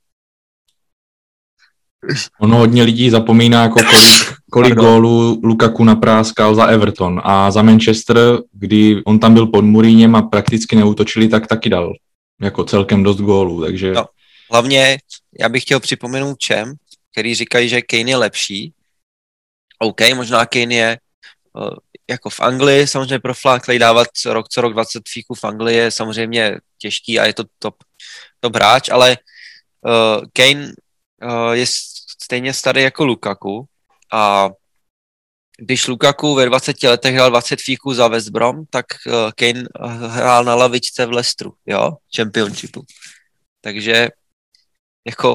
Ono 2.41 2.57
hodně 2.57 2.83
lidí 2.83 3.09
zapomíná, 3.09 3.63
jako 3.63 3.79
kolik, 3.83 4.39
kolik 4.51 4.73
gólů 4.73 5.39
Lukaku 5.43 5.83
napráskal 5.83 6.55
za 6.55 6.65
Everton 6.65 7.21
a 7.23 7.51
za 7.51 7.61
Manchester, 7.61 8.17
kdy 8.51 9.01
on 9.05 9.19
tam 9.19 9.33
byl 9.33 9.47
pod 9.47 9.61
Muríněm 9.61 10.15
a 10.15 10.21
prakticky 10.21 10.75
neútočili, 10.75 11.27
tak 11.27 11.47
taky 11.47 11.69
dal 11.69 11.93
jako 12.41 12.63
celkem 12.63 13.03
dost 13.03 13.17
gólů, 13.17 13.61
takže 13.61 13.93
No. 13.93 14.05
Hlavně 14.51 14.97
já 15.39 15.49
bych 15.49 15.63
chtěl 15.63 15.79
připomenout 15.79 16.37
čem, 16.39 16.73
který 17.11 17.35
říkají, 17.35 17.69
že 17.69 17.81
Kane 17.81 18.09
je 18.09 18.17
lepší. 18.17 18.73
OK, 19.79 20.01
možná 20.15 20.45
Kane 20.45 20.75
je 20.75 20.97
jako 22.09 22.29
v 22.29 22.39
Anglii, 22.39 22.87
samozřejmě 22.87 23.19
pro 23.19 23.33
fláklej 23.33 23.79
dávat 23.79 24.07
rok 24.25 24.49
co 24.49 24.61
rok 24.61 24.73
20 24.73 25.03
fíků 25.09 25.35
v 25.35 25.43
Anglii 25.43 25.77
je 25.77 25.91
samozřejmě 25.91 26.57
těžký 26.77 27.19
a 27.19 27.25
je 27.25 27.33
to 27.33 27.43
top, 27.59 27.75
top 28.39 28.55
hráč, 28.55 28.89
ale 28.89 29.17
uh, 29.81 30.23
Kane 30.33 30.73
uh, 31.23 31.51
je 31.51 31.65
stejně 32.21 32.53
starý 32.53 32.81
jako 32.81 33.05
Lukaku 33.05 33.65
a 34.13 34.49
když 35.57 35.87
Lukaku 35.87 36.35
ve 36.35 36.45
20 36.45 36.83
letech 36.83 37.15
hrál 37.15 37.29
20 37.29 37.61
fíků 37.61 37.93
za 37.93 38.07
West 38.07 38.29
Brom, 38.29 38.65
tak 38.69 38.85
uh, 39.07 39.13
Kane 39.35 39.63
hrál 40.07 40.43
na 40.43 40.55
lavičce 40.55 41.05
v 41.05 41.11
Leicesteru, 41.11 41.53
jo, 41.65 41.91
Championshipu. 42.15 42.85
Takže 43.61 44.09
jako 45.05 45.31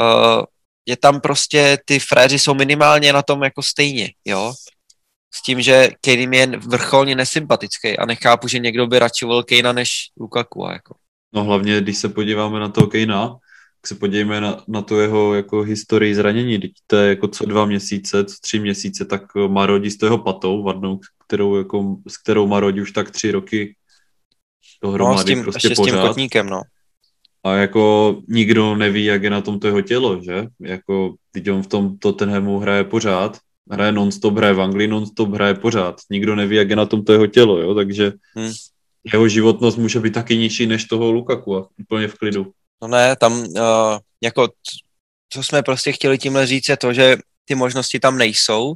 uh, 0.00 0.44
je 0.86 0.96
tam 0.96 1.20
prostě, 1.20 1.78
ty 1.84 1.98
fréři 1.98 2.38
jsou 2.38 2.54
minimálně 2.54 3.12
na 3.12 3.22
tom 3.22 3.42
jako 3.42 3.62
stejně, 3.62 4.12
jo. 4.24 4.54
S 5.34 5.42
tím, 5.42 5.62
že 5.62 5.88
Kane 6.00 6.36
je 6.36 6.46
vrcholně 6.46 7.14
nesympatický 7.14 7.98
a 7.98 8.06
nechápu, 8.06 8.48
že 8.48 8.58
někdo 8.58 8.86
by 8.86 8.98
radši 8.98 9.24
volil 9.24 9.42
Kanea 9.42 9.72
než 9.72 9.90
Lukaku. 10.20 10.68
Jako. 10.72 10.94
No 11.34 11.44
hlavně, 11.44 11.80
když 11.80 11.98
se 11.98 12.08
podíváme 12.08 12.60
na 12.60 12.68
toho 12.68 12.86
Kejna, 12.86 13.28
tak 13.28 13.88
se 13.88 13.94
podívejme 13.94 14.40
na, 14.40 14.64
na 14.68 14.82
tu 14.82 15.00
jeho 15.00 15.34
jako 15.34 15.62
historii 15.62 16.14
zranění. 16.14 16.58
Teď 16.58 16.70
to 16.86 16.96
je 16.96 17.08
jako 17.08 17.28
co 17.28 17.46
dva 17.46 17.66
měsíce, 17.66 18.24
co 18.24 18.34
tři 18.40 18.58
měsíce, 18.58 19.04
tak 19.04 19.22
má 19.48 19.66
rodí 19.66 19.90
s 19.90 19.96
toho 19.98 20.18
patou 20.18 20.62
vadnou, 20.62 21.00
kterou, 21.26 21.56
jako, 21.56 21.96
s 22.08 22.16
kterou 22.16 22.46
má 22.46 22.60
rodí 22.60 22.80
už 22.80 22.92
tak 22.92 23.10
tři 23.10 23.30
roky 23.30 23.74
No, 24.82 24.88
s 24.90 24.92
dohromady 24.92 25.34
tím, 25.34 25.42
prostě 25.42 25.68
ještě 25.68 25.82
s 25.82 25.84
tím 25.84 25.94
pořád. 25.94 26.08
kotníkem, 26.08 26.46
no. 26.46 26.62
A 27.44 27.52
jako 27.54 28.16
nikdo 28.28 28.74
neví, 28.76 29.04
jak 29.04 29.22
je 29.22 29.30
na 29.30 29.40
tom 29.40 29.60
to 29.60 29.66
jeho 29.66 29.82
tělo, 29.82 30.22
že? 30.22 30.46
Jako, 30.60 31.14
teď 31.32 31.50
on 31.50 31.62
v 31.62 31.66
tom 31.66 31.98
Tottenhamu 31.98 32.58
hraje 32.58 32.84
pořád, 32.84 33.38
hraje 33.70 33.92
non-stop, 33.92 34.36
hraje 34.36 34.54
v 34.54 34.60
Anglii 34.60 34.88
non-stop, 34.88 35.34
hraje 35.34 35.54
pořád. 35.54 36.00
Nikdo 36.10 36.36
neví, 36.36 36.56
jak 36.56 36.70
je 36.70 36.76
na 36.76 36.86
tom 36.86 37.04
to 37.04 37.12
jeho 37.12 37.26
tělo, 37.26 37.58
jo? 37.58 37.74
Takže 37.74 38.12
Hmm. 38.34 38.52
jeho 39.12 39.28
životnost 39.28 39.78
může 39.78 40.00
být 40.00 40.14
taky 40.14 40.36
nižší 40.36 40.66
než 40.66 40.84
toho 40.84 41.12
Lukaku 41.12 41.56
a 41.56 41.68
úplně 41.80 42.08
v 42.08 42.14
klidu. 42.14 42.52
No 42.82 42.88
ne, 42.88 43.16
tam 43.16 43.32
uh, 43.32 43.98
jako, 44.22 44.48
co 45.28 45.42
jsme 45.42 45.62
prostě 45.62 45.92
chtěli 45.92 46.18
tímhle 46.18 46.46
říct, 46.46 46.68
je 46.68 46.76
to, 46.76 46.92
že 46.92 47.16
ty 47.44 47.54
možnosti 47.54 48.00
tam 48.00 48.18
nejsou 48.18 48.74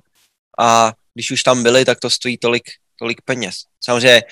a 0.58 0.92
když 1.14 1.30
už 1.30 1.42
tam 1.42 1.62
byly, 1.62 1.84
tak 1.84 2.00
to 2.00 2.10
stojí 2.10 2.38
tolik, 2.38 2.62
tolik 2.98 3.22
peněz. 3.24 3.54
Samozřejmě 3.84 4.22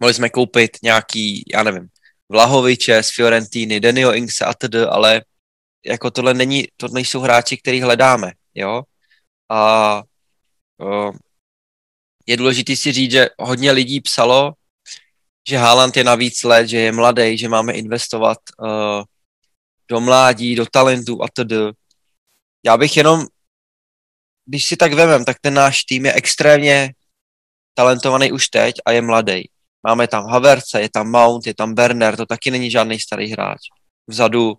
mohli 0.00 0.14
jsme 0.14 0.30
koupit 0.30 0.70
nějaký, 0.82 1.44
já 1.54 1.62
nevím, 1.62 1.88
Vlahoviče 2.28 3.02
z 3.02 3.10
Fiorentiny, 3.10 3.80
Denio 3.80 4.12
Ingse 4.12 4.44
a 4.44 4.54
td., 4.54 4.74
ale 4.88 5.22
jako 5.86 6.10
tohle 6.10 6.34
není, 6.34 6.68
to 6.76 6.88
nejsou 6.88 7.20
hráči, 7.20 7.56
který 7.56 7.80
hledáme, 7.80 8.32
jo. 8.54 8.82
A 9.50 10.02
uh, 10.78 11.16
je 12.26 12.36
důležité 12.36 12.76
si 12.76 12.92
říct, 12.92 13.10
že 13.10 13.28
hodně 13.38 13.72
lidí 13.72 14.00
psalo, 14.00 14.52
že 15.48 15.56
Haaland 15.56 15.96
je 15.96 16.04
na 16.04 16.14
víc 16.14 16.42
let, 16.42 16.68
že 16.68 16.78
je 16.78 16.92
mladý, 16.92 17.38
že 17.38 17.48
máme 17.48 17.72
investovat 17.72 18.38
uh, 18.60 19.02
do 19.88 20.00
mládí, 20.00 20.54
do 20.54 20.66
talentu 20.66 21.22
a 21.22 21.26
td. 21.28 21.76
Já 22.66 22.76
bych 22.76 22.96
jenom, 22.96 23.26
když 24.46 24.64
si 24.64 24.76
tak 24.76 24.92
vemem, 24.92 25.24
tak 25.24 25.36
ten 25.40 25.54
náš 25.54 25.84
tým 25.84 26.06
je 26.06 26.12
extrémně 26.12 26.92
talentovaný 27.74 28.32
už 28.32 28.48
teď 28.48 28.74
a 28.86 28.92
je 28.92 29.02
mladý. 29.02 29.48
Máme 29.86 30.08
tam 30.08 30.24
Haverce, 30.24 30.80
je 30.80 30.90
tam 30.90 31.10
Mount, 31.10 31.46
je 31.46 31.54
tam 31.54 31.74
Berner, 31.74 32.16
to 32.16 32.26
taky 32.26 32.50
není 32.50 32.70
žádný 32.70 33.00
starý 33.00 33.32
hráč. 33.32 33.60
Vzadu 34.06 34.54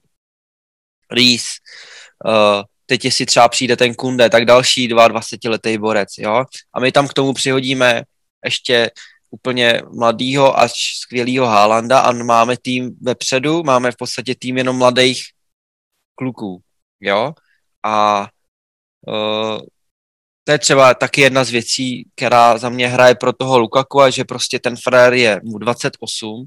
Rees, 1.11 1.45
uh, 2.25 2.63
teď 2.89 3.05
jestli 3.05 3.25
třeba 3.25 3.49
přijde 3.49 3.77
ten 3.77 3.93
Kunde, 3.93 4.29
tak 4.29 4.45
další 4.45 4.89
22-letý 4.89 5.77
borec, 5.77 6.09
jo. 6.17 6.45
A 6.73 6.79
my 6.79 6.91
tam 6.91 7.07
k 7.07 7.13
tomu 7.13 7.33
přihodíme 7.33 8.03
ještě 8.45 8.91
úplně 9.29 9.81
mladýho 9.93 10.59
až 10.59 10.71
skvělýho 11.01 11.45
Haalanda 11.45 11.99
a 11.99 12.11
máme 12.11 12.57
tým 12.57 12.97
vepředu, 13.01 13.63
máme 13.63 13.91
v 13.91 13.95
podstatě 13.95 14.35
tým 14.35 14.57
jenom 14.57 14.77
mladých 14.77 15.23
kluků, 16.15 16.61
jo. 16.99 17.33
A 17.83 18.27
uh, 19.07 19.59
to 20.43 20.51
je 20.51 20.59
třeba 20.59 20.93
taky 20.93 21.21
jedna 21.21 21.43
z 21.43 21.49
věcí, 21.49 22.09
která 22.15 22.57
za 22.57 22.69
mě 22.69 22.87
hraje 22.87 23.15
pro 23.15 23.33
toho 23.33 23.59
Lukaku, 23.59 24.01
a 24.01 24.09
že 24.09 24.23
prostě 24.23 24.59
ten 24.59 24.75
frér 24.83 25.13
je 25.13 25.41
mu 25.43 25.57
28, 25.57 26.45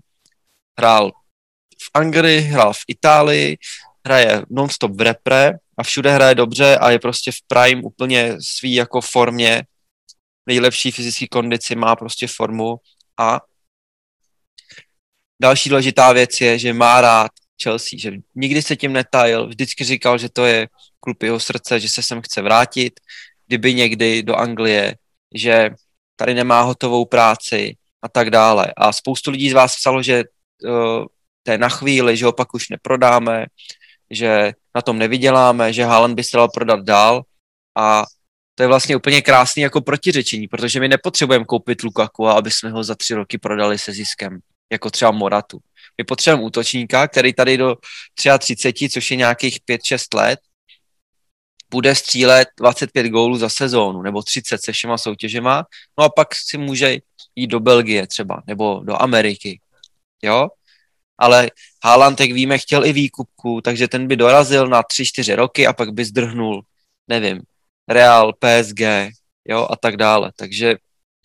hrál 0.79 1.11
v 1.83 1.91
Anglii, 1.95 2.41
hrál 2.41 2.73
v 2.73 2.85
Itálii, 2.89 3.57
hraje 4.07 4.43
non-stop 4.51 4.93
v 4.93 5.01
repre 5.01 5.53
a 5.79 5.83
všude 5.83 6.13
hraje 6.13 6.35
dobře 6.35 6.79
a 6.79 6.91
je 6.91 6.99
prostě 6.99 7.33
v 7.33 7.37
prime 7.47 7.83
úplně 7.83 8.37
svý 8.41 8.75
jako 8.75 9.01
formě, 9.01 9.63
nejlepší 10.47 10.91
fyzické 10.91 11.27
kondici, 11.29 11.75
má 11.75 11.97
prostě 11.97 12.27
formu. 12.27 12.77
A 13.21 13.41
další 15.43 15.69
důležitá 15.69 16.13
věc 16.13 16.41
je, 16.41 16.59
že 16.59 16.73
má 16.73 17.01
rád 17.01 17.31
Chelsea, 17.63 17.99
že 17.99 18.13
nikdy 18.35 18.63
se 18.63 18.77
tím 18.77 18.93
netajil, 18.93 19.49
vždycky 19.49 19.85
říkal, 19.85 20.19
že 20.19 20.29
to 20.29 20.47
je 20.47 20.69
klub 21.01 21.23
jeho 21.23 21.41
srdce, 21.41 21.81
že 21.81 21.89
se 21.89 22.03
sem 22.03 22.23
chce 22.23 22.43
vrátit, 22.43 23.01
kdyby 23.47 23.75
někdy 23.75 24.23
do 24.23 24.37
Anglie, 24.37 24.95
že 25.35 25.71
tady 26.17 26.35
nemá 26.35 26.61
hotovou 26.61 27.05
práci 27.05 27.77
a 28.03 28.09
tak 28.09 28.31
dále. 28.31 28.73
A 28.77 28.93
spoustu 28.93 29.31
lidí 29.31 29.51
z 29.51 29.53
vás 29.53 29.77
psalo, 29.77 30.03
že 30.03 30.25
uh, 30.65 31.05
to 31.43 31.51
je 31.53 31.59
na 31.59 31.69
chvíli, 31.69 32.17
že 32.17 32.25
ho 32.25 32.33
pak 32.33 32.55
už 32.55 32.69
neprodáme, 32.69 33.47
že 34.13 34.53
na 34.75 34.83
tom 34.83 34.99
nevyděláme, 34.99 35.73
že 35.73 35.85
Haaland 35.85 36.15
by 36.15 36.25
se 36.25 36.37
dal 36.37 36.49
prodat 36.49 36.81
dál 36.81 37.23
a 37.79 38.05
to 38.55 38.63
je 38.63 38.67
vlastně 38.67 38.97
úplně 38.97 39.23
krásný 39.23 39.63
jako 39.63 39.81
protiřečení, 39.81 40.49
protože 40.49 40.81
my 40.81 40.89
nepotřebujeme 40.89 41.45
koupit 41.45 41.83
Lukaku, 41.83 42.29
aby 42.29 42.51
jsme 42.51 42.71
ho 42.71 42.85
za 42.85 42.95
tři 42.95 43.15
roky 43.15 43.39
prodali 43.39 43.79
se 43.79 43.93
ziskem, 43.93 44.39
jako 44.73 44.91
třeba 44.91 45.11
Moratu. 45.11 45.59
My 45.99 46.05
potřebujeme 46.05 46.47
útočníka, 46.47 47.09
který 47.09 47.33
tady 47.33 47.57
do 47.57 47.77
33, 48.39 48.89
což 48.89 49.11
je 49.11 49.17
nějakých 49.17 49.59
5-6 49.71 50.17
let, 50.17 50.41
bude 51.71 51.95
střílet 51.95 52.49
25 52.59 53.09
gólů 53.09 53.37
za 53.37 53.49
sezónu, 53.49 54.03
nebo 54.03 54.23
30 54.23 54.63
se 54.63 54.73
všema 54.73 54.99
soutěžema, 54.99 55.65
no 55.99 56.05
a 56.05 56.09
pak 56.09 56.35
si 56.35 56.59
může 56.59 56.97
jít 57.37 57.47
do 57.47 57.61
Belgie 57.61 58.07
třeba, 58.07 58.43
nebo 58.47 58.81
do 58.85 59.03
Ameriky, 59.03 59.61
jo? 60.23 60.49
Ale 61.23 61.51
Haaland, 61.85 62.21
jak 62.21 62.33
víme, 62.33 62.59
chtěl 62.59 62.85
i 62.85 62.93
výkupku, 62.93 63.61
takže 63.61 63.89
ten 63.89 64.07
by 64.07 64.17
dorazil 64.17 64.67
na 64.67 64.83
3-4 64.83 65.35
roky 65.35 65.67
a 65.67 65.73
pak 65.73 65.91
by 65.91 66.05
zdrhnul, 66.05 66.63
nevím, 67.09 67.43
Real, 67.89 68.33
PSG, 68.33 68.81
jo, 69.49 69.69
a 69.71 69.77
tak 69.77 69.97
dále. 69.97 70.33
Takže 70.37 70.77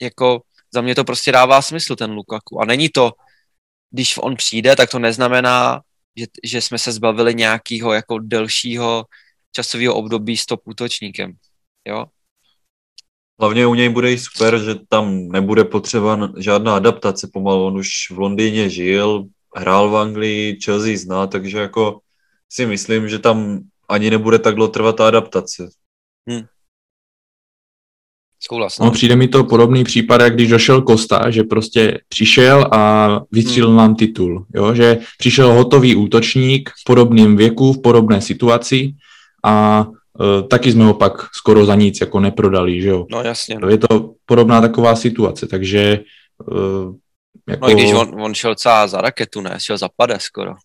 jako 0.02 0.42
za 0.74 0.82
mě 0.82 0.96
to 0.96 1.04
prostě 1.04 1.32
dává 1.32 1.62
smysl, 1.62 1.96
ten 1.96 2.12
Lukaku. 2.12 2.62
A 2.62 2.66
není 2.66 2.90
to, 2.90 3.12
když 3.92 4.18
on 4.18 4.36
přijde, 4.36 4.76
tak 4.76 4.90
to 4.90 5.00
neznamená, 5.00 5.82
že, 6.16 6.26
že 6.44 6.62
jsme 6.62 6.78
se 6.78 6.92
zbavili 6.92 7.36
nějakého 7.36 7.94
jako 7.94 8.20
delšího 8.20 9.06
časového 9.52 9.96
období 9.96 10.38
s 10.38 10.46
top 10.46 10.62
útočníkem. 10.66 11.34
Jo? 11.88 12.06
Hlavně 13.40 13.68
u 13.68 13.74
něj 13.74 13.90
bude 13.90 14.12
i 14.12 14.18
super, 14.18 14.60
že 14.64 14.76
tam 14.90 15.28
nebude 15.28 15.64
potřeba 15.64 16.30
žádná 16.38 16.76
adaptace 16.76 17.30
pomalu. 17.34 17.66
On 17.66 17.78
už 17.78 17.90
v 18.12 18.20
Londýně 18.20 18.70
žil, 18.70 19.28
hrál 19.58 19.90
v 19.90 19.96
Anglii, 19.98 20.60
Chelsea 20.66 20.98
zná, 20.98 21.28
takže 21.28 21.58
jako 21.58 22.00
si 22.50 22.66
myslím, 22.66 23.10
že 23.10 23.20
tam 23.20 23.60
ani 23.90 24.10
nebude 24.10 24.40
tak 24.40 24.56
dlouho 24.56 24.72
trvat 24.72 24.96
ta 24.96 25.08
adaptace. 25.08 25.70
Hmm. 26.30 26.42
Souhlas. 28.40 28.80
No, 28.80 28.92
přijde 28.92 29.16
mi 29.16 29.28
to 29.28 29.44
podobný 29.44 29.84
případ, 29.84 30.22
jak 30.22 30.34
když 30.34 30.50
došel 30.50 30.82
Kosta, 30.82 31.30
že 31.30 31.44
prostě 31.44 32.00
přišel 32.10 32.68
a 32.72 33.10
vystřílil 33.32 33.70
hmm. 33.70 33.78
nám 33.78 33.96
titul. 33.96 34.46
Jo? 34.56 34.74
Že 34.74 34.98
přišel 35.18 35.54
hotový 35.54 35.96
útočník 35.96 36.70
v 36.70 36.84
podobném 36.86 37.38
věku, 37.38 37.74
v 37.74 37.82
podobné 37.82 38.22
situaci 38.22 38.94
a 39.46 39.86
uh, 39.88 40.48
taky 40.48 40.72
jsme 40.72 40.86
ho 40.86 40.94
pak 40.94 41.14
skoro 41.36 41.66
za 41.66 41.76
nic 41.76 42.02
jako 42.02 42.20
neprodali, 42.20 42.82
že 42.82 42.90
jo. 42.90 43.06
No 43.12 43.22
jasně. 43.22 43.60
No. 43.60 43.70
Je 43.70 43.78
to 43.78 44.14
podobná 44.26 44.62
taková 44.62 44.96
situace, 44.96 45.48
takže 45.48 46.00
uh, 46.52 46.96
jako... 47.48 47.68
No 47.68 47.74
když 47.74 47.92
on, 47.92 48.22
on 48.22 48.34
šel 48.34 48.56
celá 48.56 48.88
za 48.88 49.02
raketu, 49.02 49.42
ne? 49.42 49.58
Šel 49.60 49.78
za 49.78 49.90
pade 49.96 50.20
skoro. 50.20 50.56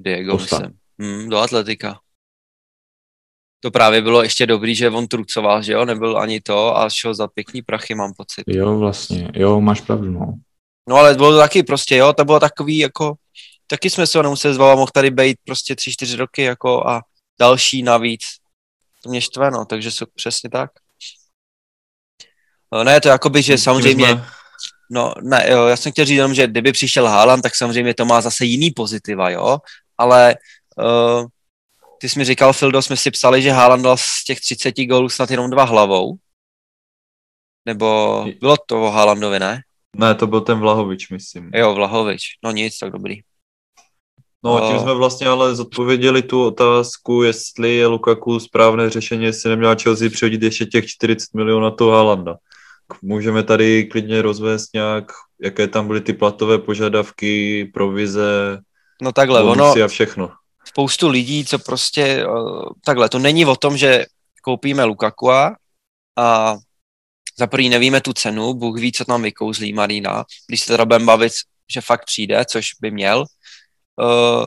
Diego, 0.00 0.36
myslím. 0.36 0.78
Hmm, 0.98 1.28
do 1.28 1.38
atletika. 1.38 2.00
To 3.60 3.70
právě 3.70 4.02
bylo 4.02 4.22
ještě 4.22 4.46
dobrý, 4.46 4.74
že 4.74 4.90
on 4.90 5.06
trucoval, 5.06 5.62
že 5.62 5.72
jo, 5.72 5.84
nebyl 5.84 6.18
ani 6.18 6.40
to 6.40 6.76
a 6.76 6.90
šel 6.90 7.14
za 7.14 7.28
pěkný 7.28 7.62
prachy, 7.62 7.94
mám 7.94 8.12
pocit. 8.16 8.42
Jo, 8.46 8.78
vlastně, 8.78 9.30
jo, 9.34 9.60
máš 9.60 9.80
pravdu, 9.80 10.10
no. 10.10 10.34
No 10.88 10.96
ale 10.96 11.14
bylo 11.14 11.30
to 11.30 11.38
taky 11.38 11.62
prostě, 11.62 11.96
jo, 11.96 12.12
to 12.12 12.24
bylo 12.24 12.40
takový 12.40 12.78
jako, 12.78 13.14
taky 13.66 13.90
jsme 13.90 14.06
se 14.06 14.18
ho 14.18 14.22
nemuseli 14.22 14.54
zbavit, 14.54 14.76
mohl 14.76 14.90
tady 14.94 15.10
být 15.10 15.36
prostě 15.44 15.76
tři, 15.76 15.92
čtyři 15.92 16.16
roky 16.16 16.42
jako 16.42 16.88
a 16.88 17.02
další 17.40 17.82
navíc. 17.82 18.22
To 19.02 19.10
mě 19.10 19.20
štve, 19.20 19.50
no, 19.50 19.64
takže 19.64 19.90
jsou 19.90 20.06
přesně 20.14 20.50
tak. 20.50 20.70
No, 22.72 22.84
ne, 22.84 23.00
to 23.00 23.08
jakoby, 23.08 23.42
že 23.42 23.58
samozřejmě, 23.58 24.06
jsme... 24.08 24.26
no, 24.90 25.12
ne, 25.22 25.46
jo, 25.50 25.66
já 25.66 25.76
jsem 25.76 25.92
chtěl 25.92 26.04
říct 26.04 26.16
jenom, 26.16 26.34
že 26.34 26.46
kdyby 26.46 26.72
přišel 26.72 27.06
Haaland, 27.06 27.42
tak 27.42 27.56
samozřejmě 27.56 27.94
to 27.94 28.04
má 28.04 28.20
zase 28.20 28.44
jiný 28.44 28.70
pozitiva, 28.70 29.30
jo, 29.30 29.58
ale 29.98 30.36
uh, 30.78 31.26
ty 32.00 32.08
jsi 32.08 32.18
mi 32.18 32.24
říkal, 32.24 32.52
Fildo, 32.52 32.82
jsme 32.82 32.96
si 32.96 33.10
psali, 33.10 33.42
že 33.42 33.50
Haaland 33.50 33.82
dal 33.82 33.96
z 33.96 34.24
těch 34.24 34.40
30 34.40 34.74
gólů 34.84 35.08
snad 35.08 35.30
jenom 35.30 35.50
dva 35.50 35.64
hlavou. 35.64 36.16
Nebo 37.66 38.26
bylo 38.40 38.56
to 38.66 38.82
o 38.82 38.90
Haalandovi, 38.90 39.38
ne? 39.38 39.62
Ne, 39.96 40.14
to 40.14 40.26
byl 40.26 40.40
ten 40.40 40.58
Vlahovič, 40.58 41.10
myslím. 41.10 41.50
Jo, 41.54 41.74
Vlahovič. 41.74 42.22
No 42.44 42.50
nic, 42.50 42.78
tak 42.78 42.92
dobrý. 42.92 43.20
No 44.44 44.56
a 44.56 44.68
tím 44.70 44.80
jsme 44.80 44.94
vlastně 44.94 45.26
ale 45.26 45.54
zodpověděli 45.54 46.22
tu 46.22 46.44
otázku, 46.44 47.22
jestli 47.22 47.74
je 47.74 47.86
Lukaku 47.86 48.40
správné 48.40 48.90
řešení, 48.90 49.24
jestli 49.24 49.50
neměla 49.50 49.76
Chelsea 49.82 50.10
přihodit 50.10 50.42
ještě 50.42 50.66
těch 50.66 50.86
40 50.86 51.34
milionů 51.34 51.64
na 51.64 51.70
toho 51.70 51.90
Haalanda. 51.90 52.36
Můžeme 53.02 53.42
tady 53.42 53.84
klidně 53.84 54.22
rozvést 54.22 54.74
nějak, 54.74 55.12
jaké 55.40 55.68
tam 55.68 55.86
byly 55.86 56.00
ty 56.00 56.12
platové 56.12 56.58
požadavky, 56.58 57.64
provize, 57.74 58.58
no 59.02 59.12
takhle, 59.12 59.42
ono, 59.42 59.74
a 59.84 59.88
všechno. 59.88 60.30
Spoustu 60.64 61.08
lidí, 61.08 61.44
co 61.44 61.58
prostě, 61.58 62.02
eh, 62.02 62.26
takhle, 62.84 63.08
to 63.08 63.18
není 63.18 63.46
o 63.46 63.56
tom, 63.56 63.76
že 63.76 64.06
koupíme 64.42 64.84
Lukaku 64.84 65.30
a 65.30 66.56
za 67.38 67.46
prvý 67.46 67.68
nevíme 67.68 68.00
tu 68.00 68.12
cenu, 68.12 68.54
Bůh 68.54 68.80
ví, 68.80 68.92
co 68.92 69.04
tam 69.04 69.22
vykouzlí 69.22 69.72
Marina, 69.72 70.24
když 70.46 70.60
se 70.60 70.66
teda 70.66 70.84
budeme 70.84 71.04
bavit, 71.04 71.32
že 71.72 71.80
fakt 71.80 72.04
přijde, 72.04 72.44
což 72.44 72.66
by 72.80 72.90
měl, 72.90 73.24
uh, 74.02 74.44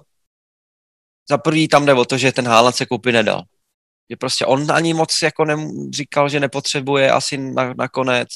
za 1.29 1.37
prvý 1.37 1.67
tam 1.67 1.85
jde 1.85 1.93
o 1.93 2.05
to, 2.05 2.17
že 2.17 2.31
ten 2.31 2.47
Haaland 2.47 2.75
se 2.75 2.85
koupit 2.85 3.11
nedal. 3.11 3.41
Že 4.11 4.15
prostě 4.15 4.45
on 4.45 4.71
ani 4.71 4.93
moc 4.93 5.21
jako 5.23 5.45
ne, 5.45 5.57
říkal, 5.91 6.29
že 6.29 6.39
nepotřebuje 6.39 7.11
asi 7.11 7.37
na, 7.37 7.73
nakonec. 7.73 8.29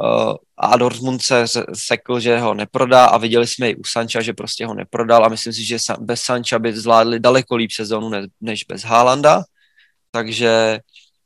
Uh, 0.00 0.34
a 0.56 0.76
Dortmund 0.76 1.22
se 1.22 1.44
sekl, 1.74 2.20
že 2.20 2.38
ho 2.38 2.54
neprodá 2.54 3.04
a 3.04 3.18
viděli 3.18 3.46
jsme 3.46 3.70
i 3.70 3.76
u 3.76 3.84
Sancha, 3.84 4.20
že 4.20 4.32
prostě 4.32 4.66
ho 4.66 4.74
neprodal 4.74 5.24
a 5.24 5.28
myslím 5.28 5.52
si, 5.52 5.64
že 5.64 5.76
bez 5.98 6.20
Sancha 6.20 6.58
by 6.58 6.76
zvládli 6.76 7.20
daleko 7.20 7.56
líp 7.56 7.70
sezónu 7.70 8.08
ne, 8.08 8.26
než 8.40 8.64
bez 8.64 8.82
Haalanda. 8.82 9.42
Takže, 10.10 10.80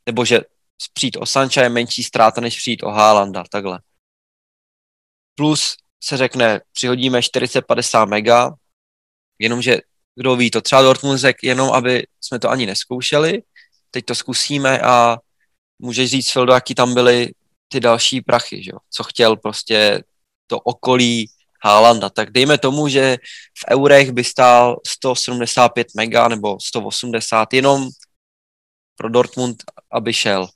nebo 0.05 0.25
že 0.25 0.41
přijít 0.93 1.17
o 1.17 1.25
Sancha 1.25 1.61
je 1.61 1.69
menší 1.69 2.03
ztráta, 2.03 2.41
než 2.41 2.57
přijít 2.57 2.83
o 2.83 2.89
Haalanda, 2.89 3.43
takhle. 3.51 3.79
Plus 5.35 5.75
se 6.03 6.17
řekne, 6.17 6.61
přihodíme 6.73 7.19
40-50 7.19 8.07
mega, 8.07 8.53
Jenomže 9.39 9.77
kdo 10.15 10.35
ví 10.35 10.51
to, 10.51 10.61
třeba 10.61 10.81
Dortmund 10.81 11.19
řekl 11.19 11.39
jenom, 11.41 11.71
aby 11.71 12.07
jsme 12.21 12.39
to 12.39 12.49
ani 12.49 12.65
neskoušeli, 12.65 13.41
teď 13.91 14.05
to 14.05 14.15
zkusíme 14.15 14.79
a 14.79 15.17
můžeš 15.79 16.09
říct, 16.09 16.31
Fildo, 16.31 16.53
jaký 16.53 16.75
tam 16.75 16.93
byly 16.93 17.33
ty 17.67 17.79
další 17.79 18.21
prachy, 18.21 18.63
že 18.63 18.71
co 18.89 19.03
chtěl 19.03 19.35
prostě 19.35 20.03
to 20.47 20.59
okolí 20.59 21.29
Haalanda. 21.63 22.09
Tak 22.09 22.31
dejme 22.31 22.57
tomu, 22.57 22.87
že 22.87 23.17
v 23.57 23.71
eurech 23.71 24.11
by 24.11 24.23
stál 24.23 24.75
175 24.87 25.87
mega 25.95 26.27
nebo 26.27 26.57
180 26.61 27.53
jenom 27.53 27.89
pro 28.95 29.09
Dortmund, 29.09 29.63
aby 29.91 30.13
šel. 30.13 30.47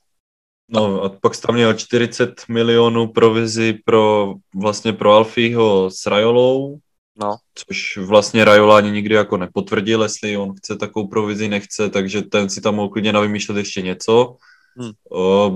No 0.68 1.02
a 1.02 1.08
pak 1.08 1.40
tam 1.40 1.54
měl 1.54 1.74
40 1.74 2.48
milionů 2.48 3.06
provizi 3.06 3.72
pro 3.84 4.34
vlastně 4.54 4.92
pro 4.92 5.12
Alfího 5.12 5.90
s 5.90 6.06
Rajolou 6.06 6.78
No. 7.16 7.36
Což 7.54 7.96
vlastně 7.96 8.44
Rajola 8.44 8.76
ani 8.76 8.90
nikdy 8.90 9.14
jako 9.14 9.36
nepotvrdil, 9.36 10.02
jestli 10.02 10.36
on 10.36 10.54
chce 10.54 10.76
takovou 10.76 11.08
provizi, 11.08 11.48
nechce, 11.48 11.90
takže 11.90 12.22
ten 12.22 12.48
si 12.50 12.60
tam 12.60 12.74
mohl 12.74 12.88
klidně 12.88 13.12
navymýšlet 13.12 13.56
ještě 13.56 13.82
něco. 13.82 14.36
Hmm. 14.76 14.92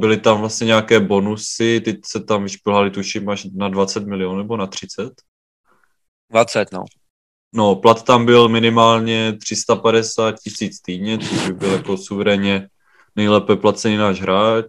Byly 0.00 0.16
tam 0.16 0.40
vlastně 0.40 0.64
nějaké 0.64 1.00
bonusy, 1.00 1.80
ty 1.84 2.00
se 2.04 2.24
tam 2.24 2.42
vyšplhali, 2.42 2.90
tuším, 2.90 3.28
až 3.28 3.46
na 3.54 3.68
20 3.68 4.06
milionů 4.06 4.38
nebo 4.38 4.56
na 4.56 4.66
30? 4.66 5.12
20, 6.30 6.72
no. 6.72 6.84
No, 7.54 7.76
plat 7.76 8.02
tam 8.02 8.26
byl 8.26 8.48
minimálně 8.48 9.32
350 9.42 10.34
tisíc 10.44 10.80
týdně, 10.80 11.18
což 11.18 11.46
by 11.46 11.52
byl 11.52 11.72
jako 11.72 11.96
suverénně 11.96 12.68
nejlépe 13.16 13.56
placený 13.56 13.96
náš 13.96 14.20
hráč. 14.20 14.68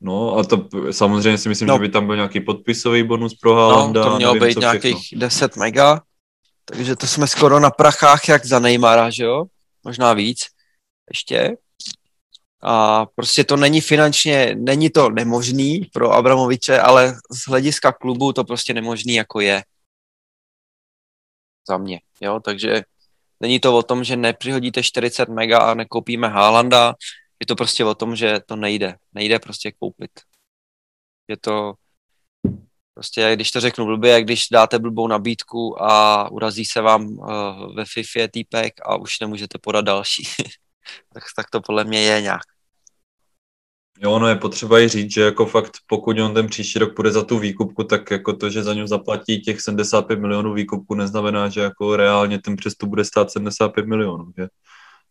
No 0.00 0.36
a 0.36 0.44
to 0.44 0.68
samozřejmě 0.90 1.38
si 1.38 1.48
myslím, 1.48 1.68
no. 1.68 1.74
že 1.74 1.80
by 1.80 1.88
tam 1.88 2.06
byl 2.06 2.16
nějaký 2.16 2.40
podpisový 2.40 3.02
bonus 3.02 3.34
pro 3.34 3.54
Haalanda. 3.54 4.04
No, 4.04 4.10
to 4.10 4.16
mělo 4.16 4.34
nevím, 4.34 4.48
být 4.48 4.58
nějakých 4.58 4.96
všechno. 4.96 5.20
10 5.20 5.56
mega, 5.56 6.02
takže 6.64 6.96
to 6.96 7.06
jsme 7.06 7.26
skoro 7.26 7.60
na 7.60 7.70
prachách 7.70 8.28
jak 8.28 8.46
za 8.46 8.58
Neymara, 8.58 9.10
že 9.10 9.24
jo? 9.24 9.44
Možná 9.84 10.12
víc 10.12 10.46
ještě. 11.10 11.56
A 12.62 13.06
prostě 13.06 13.44
to 13.44 13.56
není 13.56 13.80
finančně, 13.80 14.56
není 14.58 14.90
to 14.90 15.10
nemožný 15.10 15.90
pro 15.92 16.12
Abramoviče, 16.12 16.80
ale 16.80 17.14
z 17.30 17.48
hlediska 17.48 17.92
klubu 17.92 18.32
to 18.32 18.44
prostě 18.44 18.74
nemožný 18.74 19.14
jako 19.14 19.40
je. 19.40 19.62
Za 21.68 21.78
mě, 21.78 22.00
jo, 22.20 22.40
takže 22.40 22.82
není 23.40 23.60
to 23.60 23.76
o 23.76 23.82
tom, 23.82 24.04
že 24.04 24.16
nepřihodíte 24.16 24.82
40 24.82 25.28
mega 25.28 25.58
a 25.58 25.74
nekoupíme 25.74 26.28
Haalanda, 26.28 26.94
je 27.40 27.46
to 27.46 27.56
prostě 27.56 27.84
o 27.84 27.94
tom, 27.94 28.16
že 28.16 28.40
to 28.46 28.56
nejde. 28.56 28.96
Nejde 29.12 29.38
prostě 29.38 29.72
koupit. 29.72 30.10
Je 31.28 31.36
to 31.36 31.74
prostě, 32.94 33.32
když 33.34 33.50
to 33.50 33.60
řeknu 33.60 33.86
blbě, 33.86 34.22
když 34.22 34.48
dáte 34.52 34.78
blbou 34.78 35.08
nabídku 35.08 35.82
a 35.82 36.28
urazí 36.30 36.64
se 36.64 36.80
vám 36.80 37.06
uh, 37.06 37.76
ve 37.76 37.84
FIFA 37.84 38.28
týpek 38.30 38.72
a 38.82 38.96
už 38.96 39.20
nemůžete 39.20 39.58
podat 39.58 39.84
další. 39.84 40.22
tak, 41.14 41.24
tak 41.36 41.50
to 41.50 41.60
podle 41.60 41.84
mě 41.84 42.00
je 42.00 42.22
nějak. 42.22 42.42
Jo, 44.00 44.18
no 44.18 44.28
je 44.28 44.36
potřeba 44.36 44.80
i 44.80 44.88
říct, 44.88 45.12
že 45.12 45.20
jako 45.20 45.46
fakt, 45.46 45.72
pokud 45.86 46.18
on 46.18 46.34
ten 46.34 46.46
příští 46.46 46.78
rok 46.78 46.96
půjde 46.96 47.10
za 47.12 47.24
tu 47.24 47.38
výkupku, 47.38 47.84
tak 47.84 48.10
jako 48.10 48.32
to, 48.32 48.50
že 48.50 48.62
za 48.62 48.74
ňu 48.74 48.86
zaplatí 48.86 49.40
těch 49.40 49.60
75 49.60 50.20
milionů 50.20 50.54
výkupku, 50.54 50.94
neznamená, 50.94 51.48
že 51.48 51.60
jako 51.60 51.96
reálně 51.96 52.38
ten 52.40 52.56
přestup 52.56 52.88
bude 52.88 53.04
stát 53.04 53.30
75 53.30 53.86
milionů, 53.86 54.32
že? 54.38 54.48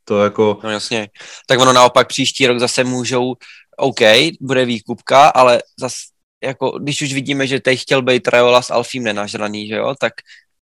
To 0.06 0.24
jako... 0.24 0.60
No 0.64 0.70
jasně. 0.70 1.10
Tak 1.48 1.60
ono 1.60 1.74
naopak 1.74 2.08
příští 2.08 2.48
rok 2.48 2.60
zase 2.60 2.84
můžou, 2.84 3.36
OK, 3.78 4.00
bude 4.42 4.66
výkupka, 4.66 5.28
ale 5.28 5.64
zase 5.80 5.98
jako, 6.44 6.80
když 6.80 7.02
už 7.02 7.14
vidíme, 7.14 7.48
že 7.48 7.60
teď 7.60 7.82
chtěl 7.82 8.02
být 8.02 8.28
Rajola 8.28 8.62
s 8.62 8.72
Alfím 8.72 9.04
nenažraný, 9.04 9.68
že 9.68 9.76
jo, 9.76 9.96
tak 10.00 10.14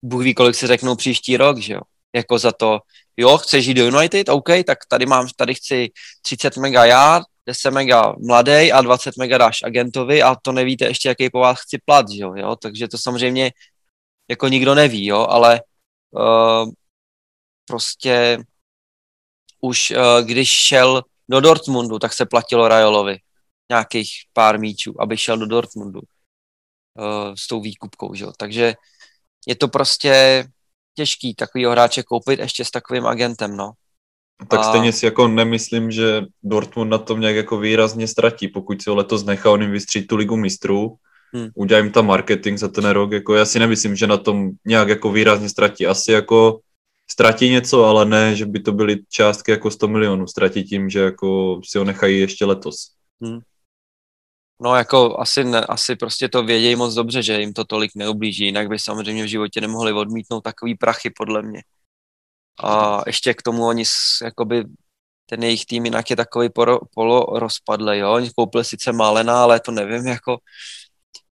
Bůh 0.02 0.24
ví, 0.24 0.34
kolik 0.34 0.56
si 0.56 0.68
řeknou 0.68 0.96
příští 0.96 1.38
rok, 1.38 1.58
že 1.58 1.74
jo. 1.74 1.82
Jako 2.16 2.40
za 2.40 2.52
to, 2.52 2.80
jo, 3.18 3.38
chceš 3.38 3.66
jít 3.66 3.74
do 3.74 3.86
United, 3.86 4.30
OK, 4.30 4.50
tak 4.66 4.78
tady 4.88 5.06
mám, 5.06 5.28
tady 5.36 5.54
chci 5.54 5.92
30 6.22 6.58
mega 6.58 6.86
já, 6.86 7.22
10 7.46 7.72
mega 7.72 8.16
mladý 8.26 8.72
a 8.72 8.82
20 8.82 9.18
mega 9.18 9.38
dáš 9.38 9.64
agentovi 9.64 10.24
a 10.24 10.36
to 10.36 10.52
nevíte 10.52 10.86
ještě, 10.86 11.10
jaký 11.10 11.30
po 11.30 11.40
vás 11.40 11.60
chci 11.62 11.78
plat, 11.86 12.10
že 12.10 12.24
jo, 12.24 12.34
jo? 12.36 12.56
takže 12.56 12.88
to 12.88 12.98
samozřejmě 12.98 13.52
jako 14.30 14.48
nikdo 14.48 14.76
neví, 14.76 15.06
jo, 15.06 15.28
ale 15.30 15.62
uh, 16.12 16.72
prostě 17.66 18.38
už 19.64 19.92
uh, 19.92 20.28
když 20.28 20.50
šel 20.50 21.02
do 21.30 21.40
Dortmundu, 21.40 22.00
tak 22.00 22.14
se 22.14 22.26
platilo 22.26 22.68
Rajolovi 22.68 23.18
nějakých 23.70 24.10
pár 24.34 24.60
míčů, 24.60 24.94
aby 25.00 25.18
šel 25.18 25.38
do 25.38 25.46
Dortmundu 25.46 26.00
uh, 26.00 27.34
s 27.36 27.48
tou 27.48 27.62
výkupkou, 27.62 28.14
že 28.14 28.24
jo? 28.24 28.32
takže 28.38 28.74
je 29.48 29.56
to 29.56 29.68
prostě 29.68 30.46
těžký 30.96 31.36
takovýho 31.36 31.72
hráče 31.72 32.04
koupit 32.04 32.40
ještě 32.40 32.66
s 32.66 32.72
takovým 32.72 33.08
agentem, 33.08 33.58
no. 33.58 33.72
Tak 34.50 34.60
a... 34.60 34.64
stejně 34.64 34.92
si 34.92 35.06
jako 35.06 35.28
nemyslím, 35.28 35.92
že 35.92 36.22
Dortmund 36.44 36.92
na 36.92 36.98
tom 36.98 37.20
nějak 37.20 37.36
jako 37.36 37.58
výrazně 37.58 38.08
ztratí, 38.08 38.48
pokud 38.48 38.82
si 38.82 38.90
ho 38.90 38.96
letos 38.96 39.24
nechá 39.24 39.52
on 39.52 39.62
jim 39.62 39.72
vystřít 39.72 40.08
tu 40.08 40.16
ligu 40.16 40.36
mistrů, 40.36 40.96
hmm. 41.34 41.48
udělá 41.56 41.82
jim 41.82 41.92
tam 41.92 42.08
marketing 42.08 42.60
za 42.60 42.68
ten 42.68 42.86
rok, 42.86 43.12
jako 43.12 43.36
já 43.36 43.46
si 43.46 43.60
nemyslím, 43.60 43.96
že 43.96 44.08
na 44.08 44.18
tom 44.18 44.52
nějak 44.66 44.88
jako 44.88 45.12
výrazně 45.12 45.50
ztratí. 45.50 45.88
Asi 45.88 46.12
jako 46.12 46.60
ztratí 47.12 47.50
něco, 47.50 47.86
ale 47.86 48.06
ne, 48.06 48.36
že 48.36 48.46
by 48.46 48.60
to 48.60 48.72
byly 48.72 49.00
částky 49.10 49.52
jako 49.52 49.72
100 49.72 49.88
milionů. 49.88 50.28
Ztratí 50.28 50.64
tím, 50.64 50.90
že 50.90 51.00
jako 51.00 51.62
si 51.64 51.78
ho 51.78 51.84
nechají 51.84 52.20
ještě 52.20 52.46
letos. 52.46 52.92
Hmm. 53.22 53.40
No 54.62 54.76
jako 54.76 55.20
asi, 55.20 55.44
ne, 55.44 55.66
asi 55.66 55.96
prostě 55.96 56.30
to 56.30 56.44
vědějí 56.44 56.76
moc 56.76 56.94
dobře, 56.94 57.24
že 57.24 57.40
jim 57.40 57.54
to 57.54 57.66
tolik 57.66 57.92
neublíží, 57.96 58.46
jinak 58.46 58.68
by 58.68 58.80
samozřejmě 58.80 59.24
v 59.24 59.28
životě 59.28 59.62
nemohli 59.62 59.94
odmítnout 59.94 60.42
takový 60.42 60.76
prachy, 60.76 61.10
podle 61.10 61.42
mě. 61.42 61.64
A 62.64 63.02
ještě 63.08 63.34
k 63.34 63.42
tomu 63.42 63.66
oni 63.66 63.84
jakoby 64.24 64.64
ten 65.26 65.44
jejich 65.44 65.66
tým 65.66 65.86
jinak 65.86 66.10
je 66.10 66.16
takový 66.16 66.50
poro, 66.50 66.80
polo 66.94 67.40
rozpadlý, 67.40 67.98
jo. 67.98 68.14
Oni 68.14 68.30
koupili 68.36 68.66
sice 68.66 68.92
Malena, 68.92 69.44
ale 69.44 69.60
to 69.60 69.72
nevím, 69.72 70.08
jako 70.08 70.38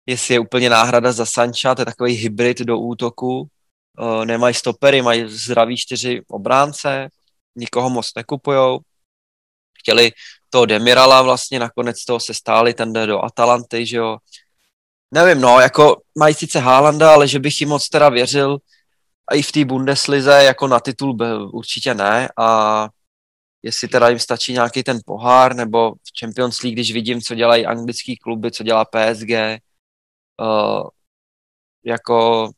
jestli 0.06 0.34
je 0.34 0.40
úplně 0.40 0.70
náhrada 0.70 1.12
za 1.12 1.26
Sancha, 1.26 1.74
to 1.74 1.82
je 1.82 1.86
takový 1.86 2.14
hybrid 2.14 2.58
do 2.58 2.78
útoku. 2.78 3.48
Nemají 4.24 4.54
stopery, 4.54 5.02
mají 5.02 5.28
zdraví 5.28 5.76
čtyři 5.76 6.22
obránce, 6.28 7.08
nikoho 7.56 7.90
moc 7.90 8.14
nekupujou. 8.16 8.80
Chtěli 9.78 10.12
toho 10.50 10.66
Demirala 10.66 11.22
vlastně, 11.22 11.58
nakonec 11.58 12.04
toho 12.04 12.20
se 12.20 12.34
stáli, 12.34 12.74
ten 12.74 12.92
jde 12.92 13.06
do 13.06 13.24
Atalanty, 13.24 13.86
že 13.86 13.96
jo. 13.96 14.16
Nevím, 15.10 15.40
no, 15.40 15.60
jako 15.60 15.96
mají 16.18 16.34
sice 16.34 16.58
Haalanda, 16.58 17.12
ale 17.12 17.28
že 17.28 17.38
bych 17.38 17.60
jim 17.60 17.68
moc 17.68 17.88
teda 17.88 18.08
věřil, 18.08 18.58
a 19.28 19.34
i 19.34 19.42
v 19.42 19.52
té 19.52 19.64
Bundeslize 19.64 20.44
jako 20.44 20.68
na 20.68 20.80
titul 20.80 21.16
určitě 21.52 21.94
ne 21.94 22.28
a 22.38 22.88
jestli 23.62 23.88
teda 23.88 24.08
jim 24.08 24.18
stačí 24.18 24.52
nějaký 24.52 24.82
ten 24.82 25.00
pohár, 25.06 25.54
nebo 25.56 25.94
v 25.94 26.20
Champions 26.20 26.62
League, 26.62 26.74
když 26.74 26.92
vidím, 26.92 27.20
co 27.20 27.34
dělají 27.34 27.66
anglický 27.66 28.16
kluby, 28.16 28.50
co 28.50 28.62
dělá 28.62 28.84
PSG, 28.84 29.30
uh, 30.40 30.88
jako 31.84 32.50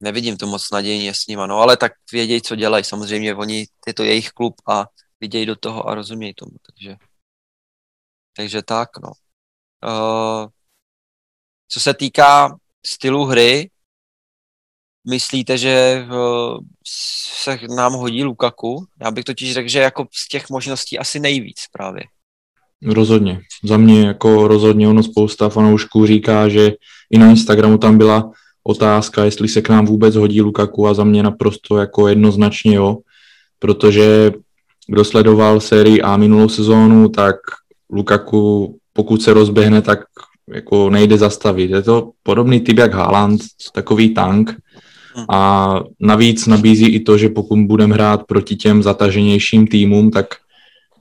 nevidím 0.00 0.36
to 0.36 0.46
moc 0.46 0.70
nadějně 0.70 1.14
s 1.14 1.26
nima, 1.26 1.46
no 1.46 1.56
ale 1.56 1.76
tak 1.76 1.92
vědějí, 2.12 2.42
co 2.42 2.56
dělají, 2.56 2.84
samozřejmě 2.84 3.34
oni, 3.34 3.66
je 3.86 3.94
to 3.94 4.04
jejich 4.04 4.30
klub 4.30 4.54
a 4.68 4.86
vidějí 5.20 5.46
do 5.46 5.56
toho 5.56 5.88
a 5.88 5.94
rozumějí 5.94 6.34
tomu, 6.34 6.52
takže 6.66 6.96
takže 8.36 8.62
tak, 8.62 8.88
no. 9.02 9.12
Uh, 9.84 10.48
co 11.68 11.80
se 11.80 11.94
týká 11.94 12.56
stylu 12.86 13.24
hry, 13.24 13.70
myslíte, 15.10 15.58
že 15.58 15.70
eh, 15.70 16.06
se 17.42 17.58
nám 17.76 17.92
hodí 17.92 18.24
Lukaku? 18.24 18.86
Já 19.00 19.10
bych 19.10 19.24
totiž 19.24 19.52
řekl, 19.52 19.68
že 19.68 19.78
jako 19.78 20.06
z 20.12 20.28
těch 20.28 20.50
možností 20.50 20.98
asi 20.98 21.20
nejvíc 21.20 21.64
právě. 21.72 22.02
Rozhodně. 22.82 23.40
Za 23.64 23.76
mě 23.76 24.06
jako 24.06 24.48
rozhodně 24.48 24.88
ono 24.88 25.02
spousta 25.02 25.48
fanoušků 25.48 26.06
říká, 26.06 26.48
že 26.48 26.72
i 27.10 27.18
na 27.18 27.30
Instagramu 27.30 27.78
tam 27.78 27.98
byla 27.98 28.32
otázka, 28.68 29.24
jestli 29.24 29.48
se 29.48 29.62
k 29.62 29.68
nám 29.68 29.86
vůbec 29.86 30.14
hodí 30.14 30.40
Lukaku 30.42 30.88
a 30.88 30.94
za 30.94 31.04
mě 31.04 31.22
naprosto 31.22 31.76
jako 31.76 32.08
jednoznačně 32.08 32.74
jo, 32.74 32.96
protože 33.58 34.32
kdo 34.86 35.04
sledoval 35.04 35.60
sérii 35.60 36.02
A 36.02 36.16
minulou 36.16 36.48
sezónu, 36.48 37.08
tak 37.08 37.36
Lukaku, 37.92 38.76
pokud 38.92 39.22
se 39.22 39.32
rozběhne, 39.32 39.82
tak 39.82 39.98
jako 40.48 40.90
nejde 40.90 41.18
zastavit. 41.18 41.70
Je 41.70 41.82
to 41.82 42.10
podobný 42.22 42.60
typ 42.60 42.78
jak 42.78 42.94
Haaland, 42.94 43.40
takový 43.72 44.14
tank, 44.14 44.56
a 45.28 45.80
navíc 46.00 46.46
nabízí 46.46 46.86
i 46.86 47.00
to, 47.00 47.18
že 47.18 47.28
pokud 47.28 47.58
budeme 47.58 47.94
hrát 47.94 48.26
proti 48.26 48.56
těm 48.56 48.82
zataženějším 48.82 49.66
týmům, 49.66 50.10
tak 50.10 50.26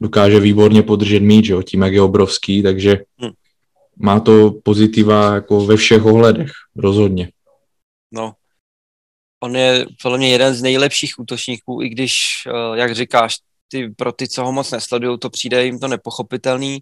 dokáže 0.02 0.40
výborně 0.40 0.82
podržet 0.82 1.20
míč, 1.20 1.48
jo, 1.48 1.62
tím, 1.62 1.82
jak 1.82 1.94
je 1.94 2.02
obrovský, 2.02 2.64
takže 2.64 3.00
hmm. 3.18 3.32
má 4.00 4.20
to 4.20 4.54
pozitiva 4.64 5.34
jako 5.34 5.66
ve 5.66 5.76
všech 5.76 6.06
ohledech, 6.06 6.52
rozhodně. 6.76 7.30
No, 8.12 8.34
on 9.40 9.56
je 9.56 9.86
podle 10.02 10.18
mě 10.18 10.30
jeden 10.30 10.54
z 10.54 10.62
nejlepších 10.62 11.20
útočníků, 11.20 11.82
i 11.82 11.90
když, 11.90 12.18
eh, 12.48 12.80
jak 12.80 12.96
říkáš, 12.96 13.36
ty, 13.68 13.90
pro 13.90 14.12
ty, 14.12 14.28
co 14.28 14.46
ho 14.46 14.52
moc 14.52 14.72
nesledují, 14.72 15.20
to 15.20 15.30
přijde 15.30 15.66
jim 15.66 15.80
to 15.80 15.88
nepochopitelný 15.88 16.80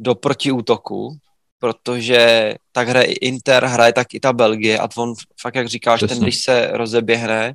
do 0.00 0.14
protiútoku, 0.14 1.16
protože 1.58 2.54
tak 2.72 2.88
hraje 2.88 3.06
i 3.06 3.12
Inter, 3.12 3.64
hraje 3.64 3.92
tak 3.92 4.14
i 4.14 4.20
ta 4.20 4.32
Belgie 4.32 4.78
a 4.78 4.88
on 4.96 5.14
fakt, 5.40 5.54
jak 5.54 5.68
říkáš, 5.68 6.00
Přesně. 6.00 6.16
ten, 6.16 6.22
když 6.22 6.44
se 6.44 6.70
rozeběhne, 6.72 7.54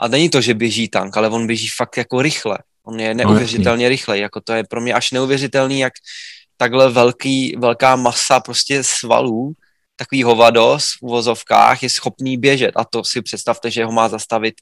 a 0.00 0.08
není 0.08 0.30
to, 0.30 0.40
že 0.40 0.54
běží 0.54 0.88
tank, 0.88 1.16
ale 1.16 1.28
on 1.28 1.46
běží 1.46 1.68
fakt 1.68 1.96
jako 1.96 2.22
rychle. 2.22 2.58
On 2.84 3.00
je 3.00 3.14
no, 3.14 3.24
neuvěřitelně 3.24 3.84
no, 3.84 3.88
rychlej, 3.88 4.20
jako 4.20 4.40
to 4.40 4.52
je 4.52 4.64
pro 4.64 4.80
mě 4.80 4.94
až 4.94 5.10
neuvěřitelný, 5.10 5.80
jak 5.80 5.92
takhle 6.56 6.90
velký, 6.90 7.56
velká 7.58 7.96
masa 7.96 8.40
prostě 8.40 8.84
svalů, 8.84 9.52
takový 10.00 10.22
hovados 10.22 10.84
v 10.98 11.02
uvozovkách 11.02 11.82
je 11.82 11.90
schopný 11.90 12.36
běžet 12.36 12.72
a 12.76 12.84
to 12.84 13.04
si 13.04 13.22
představte, 13.22 13.70
že 13.70 13.84
ho 13.84 13.92
má 13.92 14.08
zastavit, 14.08 14.54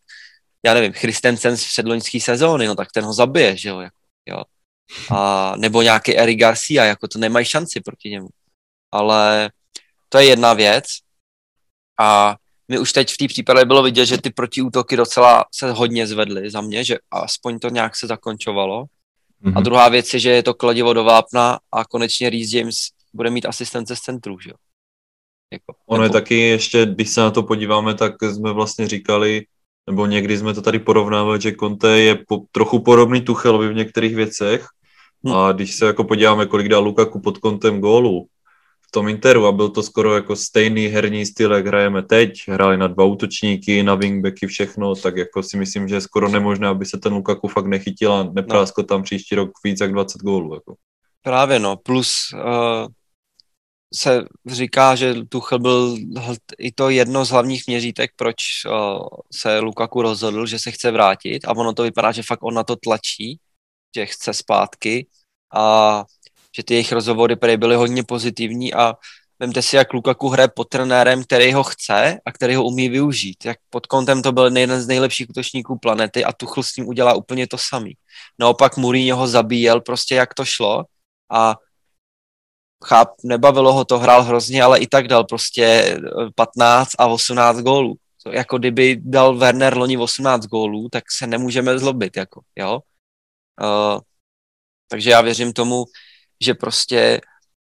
já 0.65 0.75
nevím, 0.75 0.93
Christensen 0.93 1.57
z 1.57 1.65
předloňské 1.65 2.21
sezóny, 2.21 2.67
no 2.67 2.75
tak 2.75 2.93
ten 2.93 3.05
ho 3.05 3.13
zabije, 3.13 3.57
že 3.57 3.69
jo, 3.69 3.81
jo. 4.27 4.43
A, 5.11 5.55
nebo 5.57 5.83
nějaký 5.83 6.19
Eric 6.19 6.39
Garcia, 6.39 6.85
jako 6.85 7.09
to 7.09 7.19
nemají 7.19 7.47
šanci 7.47 7.81
proti 7.81 8.11
němu 8.11 8.29
ale 8.93 9.51
to 10.09 10.19
je 10.19 10.27
jedna 10.27 10.53
věc. 10.53 10.85
A 12.01 12.37
my 12.69 12.79
už 12.79 12.93
teď 12.93 13.13
v 13.13 13.17
té 13.17 13.29
případě 13.29 13.65
bylo 13.65 13.83
vidět, 13.83 14.07
že 14.07 14.21
ty 14.21 14.31
protiútoky 14.31 14.97
docela 14.97 15.45
se 15.55 15.73
hodně 15.73 16.07
zvedly 16.07 16.51
za 16.51 16.61
mě, 16.61 16.85
že 16.85 16.99
aspoň 17.11 17.59
to 17.59 17.69
nějak 17.69 17.97
se 17.97 18.07
zakončovalo. 18.07 18.85
Mm-hmm. 18.85 19.53
A 19.57 19.61
druhá 19.61 19.89
věc 19.89 20.15
je, 20.15 20.21
že 20.21 20.31
je 20.31 20.43
to 20.43 20.55
kladivo 20.55 20.93
do 20.93 21.05
vápna 21.05 21.59
a 21.73 21.85
konečně 21.85 22.31
Reese 22.31 22.57
James 22.57 22.77
bude 23.13 23.31
mít 23.31 23.47
asistence 23.47 23.97
z 23.97 24.01
centru, 24.01 24.41
že 24.41 24.51
jo. 24.51 24.57
Jako, 25.53 25.75
ono 25.87 26.05
je 26.05 26.11
taky 26.11 26.39
ještě, 26.39 26.87
když 26.87 27.09
se 27.09 27.21
na 27.21 27.31
to 27.31 27.43
podíváme, 27.43 27.95
tak 27.95 28.23
jsme 28.23 28.53
vlastně 28.53 28.89
říkali, 28.89 29.47
nebo 29.87 30.07
někdy 30.07 30.39
jsme 30.39 30.55
to 30.55 30.63
tady 30.63 30.79
porovnávali, 30.79 31.41
že 31.41 31.53
Conte 31.61 32.01
je 32.01 32.15
po, 32.29 32.41
trochu 32.53 32.79
podobný 32.79 33.21
Tuchelovi 33.21 33.69
v 33.69 33.77
některých 33.77 34.17
věcech. 34.17 34.67
Hmm. 35.25 35.37
A 35.37 35.53
když 35.53 35.75
se 35.75 35.87
jako 35.87 36.05
podíváme, 36.05 36.47
kolik 36.47 36.69
dá 36.69 36.79
Lukaku 36.79 37.21
pod 37.21 37.39
kontem 37.39 37.81
gólu, 37.81 38.27
v 38.89 38.91
tom 38.91 39.09
Interu 39.09 39.47
a 39.47 39.53
byl 39.53 39.69
to 39.69 39.83
skoro 39.83 40.15
jako 40.15 40.37
stejný 40.37 40.87
herní 40.87 41.27
styl, 41.27 41.53
jak 41.53 41.67
hrajeme 41.67 42.03
teď. 42.03 42.49
Hráli 42.49 42.77
na 42.77 42.87
dva 42.87 43.05
útočníky, 43.05 43.83
na 43.83 43.95
wingbacky, 43.95 44.47
všechno, 44.47 44.95
tak 44.95 45.17
jako 45.17 45.43
si 45.43 45.57
myslím, 45.57 45.89
že 45.89 45.95
je 45.95 46.01
skoro 46.01 46.29
nemožné, 46.29 46.69
aby 46.69 46.87
se 46.87 46.99
ten 46.99 47.13
Lukaku 47.13 47.49
fakt 47.49 47.67
nechytil 47.67 48.13
a 48.13 48.31
nepráskl 48.33 48.81
no. 48.81 48.87
tam 48.87 49.03
příští 49.03 49.35
rok 49.35 49.51
víc 49.65 49.81
jak 49.81 49.93
20 49.93 50.23
gólů. 50.23 50.55
Jako. 50.55 50.75
Právě 51.23 51.59
no, 51.59 51.77
plus 51.77 52.13
uh, 52.35 52.87
se 53.95 54.25
říká, 54.47 54.95
že 54.95 55.15
Tuchel 55.29 55.59
byl 55.59 55.97
i 56.59 56.73
to 56.73 56.91
jedno 56.91 57.25
z 57.25 57.31
hlavních 57.31 57.67
měřítek, 57.67 58.11
proč 58.17 58.37
se 59.33 59.59
Lukaku 59.59 60.03
rozhodl, 60.03 60.47
že 60.47 60.59
se 60.59 60.71
chce 60.71 60.91
vrátit 60.91 61.45
a 61.45 61.57
ono 61.57 61.73
to 61.73 61.83
vypadá, 61.83 62.13
že 62.13 62.23
fakt 62.23 62.43
on 62.43 62.55
na 62.55 62.65
to 62.65 62.77
tlačí, 62.77 63.41
že 63.97 64.07
chce 64.07 64.35
zpátky 64.35 65.07
a 65.55 66.05
že 66.57 66.63
ty 66.63 66.75
jejich 66.75 66.93
rozhovory 66.93 67.37
byly 67.57 67.77
hodně 67.77 68.05
pozitivní 68.05 68.75
a 68.75 68.95
vemte 69.39 69.63
si, 69.63 69.77
jak 69.77 69.93
Lukaku 69.93 70.29
hraje 70.29 70.49
pod 70.49 70.69
trenérem, 70.69 71.25
který 71.25 71.53
ho 71.53 71.65
chce 71.65 72.21
a 72.27 72.33
který 72.33 72.55
ho 72.55 72.65
umí 72.65 72.89
využít. 72.89 73.45
Jak 73.45 73.59
pod 73.71 73.87
kontem 73.87 74.23
to 74.23 74.33
byl 74.33 74.57
jeden 74.57 74.83
z 74.83 74.87
nejlepších 74.87 75.31
útočníků 75.31 75.79
planety 75.79 76.25
a 76.25 76.33
Tuchl 76.33 76.63
s 76.63 76.77
ním 76.77 76.89
udělá 76.89 77.15
úplně 77.15 77.47
to 77.47 77.59
samý. 77.59 77.93
Naopak 78.39 78.77
Mourinho 78.77 79.19
ho 79.19 79.27
zabíjel 79.27 79.81
prostě 79.81 80.15
jak 80.15 80.35
to 80.35 80.45
šlo 80.45 80.85
a 81.33 81.57
cháp, 82.85 83.09
nebavilo 83.25 83.73
ho 83.73 83.85
to, 83.85 83.99
hrál 83.99 84.23
hrozně, 84.23 84.63
ale 84.63 84.79
i 84.79 84.87
tak 84.87 85.09
dal 85.09 85.25
prostě 85.25 85.97
15 86.35 86.89
a 86.99 87.07
18 87.07 87.59
gólů. 87.59 87.95
To 88.23 88.33
jako 88.33 88.59
kdyby 88.59 89.01
dal 89.03 89.37
Werner 89.37 89.77
loni 89.77 89.97
18 89.97 90.47
gólů, 90.47 90.89
tak 90.93 91.05
se 91.19 91.27
nemůžeme 91.27 91.79
zlobit, 91.79 92.17
jako, 92.17 92.41
jo. 92.57 92.81
Uh, 93.61 94.01
takže 94.89 95.11
já 95.11 95.21
věřím 95.21 95.53
tomu, 95.53 95.85
že 96.41 96.55
prostě 96.55 97.21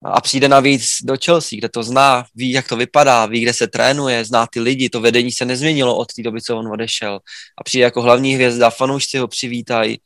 a 0.04 0.22
přijde 0.22 0.48
navíc 0.48 0.88
do 1.04 1.16
Chelsea, 1.26 1.58
kde 1.58 1.70
to 1.70 1.84
zná, 1.84 2.26
ví, 2.36 2.52
jak 2.52 2.68
to 2.68 2.76
vypadá, 2.76 3.26
ví, 3.26 3.42
kde 3.42 3.54
se 3.54 3.68
trénuje, 3.68 4.26
zná 4.26 4.48
ty 4.48 4.60
lidi, 4.60 4.90
to 4.90 5.02
vedení 5.02 5.32
se 5.32 5.46
nezměnilo 5.46 5.98
od 5.98 6.14
té 6.14 6.24
doby, 6.24 6.42
co 6.42 6.58
on 6.58 6.68
odešel. 6.68 7.20
A 7.58 7.64
přijde 7.64 7.84
jako 7.84 8.02
hlavní 8.02 8.34
hvězda, 8.36 8.70
fanoušci 8.70 9.18
ho 9.18 9.28
přivítají, 9.28 9.98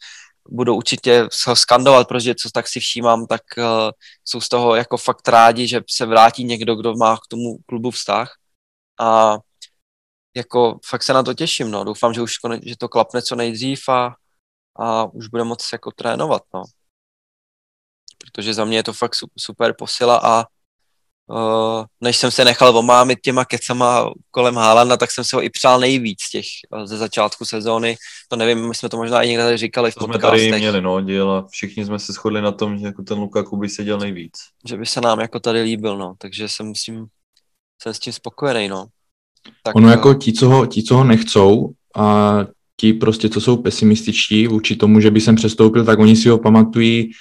budou 0.49 0.75
určitě 0.77 1.27
ho 1.47 1.55
skandovat, 1.55 2.07
protože 2.07 2.35
co 2.35 2.49
tak 2.53 2.67
si 2.67 2.79
všímám, 2.79 3.27
tak 3.27 3.41
uh, 3.57 3.91
jsou 4.25 4.41
z 4.41 4.49
toho 4.49 4.75
jako 4.75 4.97
fakt 4.97 5.27
rádi, 5.27 5.67
že 5.67 5.81
se 5.89 6.05
vrátí 6.05 6.43
někdo, 6.43 6.75
kdo 6.75 6.93
má 6.93 7.17
k 7.17 7.27
tomu 7.29 7.57
klubu 7.65 7.91
vztah. 7.91 8.31
A 8.99 9.37
jako 10.35 10.79
fakt 10.85 11.03
se 11.03 11.13
na 11.13 11.23
to 11.23 11.33
těším, 11.33 11.71
no. 11.71 11.83
Doufám, 11.83 12.13
že 12.13 12.21
už 12.21 12.33
že 12.63 12.77
to 12.77 12.89
klapne 12.89 13.21
co 13.21 13.35
nejdřív 13.35 13.89
a, 13.89 14.15
a 14.79 15.03
už 15.13 15.27
bude 15.27 15.43
moc 15.43 15.69
jako 15.73 15.91
trénovat, 15.91 16.41
no 16.53 16.63
protože 18.25 18.53
za 18.53 18.65
mě 18.65 18.77
je 18.77 18.83
to 18.83 18.93
fakt 18.93 19.15
super 19.37 19.75
posila 19.77 20.21
a 20.23 20.45
než 22.01 22.17
jsem 22.17 22.31
se 22.31 22.45
nechal 22.45 22.77
omámit 22.77 23.19
těma 23.21 23.45
kecama 23.45 24.09
kolem 24.31 24.55
Haalanda, 24.55 24.97
tak 24.97 25.11
jsem 25.11 25.23
se 25.23 25.35
ho 25.35 25.43
i 25.43 25.49
přál 25.49 25.79
nejvíc 25.79 26.19
těch 26.31 26.45
uh, 26.77 26.85
ze 26.85 26.97
začátku 26.97 27.45
sezóny. 27.45 27.97
To 28.29 28.35
nevím, 28.35 28.67
my 28.67 28.75
jsme 28.75 28.89
to 28.89 28.97
možná 28.97 29.21
i 29.21 29.29
někde 29.29 29.57
říkali 29.57 29.91
v 29.91 29.95
to 29.95 30.05
jsme 30.05 30.19
tady 30.19 30.51
měli, 30.51 30.81
no, 30.81 31.01
díl 31.01 31.31
a 31.31 31.47
všichni 31.51 31.85
jsme 31.85 31.99
se 31.99 32.13
shodli 32.13 32.41
na 32.41 32.51
tom, 32.51 32.77
že 32.77 32.85
jako 32.85 33.03
ten 33.03 33.17
Lukaku 33.17 33.57
by 33.57 33.69
seděl 33.69 33.99
nejvíc. 33.99 34.33
Že 34.69 34.77
by 34.77 34.85
se 34.85 35.01
nám 35.01 35.19
jako 35.19 35.39
tady 35.39 35.61
líbil, 35.61 35.97
no, 35.97 36.13
takže 36.17 36.49
jsem 36.49 36.75
s 36.75 36.83
tím, 36.83 37.05
jsem 37.81 37.93
s 37.93 37.99
tím 37.99 38.13
spokojený, 38.13 38.67
no. 38.67 38.85
Tak, 39.63 39.75
ono 39.75 39.89
jako 39.89 40.13
ti 40.13 40.33
co, 40.33 40.49
ho, 40.49 40.65
ti, 40.65 40.83
co 40.83 40.95
ho 40.95 41.03
nechcou 41.03 41.71
a 41.95 42.37
ti 42.77 42.93
prostě, 42.93 43.29
co 43.29 43.41
jsou 43.41 43.57
pesimističtí 43.57 44.47
vůči 44.47 44.75
tomu, 44.75 44.99
že 44.99 45.11
by 45.11 45.21
sem 45.21 45.35
přestoupil, 45.35 45.85
tak 45.85 45.99
oni 45.99 46.15
si 46.15 46.29
ho 46.29 46.37
pamatují 46.37 47.11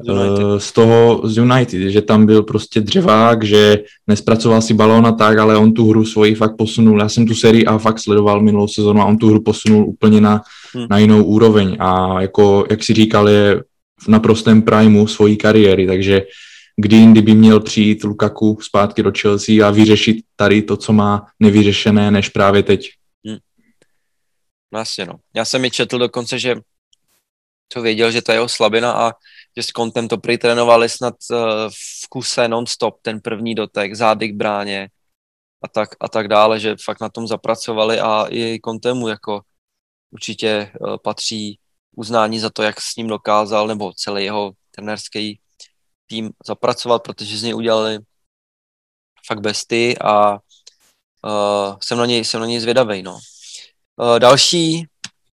Eh, 0.00 0.60
z 0.60 0.72
toho 0.72 1.20
z 1.24 1.38
United, 1.38 1.90
že 1.90 2.02
tam 2.02 2.26
byl 2.26 2.42
prostě 2.42 2.80
dřevák, 2.80 3.44
že 3.44 3.78
nespracoval 4.06 4.62
si 4.62 4.74
balón 4.74 5.06
a 5.06 5.12
tak, 5.12 5.38
ale 5.38 5.56
on 5.56 5.72
tu 5.72 5.88
hru 5.88 6.04
svoji 6.04 6.34
fakt 6.34 6.56
posunul. 6.56 7.00
Já 7.00 7.08
jsem 7.08 7.26
tu 7.26 7.34
sérii 7.34 7.66
A 7.66 7.78
fakt 7.78 7.98
sledoval 7.98 8.42
minulou 8.42 8.68
sezónu 8.68 9.00
a 9.00 9.04
on 9.04 9.18
tu 9.18 9.28
hru 9.28 9.42
posunul 9.42 9.86
úplně 9.86 10.20
na, 10.20 10.42
hmm. 10.74 10.86
na 10.90 10.98
jinou 10.98 11.24
úroveň 11.24 11.76
a 11.80 12.20
jako, 12.20 12.66
jak 12.70 12.84
si 12.84 12.94
říkal, 12.94 13.28
je 13.28 13.62
v 14.00 14.08
naprostém 14.08 14.62
primu 14.62 15.06
svojí 15.06 15.36
kariéry, 15.36 15.86
takže 15.86 16.22
kdy 16.76 16.96
jindy 16.96 17.22
by 17.22 17.34
měl 17.34 17.60
přijít 17.60 18.04
Lukaku 18.04 18.58
zpátky 18.60 19.02
do 19.02 19.12
Chelsea 19.20 19.68
a 19.68 19.70
vyřešit 19.70 20.16
tady 20.36 20.62
to, 20.62 20.76
co 20.76 20.92
má 20.92 21.26
nevyřešené, 21.40 22.10
než 22.10 22.28
právě 22.28 22.62
teď. 22.62 22.90
Hmm. 23.26 23.38
Vlastně 24.70 25.06
no. 25.06 25.14
Já 25.34 25.44
jsem 25.44 25.62
mi 25.62 25.70
četl 25.70 25.98
dokonce, 25.98 26.38
že 26.38 26.56
to 27.68 27.82
věděl, 27.82 28.10
že 28.10 28.22
to 28.22 28.32
je 28.32 28.36
jeho 28.36 28.48
slabina 28.48 28.92
a 28.92 29.12
že 29.56 29.62
s 29.62 29.70
kontem 29.70 30.08
to 30.08 30.18
pritrénovali 30.18 30.88
snad 30.88 31.14
uh, 31.30 31.38
v 32.04 32.08
kuse 32.08 32.48
non-stop, 32.48 32.98
ten 33.02 33.20
první 33.20 33.54
dotek, 33.54 33.94
zády 33.94 34.28
k 34.28 34.34
bráně 34.34 34.88
a 35.62 35.68
tak, 35.68 35.88
a 36.00 36.08
tak 36.08 36.28
dále, 36.28 36.60
že 36.60 36.76
fakt 36.84 37.00
na 37.00 37.08
tom 37.08 37.26
zapracovali 37.26 38.00
a 38.00 38.26
i 38.28 38.58
kontemu 38.58 39.08
jako 39.08 39.40
určitě 40.10 40.72
uh, 40.80 40.96
patří 40.96 41.58
uznání 41.96 42.38
za 42.38 42.50
to, 42.50 42.62
jak 42.62 42.80
s 42.80 42.96
ním 42.96 43.08
dokázal, 43.08 43.66
nebo 43.66 43.92
celý 43.92 44.24
jeho 44.24 44.52
trenérský 44.70 45.40
tým 46.06 46.30
zapracovat, 46.46 47.02
protože 47.02 47.38
z 47.38 47.42
něj 47.42 47.54
udělali 47.54 47.98
fakt 49.26 49.40
besty 49.40 49.98
a 49.98 50.32
uh, 50.32 51.76
jsem 51.82 51.98
na 51.98 52.06
něj, 52.06 52.24
jsem 52.24 52.40
na 52.40 52.46
něj 52.46 52.60
zvědavej, 52.60 53.02
no. 53.02 53.18
Uh, 53.96 54.18
další, 54.18 54.86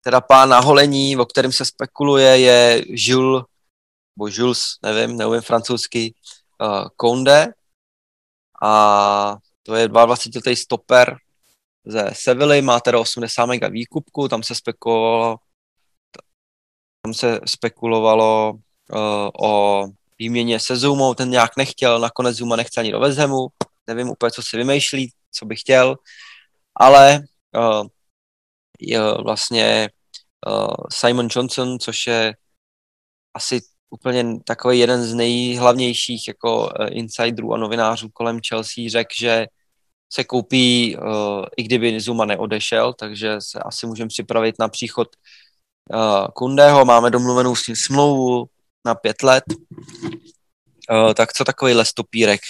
teda 0.04 0.20
pán 0.20 0.48
na 0.48 0.60
holení, 0.60 1.16
o 1.16 1.26
kterém 1.26 1.52
se 1.52 1.64
spekuluje, 1.64 2.38
je 2.38 2.84
Jules 2.88 3.44
nebo 4.16 4.28
Jules, 4.28 4.62
nevím, 4.82 5.16
neumím 5.16 5.40
francouzsky, 5.40 6.14
uh, 6.60 6.88
Conde 7.00 7.52
a 8.62 9.36
to 9.62 9.74
je 9.74 9.88
22 9.88 10.56
stoper 10.56 11.16
ze 11.84 12.10
Sevilly, 12.12 12.62
má 12.62 12.80
teda 12.80 12.98
80 12.98 13.46
mega 13.46 13.68
výkupku, 13.68 14.28
tam 14.28 14.42
se 14.42 14.54
spekulovalo 14.54 15.38
tam 17.02 17.14
se 17.14 17.40
spekulovalo 17.46 18.52
uh, 18.52 19.28
o 19.42 19.84
výměně 20.18 20.60
se 20.60 20.76
Zumou, 20.76 21.14
ten 21.14 21.30
nějak 21.30 21.56
nechtěl, 21.56 22.00
nakonec 22.00 22.36
Zuma 22.36 22.56
nechce 22.56 22.80
ani 22.80 22.92
do 22.92 23.00
Vezhemu, 23.00 23.48
nevím 23.86 24.08
úplně, 24.08 24.30
co 24.30 24.42
si 24.42 24.56
vymýšlí, 24.56 25.12
co 25.30 25.46
by 25.46 25.56
chtěl, 25.56 25.96
ale 26.74 27.20
uh, 27.56 27.86
je 28.80 29.00
vlastně 29.24 29.88
uh, 30.46 30.74
Simon 30.92 31.28
Johnson, 31.30 31.78
což 31.78 32.06
je 32.06 32.34
asi 33.34 33.60
úplně 33.90 34.40
takový 34.44 34.78
jeden 34.78 35.02
z 35.02 35.14
nejhlavnějších 35.14 36.28
jako 36.28 36.72
eh, 36.80 36.88
insiderů 36.88 37.54
a 37.54 37.56
novinářů 37.58 38.08
kolem 38.12 38.40
Chelsea 38.48 38.84
řekl, 38.88 39.10
že 39.20 39.46
se 40.12 40.24
koupí, 40.24 40.96
uh, 40.96 41.44
i 41.56 41.62
kdyby 41.62 42.00
Zuma 42.00 42.24
neodešel, 42.24 42.92
takže 42.92 43.36
se 43.38 43.58
asi 43.58 43.86
můžeme 43.86 44.08
připravit 44.08 44.54
na 44.58 44.68
příchod 44.68 45.08
uh, 45.94 46.26
Kundého. 46.34 46.84
Máme 46.84 47.10
domluvenou 47.10 47.56
s 47.56 47.66
ním 47.66 47.76
smlouvu 47.76 48.46
na 48.84 48.94
pět 48.94 49.22
let. 49.22 49.44
Tak 51.14 51.32
co 51.32 51.44
takový 51.44 51.74
lestopírek? 51.74 52.40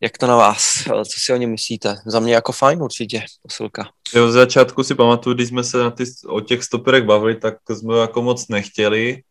Jak 0.00 0.18
to 0.18 0.26
na 0.26 0.36
vás? 0.36 0.84
Co 0.84 1.20
si 1.20 1.32
o 1.32 1.36
něm 1.36 1.50
myslíte? 1.50 1.96
Za 2.06 2.20
mě 2.20 2.34
jako 2.34 2.52
fajn 2.52 2.82
určitě 2.82 3.24
posilka. 3.42 3.88
Jo, 4.14 4.26
v 4.26 4.32
začátku 4.32 4.84
si 4.84 4.94
pamatuju, 4.94 5.34
když 5.34 5.48
jsme 5.48 5.64
se 5.64 5.78
na 5.78 5.90
ty, 5.90 6.04
o 6.26 6.40
těch 6.40 6.64
stoperech 6.64 7.04
bavili, 7.04 7.36
tak 7.36 7.54
jsme 7.70 7.98
jako 7.98 8.22
moc 8.22 8.48
nechtěli 8.48 9.22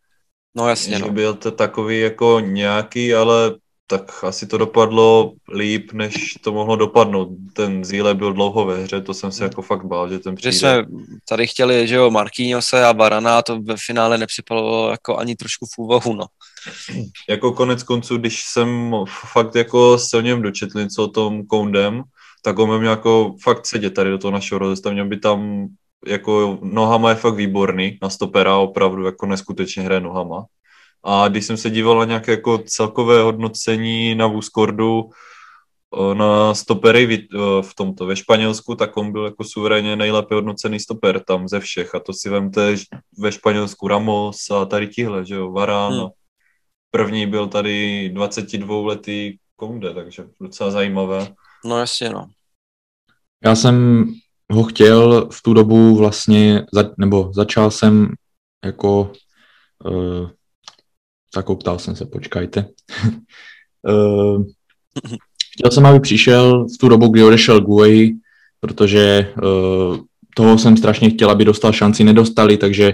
No 0.56 0.70
jasně, 0.70 0.98
že 0.98 1.04
no. 1.04 1.12
byl 1.12 1.34
to 1.34 1.52
takový 1.52 2.00
jako 2.00 2.40
nějaký, 2.40 3.14
ale 3.14 3.56
tak 3.88 4.24
asi 4.24 4.48
to 4.48 4.58
dopadlo 4.58 5.34
líp, 5.54 5.94
než 5.94 6.34
to 6.42 6.54
mohlo 6.54 6.76
dopadnout. 6.76 7.30
Ten 7.54 7.86
Zíle 7.86 8.16
byl 8.16 8.34
dlouho 8.34 8.66
ve 8.66 8.84
hře, 8.84 9.02
to 9.02 9.14
jsem 9.14 9.32
se 9.32 9.44
jako 9.44 9.62
fakt 9.62 9.86
bál, 9.86 10.10
že 10.10 10.20
ten 10.20 10.36
přijde. 10.36 10.52
Že 10.52 10.60
jsme 10.60 10.86
tady 11.30 11.48
chtěli, 11.48 11.88
že 11.88 11.96
jo, 11.96 12.12
Marquinhose 12.12 12.86
a 12.86 12.94
Barana, 12.94 13.42
to 13.42 13.62
ve 13.62 13.76
finále 13.86 14.18
nepřipalo 14.18 14.92
jako 14.92 15.18
ani 15.18 15.36
trošku 15.36 15.66
v 15.66 15.78
úvahu, 15.78 16.14
no. 16.14 16.26
Jako 17.30 17.52
konec 17.52 17.84
konců, 17.84 18.18
když 18.18 18.44
jsem 18.44 18.94
fakt 19.34 19.56
jako 19.56 19.98
se 19.98 20.18
o 20.18 20.22
něm 20.22 20.42
dočetl 20.42 20.80
něco 20.80 21.04
o 21.04 21.08
tom 21.08 21.46
Koundem, 21.46 22.04
tak 22.42 22.60
on 22.60 22.80
měl 22.80 22.92
jako 22.92 23.36
fakt 23.44 23.66
sedět 23.66 23.94
tady 23.94 24.10
do 24.10 24.18
toho 24.18 24.32
našeho 24.32 24.60
rozestavení, 24.60 25.10
by 25.10 25.18
tam 25.18 25.68
jako 26.08 26.60
nohama 26.62 27.10
je 27.10 27.16
fakt 27.16 27.36
výborný 27.36 27.98
na 28.02 28.10
stopera, 28.10 28.58
opravdu 28.58 29.06
jako 29.06 29.26
neskutečně 29.26 29.84
hraje 29.84 30.02
nohama. 30.02 30.46
A 31.04 31.28
když 31.28 31.46
jsem 31.46 31.58
se 31.58 31.70
díval 31.70 32.00
na 32.00 32.06
nějaké 32.06 32.32
jako 32.32 32.58
celkové 32.58 33.22
hodnocení 33.22 34.16
na 34.16 34.28
Vuskordu 34.28 35.10
eh, 35.10 36.16
na 36.16 36.54
stopery 36.54 37.28
eh, 37.34 37.38
v 37.62 37.76
tomto 37.76 38.06
ve 38.06 38.16
Španělsku, 38.16 38.76
tak 38.76 38.98
on 38.98 39.12
byl 39.12 39.26
jako 39.26 39.44
suverénně 39.44 39.96
nejlépe 39.96 40.36
hodnocený 40.36 40.80
stoper 40.80 41.24
tam 41.24 41.48
ze 41.48 41.60
všech. 41.60 41.96
A 41.96 42.00
to 42.00 42.14
si 42.14 42.30
vemte 42.30 42.76
ve 43.20 43.32
Španělsku 43.32 43.88
Ramos 43.88 44.52
a 44.52 44.66
tady 44.66 44.88
tihle, 44.88 45.26
že 45.26 45.36
jo, 45.36 45.52
Varán. 45.52 45.94
Hmm. 45.94 46.10
První 46.92 47.28
byl 47.28 47.48
tady 47.48 48.10
22 48.10 48.88
letý 48.88 49.38
Konde, 49.56 49.94
takže 49.94 50.24
docela 50.42 50.72
zajímavé. 50.72 51.28
No 51.66 51.78
jasně, 51.78 52.10
no. 52.10 52.28
Já 53.46 53.56
jsem 53.56 54.06
ho 54.52 54.64
chtěl 54.64 55.30
v 55.32 55.42
tu 55.42 55.54
dobu 55.54 55.96
vlastně, 55.96 56.66
za, 56.74 56.92
nebo 56.98 57.32
začal 57.34 57.72
jsem 57.72 58.10
jako, 58.66 59.12
uh, 59.86 60.30
zakoptal 61.36 61.80
jsem 61.80 61.96
se, 61.96 62.06
počkajte. 62.06 62.66
uh, 63.88 64.44
Chtěl 65.58 65.72
jsem, 65.72 65.86
aby 65.86 66.00
přišel 66.00 66.66
v 66.68 66.78
tu 66.78 66.90
dobu, 66.90 67.08
kdy 67.08 67.24
odešel 67.24 67.62
Guay, 67.62 68.12
protože 68.60 69.34
uh, 69.44 69.98
toho 70.36 70.58
jsem 70.58 70.78
strašně 70.78 71.10
chtěl, 71.10 71.30
aby 71.30 71.46
dostal 71.46 71.74
šanci, 71.74 72.04
nedostali, 72.04 72.58
takže 72.58 72.94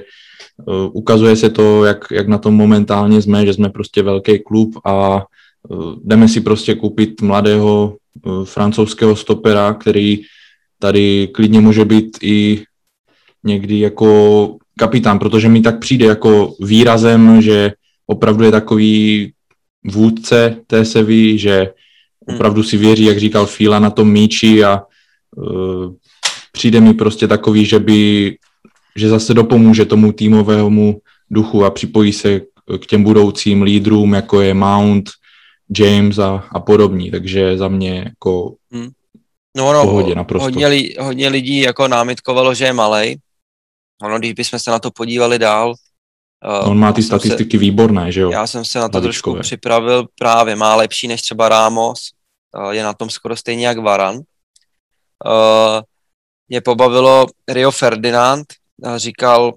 uh, 0.65 0.89
ukazuje 0.93 1.35
se 1.35 1.49
to, 1.49 1.85
jak, 1.85 2.05
jak 2.11 2.27
na 2.27 2.37
tom 2.37 2.53
momentálně 2.53 3.21
jsme, 3.21 3.45
že 3.45 3.53
jsme 3.53 3.69
prostě 3.69 4.01
velký 4.01 4.39
klub 4.39 4.77
a 4.85 5.25
uh, 5.69 5.95
jdeme 6.03 6.27
si 6.27 6.41
prostě 6.41 6.75
koupit 6.75 7.21
mladého 7.21 7.95
uh, 8.25 8.45
francouzského 8.45 9.15
stopera, 9.15 9.73
který 9.73 10.21
tady 10.81 11.29
klidně 11.33 11.61
může 11.61 11.85
být 11.85 12.17
i 12.21 12.63
někdy 13.43 13.79
jako 13.79 14.57
kapitán, 14.79 15.19
protože 15.19 15.49
mi 15.49 15.61
tak 15.61 15.79
přijde 15.79 16.05
jako 16.05 16.53
výrazem, 16.59 17.41
že 17.41 17.71
opravdu 18.07 18.43
je 18.43 18.51
takový 18.51 19.31
vůdce 19.85 20.55
té 20.67 20.85
Sevy, 20.85 21.37
že 21.37 21.57
hmm. 22.27 22.35
opravdu 22.35 22.63
si 22.63 22.77
věří, 22.77 23.05
jak 23.05 23.19
říkal 23.19 23.45
Fila, 23.45 23.79
na 23.79 23.89
tom 23.89 24.11
míči 24.11 24.63
a 24.63 24.81
uh, 25.37 25.93
přijde 26.51 26.81
mi 26.81 26.93
prostě 26.93 27.27
takový, 27.27 27.65
že 27.65 27.79
by, 27.79 28.35
že 28.95 29.09
zase 29.09 29.33
dopomůže 29.33 29.85
tomu 29.85 30.11
týmovému 30.11 31.01
duchu 31.29 31.65
a 31.65 31.69
připojí 31.69 32.13
se 32.13 32.41
k 32.81 32.85
těm 32.85 33.03
budoucím 33.03 33.61
lídrům, 33.61 34.13
jako 34.13 34.41
je 34.41 34.53
Mount, 34.53 35.09
James 35.79 36.19
a, 36.19 36.43
a 36.51 36.59
podobní, 36.59 37.11
takže 37.11 37.57
za 37.57 37.67
mě 37.67 38.03
jako 38.05 38.55
hmm. 38.71 38.89
No, 39.57 39.73
no, 39.73 39.83
pohodě 39.83 40.15
naprosto. 40.15 40.43
Hodně, 40.43 40.67
li, 40.67 40.95
hodně 40.99 41.27
lidí 41.29 41.59
jako 41.59 41.87
námitkovalo, 41.87 42.53
že 42.53 42.65
je 42.65 42.73
malej, 42.73 43.17
ono, 44.01 44.19
když 44.19 44.33
bychom 44.33 44.59
se 44.59 44.71
na 44.71 44.79
to 44.79 44.91
podívali 44.91 45.39
dál, 45.39 45.73
On 46.63 46.79
má 46.79 46.93
ty 46.93 47.03
statistiky 47.03 47.57
se, 47.57 47.61
výborné, 47.61 48.11
že 48.11 48.21
jo? 48.21 48.31
Já 48.31 48.47
jsem 48.47 48.65
se 48.65 48.79
na 48.79 48.89
to 48.89 48.97
Hlavičkové. 48.97 49.35
trošku 49.35 49.47
připravil 49.47 50.05
právě, 50.19 50.55
má 50.55 50.75
lepší 50.75 51.07
než 51.07 51.21
třeba 51.21 51.49
Ramos, 51.49 51.99
je 52.69 52.83
na 52.83 52.93
tom 52.93 53.09
skoro 53.09 53.35
stejně 53.35 53.67
jak 53.67 53.77
Varan. 53.77 54.19
Mě 56.49 56.61
pobavilo 56.61 57.25
Rio 57.47 57.71
Ferdinand, 57.71 58.53
říkal 58.95 59.53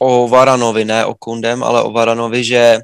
o 0.00 0.28
Varanovi, 0.28 0.84
ne 0.84 1.06
o 1.06 1.14
Kundem, 1.14 1.64
ale 1.64 1.82
o 1.82 1.92
Varanovi, 1.92 2.44
že 2.44 2.78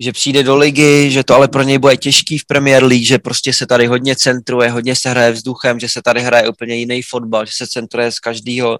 že 0.00 0.12
přijde 0.12 0.42
do 0.42 0.56
ligy, 0.56 1.10
že 1.10 1.24
to 1.24 1.34
ale 1.34 1.48
pro 1.48 1.62
něj 1.62 1.78
bude 1.78 1.96
těžký 1.96 2.38
v 2.38 2.46
Premier 2.46 2.84
League, 2.84 3.06
že 3.06 3.18
prostě 3.18 3.52
se 3.52 3.66
tady 3.66 3.86
hodně 3.86 4.16
centruje, 4.16 4.70
hodně 4.70 4.96
se 4.96 5.10
hraje 5.10 5.32
vzduchem, 5.32 5.80
že 5.80 5.88
se 5.88 6.02
tady 6.02 6.20
hraje 6.20 6.48
úplně 6.48 6.74
jiný 6.74 7.02
fotbal, 7.02 7.46
že 7.46 7.52
se 7.56 7.66
centruje 7.66 8.12
z 8.12 8.18
každého 8.18 8.78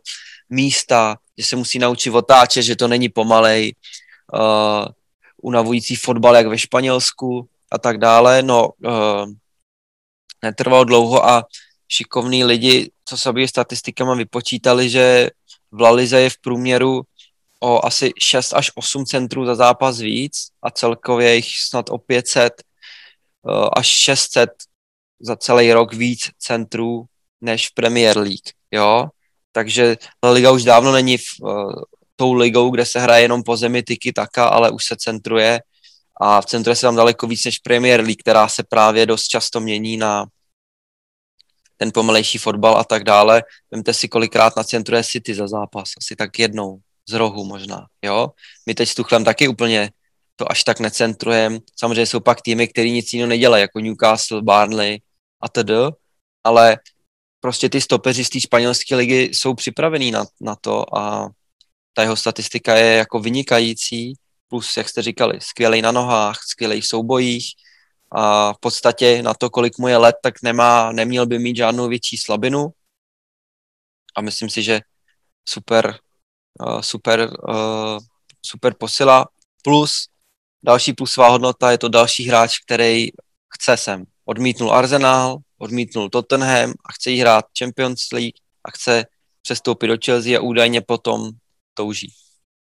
místa, 0.50 1.16
že 1.38 1.44
se 1.44 1.56
musí 1.56 1.78
naučit 1.78 2.10
otáčet, 2.10 2.62
že 2.62 2.76
to 2.76 2.88
není 2.88 3.08
pomalej, 3.08 3.74
uh, 4.32 4.86
unavující 5.42 5.96
fotbal 5.96 6.36
jak 6.36 6.46
ve 6.46 6.58
Španělsku 6.58 7.48
a 7.72 7.78
tak 7.78 7.98
dále. 7.98 8.42
No, 8.42 8.70
uh, 8.84 9.30
netrvalo 10.42 10.84
dlouho 10.84 11.28
a 11.28 11.44
šikovní 11.88 12.44
lidi, 12.44 12.90
co 13.04 13.16
se 13.16 13.30
obě 13.30 13.48
statistikama 13.48 14.14
vypočítali, 14.14 14.90
že 14.90 15.30
v 15.72 15.80
Lalize 15.80 16.20
je 16.20 16.30
v 16.30 16.38
průměru 16.40 17.02
o 17.60 17.86
asi 17.86 18.10
6 18.18 18.52
až 18.52 18.70
8 18.74 19.04
centrů 19.04 19.46
za 19.46 19.54
zápas 19.54 19.98
víc 19.98 20.48
a 20.62 20.70
celkově 20.70 21.34
jich 21.34 21.58
snad 21.68 21.90
o 21.90 21.98
500 21.98 22.62
uh, 23.42 23.68
až 23.76 23.86
600 23.86 24.50
za 25.20 25.36
celý 25.36 25.72
rok 25.72 25.94
víc 25.94 26.30
centrů 26.38 27.04
než 27.40 27.68
v 27.68 27.74
Premier 27.74 28.18
League, 28.18 28.50
jo 28.70 29.08
takže 29.52 29.96
La 30.24 30.30
Liga 30.30 30.50
už 30.50 30.64
dávno 30.64 30.92
není 30.92 31.18
v, 31.18 31.22
uh, 31.42 31.72
tou 32.16 32.32
ligou, 32.32 32.70
kde 32.70 32.86
se 32.86 33.00
hraje 33.00 33.24
jenom 33.24 33.42
po 33.42 33.56
zemi 33.56 33.82
tyky 33.82 34.12
taka, 34.12 34.44
ale 34.44 34.70
už 34.70 34.84
se 34.84 34.96
centruje 34.96 35.60
a 36.20 36.40
v 36.40 36.46
centruje 36.46 36.76
se 36.76 36.86
tam 36.86 36.96
daleko 36.96 37.26
víc 37.26 37.44
než 37.44 37.58
Premier 37.58 38.00
League, 38.00 38.20
která 38.20 38.48
se 38.48 38.62
právě 38.62 39.06
dost 39.06 39.28
často 39.28 39.60
mění 39.60 39.96
na 39.96 40.26
ten 41.76 41.90
pomalejší 41.94 42.38
fotbal 42.38 42.76
a 42.76 42.84
tak 42.84 43.04
dále. 43.04 43.42
Vemte 43.70 43.94
si, 43.94 44.08
kolikrát 44.08 44.56
na 44.56 44.64
centruje 44.64 45.04
City 45.04 45.34
za 45.34 45.48
zápas, 45.48 45.90
asi 45.98 46.16
tak 46.16 46.38
jednou, 46.38 46.78
z 47.08 47.12
rohu 47.12 47.44
možná, 47.44 47.86
jo. 48.02 48.28
My 48.66 48.74
teď 48.74 48.88
s 48.88 48.94
Tuchlem 48.94 49.24
taky 49.24 49.48
úplně 49.48 49.90
to 50.36 50.50
až 50.50 50.64
tak 50.64 50.80
necentrujeme. 50.80 51.58
Samozřejmě 51.76 52.06
jsou 52.06 52.20
pak 52.20 52.42
týmy, 52.42 52.68
který 52.68 52.92
nic 52.92 53.12
jiného 53.12 53.28
nedělají, 53.28 53.60
jako 53.60 53.80
Newcastle, 53.80 54.42
Barnley 54.42 55.00
a 55.40 55.48
td. 55.48 55.70
Ale 56.44 56.78
prostě 57.40 57.68
ty 57.68 57.80
stopeři 57.80 58.24
z 58.24 58.28
té 58.28 58.40
španělské 58.40 58.96
ligy 58.96 59.22
jsou 59.32 59.54
připravení 59.54 60.10
na, 60.10 60.24
na 60.40 60.56
to 60.56 60.96
a 60.96 61.28
ta 61.92 62.02
jeho 62.02 62.16
statistika 62.16 62.76
je 62.76 62.96
jako 62.96 63.20
vynikající, 63.20 64.14
plus, 64.48 64.76
jak 64.76 64.88
jste 64.88 65.02
říkali, 65.02 65.40
skvělý 65.40 65.82
na 65.82 65.92
nohách, 65.92 66.38
skvělý 66.42 66.80
v 66.80 66.86
soubojích 66.86 67.46
a 68.12 68.52
v 68.52 68.58
podstatě 68.60 69.22
na 69.22 69.34
to, 69.34 69.50
kolik 69.50 69.78
mu 69.78 69.88
je 69.88 69.96
let, 69.96 70.16
tak 70.22 70.42
nemá, 70.42 70.92
neměl 70.92 71.26
by 71.26 71.38
mít 71.38 71.56
žádnou 71.56 71.88
větší 71.88 72.16
slabinu 72.16 72.68
a 74.16 74.20
myslím 74.20 74.50
si, 74.50 74.62
že 74.62 74.80
super, 75.48 75.98
uh, 76.66 76.80
super, 76.80 77.30
uh, 77.48 77.98
super 78.42 78.74
posila, 78.78 79.26
plus 79.62 79.92
další 80.62 80.92
plusová 80.92 81.28
hodnota 81.28 81.70
je 81.70 81.78
to 81.78 81.88
další 81.88 82.28
hráč, 82.28 82.58
který 82.58 83.08
chce 83.54 83.76
sem. 83.76 84.04
Odmítnul 84.24 84.72
Arsenal, 84.72 85.38
odmítnul 85.58 86.08
Tottenham 86.08 86.70
a 86.70 86.92
chce 86.92 87.10
jí 87.10 87.20
hrát 87.20 87.44
Champions 87.58 88.12
League 88.12 88.34
a 88.64 88.70
chce 88.70 89.04
přestoupit 89.42 89.86
do 89.86 89.96
Chelsea 90.04 90.38
a 90.38 90.42
údajně 90.42 90.80
potom 90.80 91.30
touží. 91.74 92.12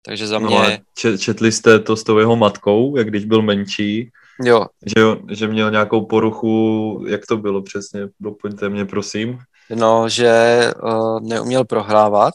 Takže 0.06 0.28
za 0.28 0.40
no 0.40 0.48
mě... 0.48 0.82
No 1.06 1.18
četli 1.18 1.52
jste 1.52 1.80
to 1.80 1.96
s 1.96 2.04
tou 2.04 2.18
jeho 2.18 2.36
matkou, 2.36 2.98
jak 2.98 3.08
když 3.08 3.26
byl 3.26 3.42
menší? 3.42 4.10
Jo. 4.44 4.66
Že, 4.86 5.04
že 5.36 5.48
měl 5.48 5.72
nějakou 5.72 6.06
poruchu, 6.06 7.06
jak 7.08 7.26
to 7.26 7.38
bylo 7.38 7.62
přesně? 7.62 8.02
Doplňte 8.20 8.70
mě, 8.70 8.86
prosím. 8.86 9.40
No, 9.76 10.10
že 10.10 10.64
uh, 10.84 11.20
neuměl 11.20 11.66
prohrávat. 11.66 12.34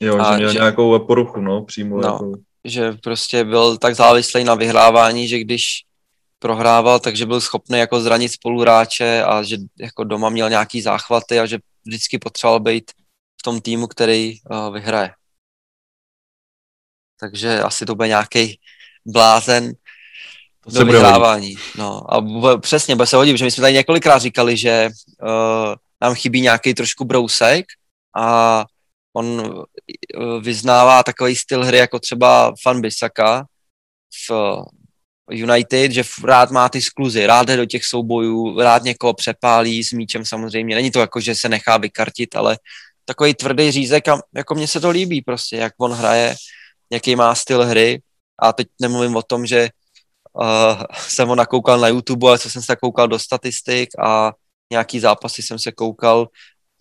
Jo, 0.00 0.24
že 0.24 0.36
měl 0.36 0.52
že, 0.52 0.58
nějakou 0.58 0.98
poruchu, 0.98 1.40
no, 1.40 1.64
přímo. 1.64 2.00
No, 2.00 2.08
jako... 2.08 2.32
že 2.64 2.92
prostě 2.92 3.44
byl 3.44 3.76
tak 3.76 3.94
závislý 3.94 4.44
na 4.44 4.54
vyhrávání, 4.54 5.28
že 5.28 5.38
když 5.38 5.64
prohrával, 6.38 7.00
takže 7.00 7.26
byl 7.26 7.40
schopný 7.40 7.78
jako 7.78 8.00
zranit 8.00 8.28
spoluhráče 8.28 9.22
a 9.24 9.42
že 9.42 9.56
jako 9.78 10.04
doma 10.04 10.28
měl 10.28 10.50
nějaký 10.50 10.82
záchvaty 10.82 11.40
a 11.40 11.46
že 11.46 11.58
vždycky 11.84 12.18
potřeboval 12.18 12.60
být 12.60 12.90
v 13.40 13.42
tom 13.42 13.60
týmu, 13.60 13.86
který 13.86 14.34
uh, 14.50 14.74
vyhraje. 14.74 15.10
Takže 17.20 17.60
asi 17.60 17.86
to 17.86 17.94
bude 17.94 18.08
nějaký 18.08 18.58
blázen 19.06 19.72
to 20.64 20.70
do 20.70 20.92
vyhrávání. 20.92 21.54
No, 21.78 22.14
a 22.14 22.20
bude, 22.20 22.58
přesně, 22.58 22.96
bude 22.96 23.06
se 23.06 23.16
hodit, 23.16 23.38
že 23.38 23.44
my 23.44 23.50
jsme 23.50 23.60
tady 23.60 23.74
několikrát 23.74 24.18
říkali, 24.18 24.56
že 24.56 24.88
uh, 25.22 25.74
nám 26.00 26.14
chybí 26.14 26.40
nějaký 26.40 26.74
trošku 26.74 27.04
brousek 27.04 27.66
a 28.16 28.64
on 29.12 29.26
uh, 29.26 30.42
vyznává 30.42 31.02
takový 31.02 31.36
styl 31.36 31.64
hry 31.64 31.78
jako 31.78 31.98
třeba 31.98 32.54
Fan 32.62 32.80
Bisaka 32.80 33.46
v 34.28 34.56
United, 35.30 35.92
že 35.92 36.02
rád 36.24 36.50
má 36.50 36.68
ty 36.68 36.82
skluzy, 36.82 37.26
rád 37.26 37.46
jde 37.46 37.56
do 37.56 37.66
těch 37.66 37.84
soubojů, 37.84 38.60
rád 38.60 38.82
někoho 38.82 39.14
přepálí 39.14 39.84
s 39.84 39.92
míčem 39.92 40.24
samozřejmě. 40.24 40.74
Není 40.74 40.90
to 40.90 41.00
jako, 41.00 41.20
že 41.20 41.34
se 41.34 41.48
nechá 41.48 41.76
vykartit, 41.76 42.36
ale 42.36 42.58
takový 43.04 43.34
tvrdý 43.34 43.70
řízek 43.70 44.08
a 44.08 44.22
jako 44.34 44.54
mně 44.54 44.68
se 44.68 44.80
to 44.80 44.90
líbí 44.90 45.22
prostě, 45.22 45.56
jak 45.56 45.72
on 45.78 45.92
hraje, 45.92 46.34
jaký 46.92 47.16
má 47.16 47.34
styl 47.34 47.64
hry 47.64 48.02
a 48.38 48.52
teď 48.52 48.68
nemluvím 48.80 49.16
o 49.16 49.22
tom, 49.22 49.46
že 49.46 49.68
uh, 50.32 50.82
jsem 51.08 51.28
ho 51.28 51.34
nakoukal 51.34 51.80
na 51.80 51.88
YouTube, 51.88 52.28
ale 52.28 52.38
co 52.38 52.50
jsem 52.50 52.62
se 52.62 52.76
koukal 52.76 53.08
do 53.08 53.18
statistik 53.18 53.88
a 53.98 54.32
nějaký 54.72 55.00
zápasy 55.00 55.42
jsem 55.42 55.58
se 55.58 55.72
koukal, 55.72 56.28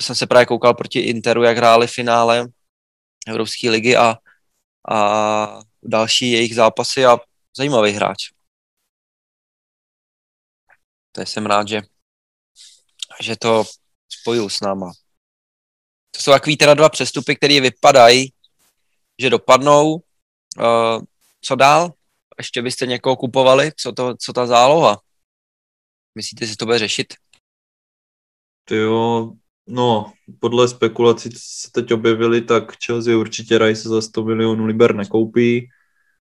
jsem 0.02 0.16
se 0.16 0.28
právě 0.28 0.46
koukal 0.46 0.74
proti 0.74 1.00
Interu, 1.00 1.44
jak 1.44 1.58
hráli 1.58 1.88
finále 1.88 2.48
Evropské 3.28 3.70
ligy 3.70 3.96
a, 3.96 4.16
a 4.90 5.62
další 5.84 6.32
jejich 6.32 6.56
zápasy 6.56 7.06
a 7.06 7.18
zajímavý 7.58 7.92
hráč 7.92 8.30
to 11.12 11.22
jsem 11.22 11.46
rád, 11.46 11.68
že, 11.68 11.82
že 13.22 13.36
to 13.38 13.64
spojují 14.10 14.50
s 14.50 14.60
náma. 14.60 14.92
To 16.12 16.22
jsou 16.22 16.32
takový 16.32 16.58
teda 16.58 16.74
dva 16.74 16.90
přestupy, 16.90 17.36
které 17.36 17.62
vypadají, 17.62 18.34
že 19.22 19.30
dopadnou. 19.30 19.94
Uh, 19.94 21.04
co 21.42 21.56
dál? 21.56 21.94
Ještě 22.38 22.62
byste 22.62 22.86
někoho 22.86 23.16
kupovali? 23.16 23.72
Co, 23.78 23.92
to, 23.92 24.18
co 24.18 24.34
ta 24.34 24.48
záloha? 24.48 25.02
Myslíte, 26.16 26.46
že 26.46 26.58
to 26.58 26.66
bude 26.66 26.80
řešit? 26.80 27.14
Ty 28.66 28.76
jo, 28.76 29.32
no, 29.70 30.14
podle 30.40 30.68
spekulací, 30.68 31.30
co 31.30 31.40
se 31.42 31.72
teď 31.72 31.94
objevily, 31.94 32.42
tak 32.42 32.74
Chelsea 32.86 33.18
určitě 33.18 33.58
Rice 33.58 33.90
za 33.90 34.02
100 34.02 34.24
milionů 34.24 34.66
liber 34.66 34.96
nekoupí, 34.96 35.70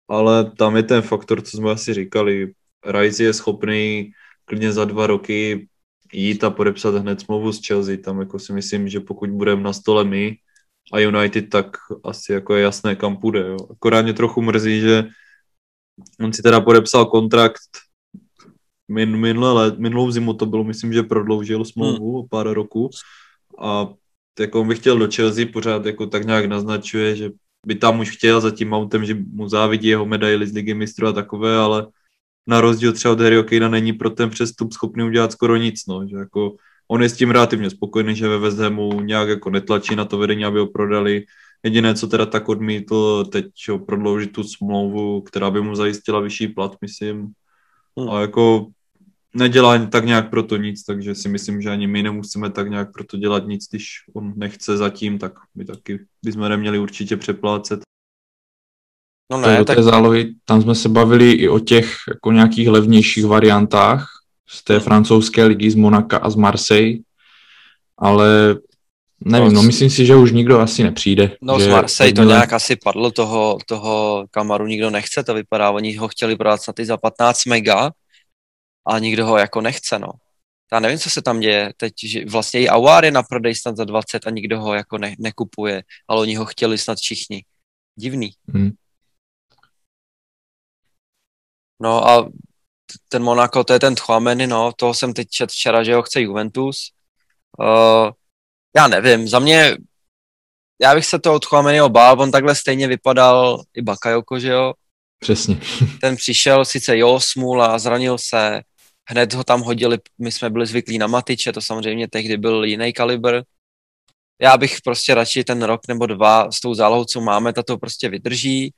ale 0.08 0.50
tam 0.50 0.76
je 0.76 0.82
ten 0.82 1.02
faktor, 1.02 1.42
co 1.42 1.56
jsme 1.56 1.70
asi 1.70 1.94
říkali. 1.94 2.52
Rice 2.86 3.24
je 3.24 3.32
schopný 3.32 4.10
klidně 4.44 4.72
za 4.72 4.84
dva 4.84 5.06
roky 5.06 5.68
jít 6.12 6.44
a 6.44 6.50
podepsat 6.50 6.94
hned 6.94 7.20
smlouvu 7.20 7.52
s 7.52 7.66
Chelsea. 7.66 7.96
Tam 7.96 8.20
jako 8.20 8.38
si 8.38 8.52
myslím, 8.52 8.88
že 8.88 9.00
pokud 9.00 9.30
budeme 9.30 9.62
na 9.62 9.72
stole 9.72 10.04
my 10.04 10.36
a 10.92 10.98
United, 10.98 11.50
tak 11.50 11.66
asi 12.04 12.32
jako 12.32 12.54
je 12.54 12.62
jasné, 12.62 12.96
kam 12.96 13.16
půjde. 13.16 13.40
Jo. 13.40 13.56
Akorát 13.70 14.02
mě 14.02 14.12
trochu 14.12 14.42
mrzí, 14.42 14.80
že 14.80 15.04
on 16.20 16.32
si 16.32 16.42
teda 16.42 16.60
podepsal 16.60 17.06
kontrakt 17.06 17.60
min, 18.92 19.16
minulé 19.16 19.52
let, 19.52 19.78
minulou 19.78 20.10
zimu 20.10 20.34
to 20.34 20.46
bylo, 20.46 20.64
myslím, 20.64 20.92
že 20.92 21.02
prodloužil 21.02 21.64
smlouvu 21.64 22.10
hmm. 22.10 22.20
o 22.20 22.28
pár 22.28 22.48
roků 22.48 22.90
a 23.58 23.88
jako 24.40 24.60
on 24.60 24.68
by 24.68 24.74
chtěl 24.74 24.98
do 24.98 25.08
Chelsea, 25.14 25.46
pořád 25.52 25.86
jako 25.86 26.06
tak 26.06 26.26
nějak 26.26 26.44
naznačuje, 26.44 27.16
že 27.16 27.30
by 27.66 27.74
tam 27.74 28.00
už 28.00 28.16
chtěl 28.16 28.40
za 28.40 28.50
tím 28.50 28.72
autem, 28.72 29.04
že 29.04 29.16
mu 29.32 29.48
závidí 29.48 29.88
jeho 29.88 30.06
medaily 30.06 30.46
z 30.46 30.52
ligy 30.52 30.74
mistrů 30.74 31.06
a 31.06 31.12
takové, 31.12 31.56
ale 31.56 31.86
na 32.46 32.60
rozdíl 32.60 32.92
třeba 32.92 33.12
od 33.12 33.20
Harryho 33.20 33.44
Kanea 33.44 33.68
není 33.68 33.92
pro 33.92 34.10
ten 34.10 34.30
přestup 34.30 34.72
schopný 34.72 35.04
udělat 35.04 35.32
skoro 35.32 35.56
nic, 35.56 35.86
no, 35.86 36.08
že 36.08 36.16
jako 36.16 36.56
on 36.88 37.02
je 37.02 37.08
s 37.08 37.16
tím 37.16 37.30
relativně 37.30 37.70
spokojený, 37.70 38.16
že 38.16 38.28
ve 38.28 38.38
West 38.38 38.58
Hamu 38.58 39.00
nějak 39.00 39.28
jako 39.28 39.50
netlačí 39.50 39.96
na 39.96 40.04
to 40.04 40.18
vedení, 40.18 40.44
aby 40.44 40.58
ho 40.58 40.66
prodali. 40.66 41.24
Jediné, 41.62 41.94
co 41.94 42.06
teda 42.06 42.26
tak 42.26 42.48
odmítl, 42.48 43.24
teď 43.24 43.46
prodloužit 43.86 44.32
tu 44.32 44.44
smlouvu, 44.44 45.20
která 45.20 45.50
by 45.50 45.60
mu 45.60 45.74
zajistila 45.74 46.20
vyšší 46.20 46.48
plat, 46.48 46.76
myslím. 46.80 47.32
Hmm. 47.98 48.10
A 48.10 48.20
jako 48.20 48.66
nedělá 49.34 49.86
tak 49.86 50.04
nějak 50.04 50.30
pro 50.30 50.42
to 50.42 50.56
nic, 50.56 50.84
takže 50.84 51.14
si 51.14 51.28
myslím, 51.28 51.62
že 51.62 51.70
ani 51.70 51.86
my 51.86 52.02
nemusíme 52.02 52.50
tak 52.50 52.70
nějak 52.70 52.92
pro 52.92 53.04
to 53.04 53.16
dělat 53.16 53.46
nic, 53.46 53.68
když 53.70 53.88
on 54.14 54.32
nechce 54.36 54.76
zatím, 54.76 55.18
tak 55.18 55.32
my 55.54 55.64
taky 55.64 55.98
bychom 56.24 56.48
neměli 56.48 56.78
určitě 56.78 57.16
přeplácet. 57.16 57.80
No 59.32 59.40
ne, 59.40 59.58
do 59.58 59.64
tak... 59.64 59.76
té 59.76 59.82
zálohy, 59.82 60.34
tam 60.44 60.62
jsme 60.62 60.74
se 60.74 60.88
bavili 60.88 61.32
i 61.32 61.48
o 61.48 61.58
těch 61.58 61.96
jako 62.08 62.32
nějakých 62.32 62.68
levnějších 62.68 63.26
variantách 63.26 64.08
z 64.48 64.64
té 64.64 64.80
francouzské 64.80 65.44
ligy, 65.44 65.70
z 65.70 65.74
Monaka 65.74 66.18
a 66.18 66.30
z 66.30 66.36
Marseille, 66.36 66.98
ale 67.98 68.56
nevím, 69.24 69.48
no, 69.48 69.54
no 69.54 69.62
myslím 69.62 69.90
si, 69.90 70.06
že 70.06 70.16
už 70.16 70.32
nikdo 70.32 70.60
asi 70.60 70.82
nepřijde. 70.82 71.36
No 71.42 71.58
že 71.58 71.64
z 71.64 71.68
Marseille 71.68 72.14
to 72.14 72.24
nějak 72.24 72.52
asi 72.52 72.76
padlo, 72.76 73.10
toho, 73.10 73.58
toho 73.66 74.24
Kamaru 74.30 74.66
nikdo 74.66 74.90
nechce, 74.90 75.24
to 75.24 75.34
vypadá, 75.34 75.70
oni 75.70 75.96
ho 75.96 76.08
chtěli 76.08 76.36
prodat 76.36 76.62
snad 76.62 76.78
i 76.78 76.84
za 76.84 76.96
15 76.96 77.46
mega 77.46 77.90
a 78.86 78.98
nikdo 78.98 79.26
ho 79.26 79.38
jako 79.38 79.60
nechce, 79.60 79.98
no. 79.98 80.08
Já 80.72 80.80
nevím, 80.80 80.98
co 80.98 81.10
se 81.10 81.22
tam 81.22 81.40
děje 81.40 81.72
teď, 81.76 81.92
že 82.04 82.24
vlastně 82.24 82.60
i 82.60 82.68
Awar 82.68 83.04
je 83.04 83.10
na 83.10 83.22
prodej 83.22 83.54
snad 83.54 83.76
za 83.76 83.84
20 83.84 84.26
a 84.26 84.30
nikdo 84.30 84.60
ho 84.60 84.74
jako 84.74 84.98
ne, 84.98 85.14
nekupuje, 85.18 85.82
ale 86.08 86.20
oni 86.20 86.34
ho 86.34 86.44
chtěli 86.44 86.78
snad 86.78 86.98
všichni. 86.98 87.44
Divný. 87.96 88.30
Hmm. 88.48 88.70
No 91.80 92.08
a 92.08 92.30
ten 93.08 93.22
Monaco, 93.22 93.64
to 93.64 93.72
je 93.72 93.80
ten 93.80 93.96
Chouameni, 93.96 94.46
no, 94.46 94.72
toho 94.76 94.94
jsem 94.94 95.14
teď 95.14 95.28
čet 95.28 95.50
včera, 95.50 95.84
že 95.84 95.94
ho 95.94 96.02
chce 96.02 96.20
Juventus. 96.20 96.92
Uh, 97.58 98.10
já 98.76 98.88
nevím, 98.88 99.28
za 99.28 99.38
mě, 99.38 99.76
já 100.82 100.94
bych 100.94 101.06
se 101.06 101.18
to 101.18 101.34
od 101.34 101.44
Chouameniho 101.44 101.88
bál, 101.88 102.20
on 102.20 102.30
takhle 102.30 102.54
stejně 102.54 102.88
vypadal 102.88 103.62
i 103.74 103.82
Bakayoko, 103.82 104.38
že 104.38 104.48
jo? 104.48 104.72
Přesně. 105.18 105.60
ten 106.00 106.16
přišel, 106.16 106.64
sice 106.64 106.98
jo, 106.98 107.20
smůla, 107.20 107.78
zranil 107.78 108.18
se, 108.18 108.62
hned 109.08 109.34
ho 109.34 109.44
tam 109.44 109.60
hodili, 109.60 109.98
my 110.18 110.32
jsme 110.32 110.50
byli 110.50 110.66
zvyklí 110.66 110.98
na 110.98 111.06
Matiče, 111.06 111.52
to 111.52 111.60
samozřejmě 111.60 112.08
tehdy 112.08 112.36
byl 112.36 112.64
jiný 112.64 112.92
kalibr. 112.92 113.42
Já 114.40 114.56
bych 114.56 114.80
prostě 114.80 115.14
radši 115.14 115.44
ten 115.44 115.62
rok 115.62 115.80
nebo 115.88 116.06
dva 116.06 116.50
s 116.50 116.60
tou 116.60 116.74
zálohou, 116.74 117.04
co 117.04 117.20
máme, 117.20 117.52
ta 117.52 117.62
to 117.62 117.78
prostě 117.78 118.08
vydrží 118.08 118.74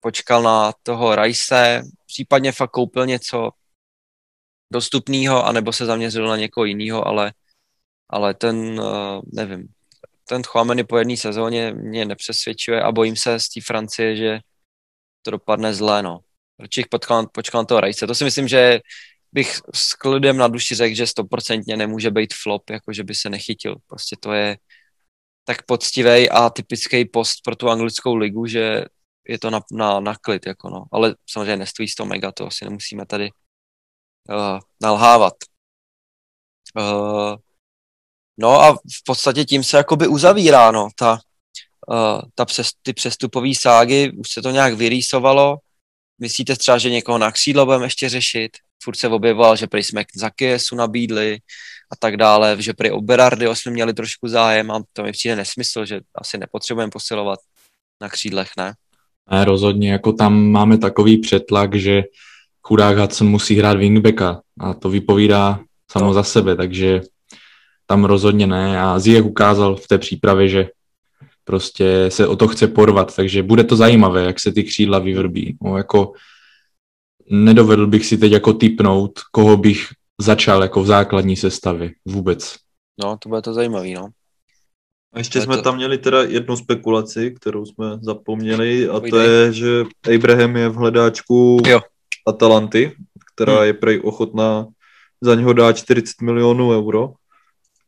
počkal 0.00 0.42
na 0.42 0.72
toho 0.82 1.14
Rajse, 1.14 1.82
případně 2.06 2.52
fakt 2.52 2.70
koupil 2.70 3.06
něco 3.06 3.50
dostupného, 4.72 5.46
anebo 5.46 5.72
se 5.72 5.86
zaměřil 5.86 6.28
na 6.28 6.36
někoho 6.36 6.64
jiného, 6.64 7.06
ale, 7.06 7.32
ale 8.08 8.34
ten, 8.34 8.80
uh, 8.80 9.20
nevím, 9.32 9.68
ten 10.28 10.42
Chouameni 10.42 10.84
po 10.84 10.98
jedné 10.98 11.16
sezóně 11.16 11.72
mě 11.72 12.04
nepřesvědčuje 12.04 12.82
a 12.82 12.92
bojím 12.92 13.16
se 13.16 13.40
z 13.40 13.48
té 13.48 13.60
Francie, 13.60 14.16
že 14.16 14.38
to 15.22 15.30
dopadne 15.30 15.74
zlé, 15.74 16.02
no. 16.02 16.20
Radši 16.60 16.84
počkal, 16.90 17.26
počkal 17.26 17.62
na 17.62 17.64
toho 17.64 17.80
Rajse. 17.80 18.06
To 18.06 18.14
si 18.14 18.24
myslím, 18.24 18.48
že 18.48 18.80
bych 19.34 19.60
s 19.74 19.94
klidem 19.94 20.36
na 20.36 20.48
duši 20.48 20.74
řekl, 20.74 20.96
že 20.96 21.06
stoprocentně 21.06 21.76
nemůže 21.76 22.10
být 22.10 22.34
flop, 22.42 22.70
jako 22.70 22.92
že 22.92 23.04
by 23.04 23.14
se 23.14 23.30
nechytil. 23.30 23.76
Prostě 23.86 24.16
to 24.20 24.32
je 24.32 24.58
tak 25.44 25.62
poctivý 25.62 26.30
a 26.30 26.50
typický 26.50 27.04
post 27.04 27.40
pro 27.44 27.56
tu 27.56 27.68
anglickou 27.68 28.14
ligu, 28.14 28.46
že 28.46 28.84
je 29.28 29.38
to 29.38 29.50
na, 29.50 29.60
na, 29.72 30.00
na 30.00 30.14
klid, 30.16 30.46
jako 30.46 30.70
no. 30.70 30.84
Ale 30.92 31.14
samozřejmě 31.30 31.56
nestojí 31.56 31.88
100 31.88 32.04
mega, 32.04 32.32
to 32.32 32.46
asi 32.46 32.64
nemusíme 32.64 33.06
tady 33.06 33.30
uh, 34.30 34.58
nalhávat. 34.82 35.34
Uh, 36.76 37.36
no 38.36 38.60
a 38.60 38.72
v 38.72 39.04
podstatě 39.06 39.44
tím 39.44 39.64
se 39.64 39.76
jakoby 39.76 40.06
uzavírá, 40.06 40.70
no, 40.70 40.88
ta, 40.96 41.18
uh, 41.88 42.20
ta 42.34 42.44
přes, 42.44 42.70
ty 42.82 42.92
přestupové 42.92 43.54
ságy, 43.54 44.12
už 44.18 44.30
se 44.30 44.42
to 44.42 44.50
nějak 44.50 44.74
vyrýsovalo. 44.74 45.58
Myslíte 46.20 46.56
třeba, 46.56 46.78
že 46.78 46.90
někoho 46.90 47.18
na 47.18 47.32
křídlo 47.32 47.66
budeme 47.66 47.86
ještě 47.86 48.08
řešit? 48.08 48.50
Furt 48.82 48.96
se 48.96 49.08
objevoval, 49.08 49.56
že 49.56 49.66
prý 49.66 49.82
jsme 49.82 50.04
Zakiesu 50.16 50.76
nabídli 50.76 51.38
a 51.92 51.96
tak 51.98 52.16
dále, 52.16 52.56
že 52.58 52.72
prý 52.72 52.90
o 52.90 53.00
Berardy 53.00 53.46
jsme 53.52 53.72
měli 53.72 53.94
trošku 53.94 54.28
zájem 54.28 54.70
a 54.70 54.82
to 54.92 55.02
mi 55.02 55.12
přijde 55.12 55.36
nesmysl, 55.36 55.84
že 55.84 56.00
asi 56.14 56.38
nepotřebujeme 56.38 56.90
posilovat 56.90 57.38
na 58.00 58.08
křídlech, 58.08 58.50
ne? 58.58 58.74
Ne, 59.30 59.44
rozhodně, 59.44 59.92
jako 59.92 60.12
tam 60.12 60.44
máme 60.48 60.78
takový 60.78 61.18
přetlak, 61.18 61.74
že 61.74 62.02
chudák 62.62 62.98
Hudson 62.98 63.28
musí 63.28 63.56
hrát 63.56 63.76
wingbacka 63.76 64.42
a 64.60 64.74
to 64.74 64.90
vypovídá 64.90 65.60
samo 65.90 66.14
za 66.14 66.22
sebe, 66.22 66.56
takže 66.56 67.00
tam 67.86 68.04
rozhodně 68.04 68.46
ne 68.46 68.80
a 68.80 68.98
Ziyech 68.98 69.24
ukázal 69.24 69.76
v 69.76 69.88
té 69.88 69.98
přípravě, 69.98 70.48
že 70.48 70.68
prostě 71.44 72.06
se 72.08 72.26
o 72.26 72.36
to 72.36 72.48
chce 72.48 72.68
porvat, 72.68 73.16
takže 73.16 73.42
bude 73.42 73.64
to 73.64 73.76
zajímavé, 73.76 74.24
jak 74.24 74.40
se 74.40 74.52
ty 74.52 74.64
křídla 74.64 74.98
vyvrbí. 74.98 75.56
No, 75.62 75.76
jako 75.76 76.12
nedovedl 77.30 77.86
bych 77.86 78.06
si 78.06 78.18
teď 78.18 78.32
jako 78.32 78.52
typnout, 78.52 79.20
koho 79.32 79.56
bych 79.56 79.86
začal 80.20 80.62
jako 80.62 80.82
v 80.82 80.86
základní 80.86 81.36
sestavě 81.36 81.92
vůbec. 82.04 82.56
No, 83.04 83.16
to 83.16 83.28
bude 83.28 83.42
to 83.42 83.54
zajímavý, 83.54 83.94
no. 83.94 84.08
A 85.12 85.18
ještě 85.18 85.40
jsme 85.40 85.56
to... 85.56 85.62
tam 85.62 85.76
měli 85.76 85.98
teda 85.98 86.22
jednu 86.22 86.56
spekulaci, 86.56 87.30
kterou 87.30 87.66
jsme 87.66 87.86
zapomněli, 88.02 88.88
a 88.88 89.00
to 89.00 89.18
je, 89.18 89.52
že 89.52 89.84
Abraham 90.14 90.56
je 90.56 90.68
v 90.68 90.74
hledáčku 90.74 91.62
jo. 91.66 91.80
Atalanty, 92.26 92.92
která 93.34 93.54
hmm. 93.54 93.64
je 93.64 93.74
prej 93.74 94.00
ochotná 94.04 94.66
za 95.20 95.34
něho 95.34 95.52
dát 95.52 95.72
40 95.72 96.22
milionů 96.22 96.70
euro. 96.70 97.12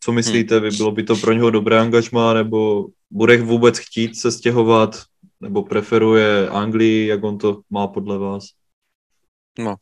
Co 0.07 0.13
myslíte 0.13 0.55
hmm. 0.55 0.65
vy? 0.65 0.77
Bylo 0.77 0.93
by 0.93 1.03
to 1.03 1.17
pro 1.17 1.33
něho 1.33 1.51
dobré 1.51 1.81
angažmá, 1.81 2.35
nebo 2.35 2.87
bude 3.11 3.43
vůbec 3.43 3.79
chtít 3.79 4.19
se 4.19 4.33
stěhovat, 4.33 5.03
nebo 5.41 5.63
preferuje 5.63 6.49
Anglii, 6.49 7.07
jak 7.07 7.25
on 7.25 7.39
to 7.39 7.61
má 7.71 7.87
podle 7.87 8.19
vás? 8.19 8.45
No, 9.59 9.75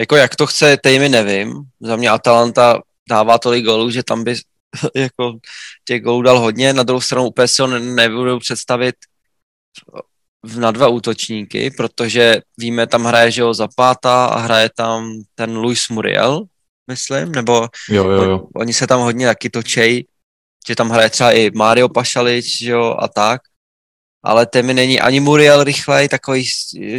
jako 0.00 0.16
jak 0.16 0.36
to 0.36 0.46
chce 0.46 0.76
Tejmy, 0.76 1.08
nevím. 1.08 1.62
Za 1.80 1.96
mě 1.96 2.08
Atalanta 2.10 2.80
dává 3.10 3.38
tolik 3.38 3.64
golů, 3.64 3.90
že 3.90 4.02
tam 4.02 4.24
by 4.24 4.34
jako 4.94 5.38
těch 5.84 6.02
gólů 6.02 6.22
dal 6.22 6.38
hodně, 6.40 6.72
na 6.72 6.82
druhou 6.82 7.00
stranu 7.00 7.26
úplně 7.26 7.48
si 7.48 7.62
ho 7.62 7.68
nebudu 7.78 8.38
představit 8.38 8.94
na 10.58 10.70
dva 10.70 10.88
útočníky, 10.88 11.70
protože 11.70 12.40
víme, 12.58 12.86
tam 12.86 13.04
hraje, 13.04 13.30
že 13.30 13.40
jo, 13.40 13.54
Zapata 13.54 14.26
a 14.26 14.38
hraje 14.38 14.70
tam 14.76 15.22
ten 15.34 15.56
Luis 15.56 15.88
Muriel, 15.88 16.46
myslím, 16.88 17.32
nebo 17.32 17.68
jo, 17.88 18.10
jo, 18.10 18.22
jo. 18.22 18.48
oni 18.54 18.72
se 18.72 18.86
tam 18.86 19.00
hodně 19.00 19.26
taky 19.26 19.50
točej, 19.50 20.06
že 20.68 20.76
tam 20.76 20.90
hraje 20.90 21.10
třeba 21.10 21.32
i 21.32 21.50
Mario 21.50 21.88
Pašalič, 21.88 22.60
jo, 22.60 22.96
a 22.98 23.08
tak, 23.08 23.40
ale 24.22 24.46
Temi 24.46 24.74
není 24.74 25.00
ani 25.00 25.20
Muriel 25.20 25.64
rychlej, 25.64 26.08
takový 26.08 26.44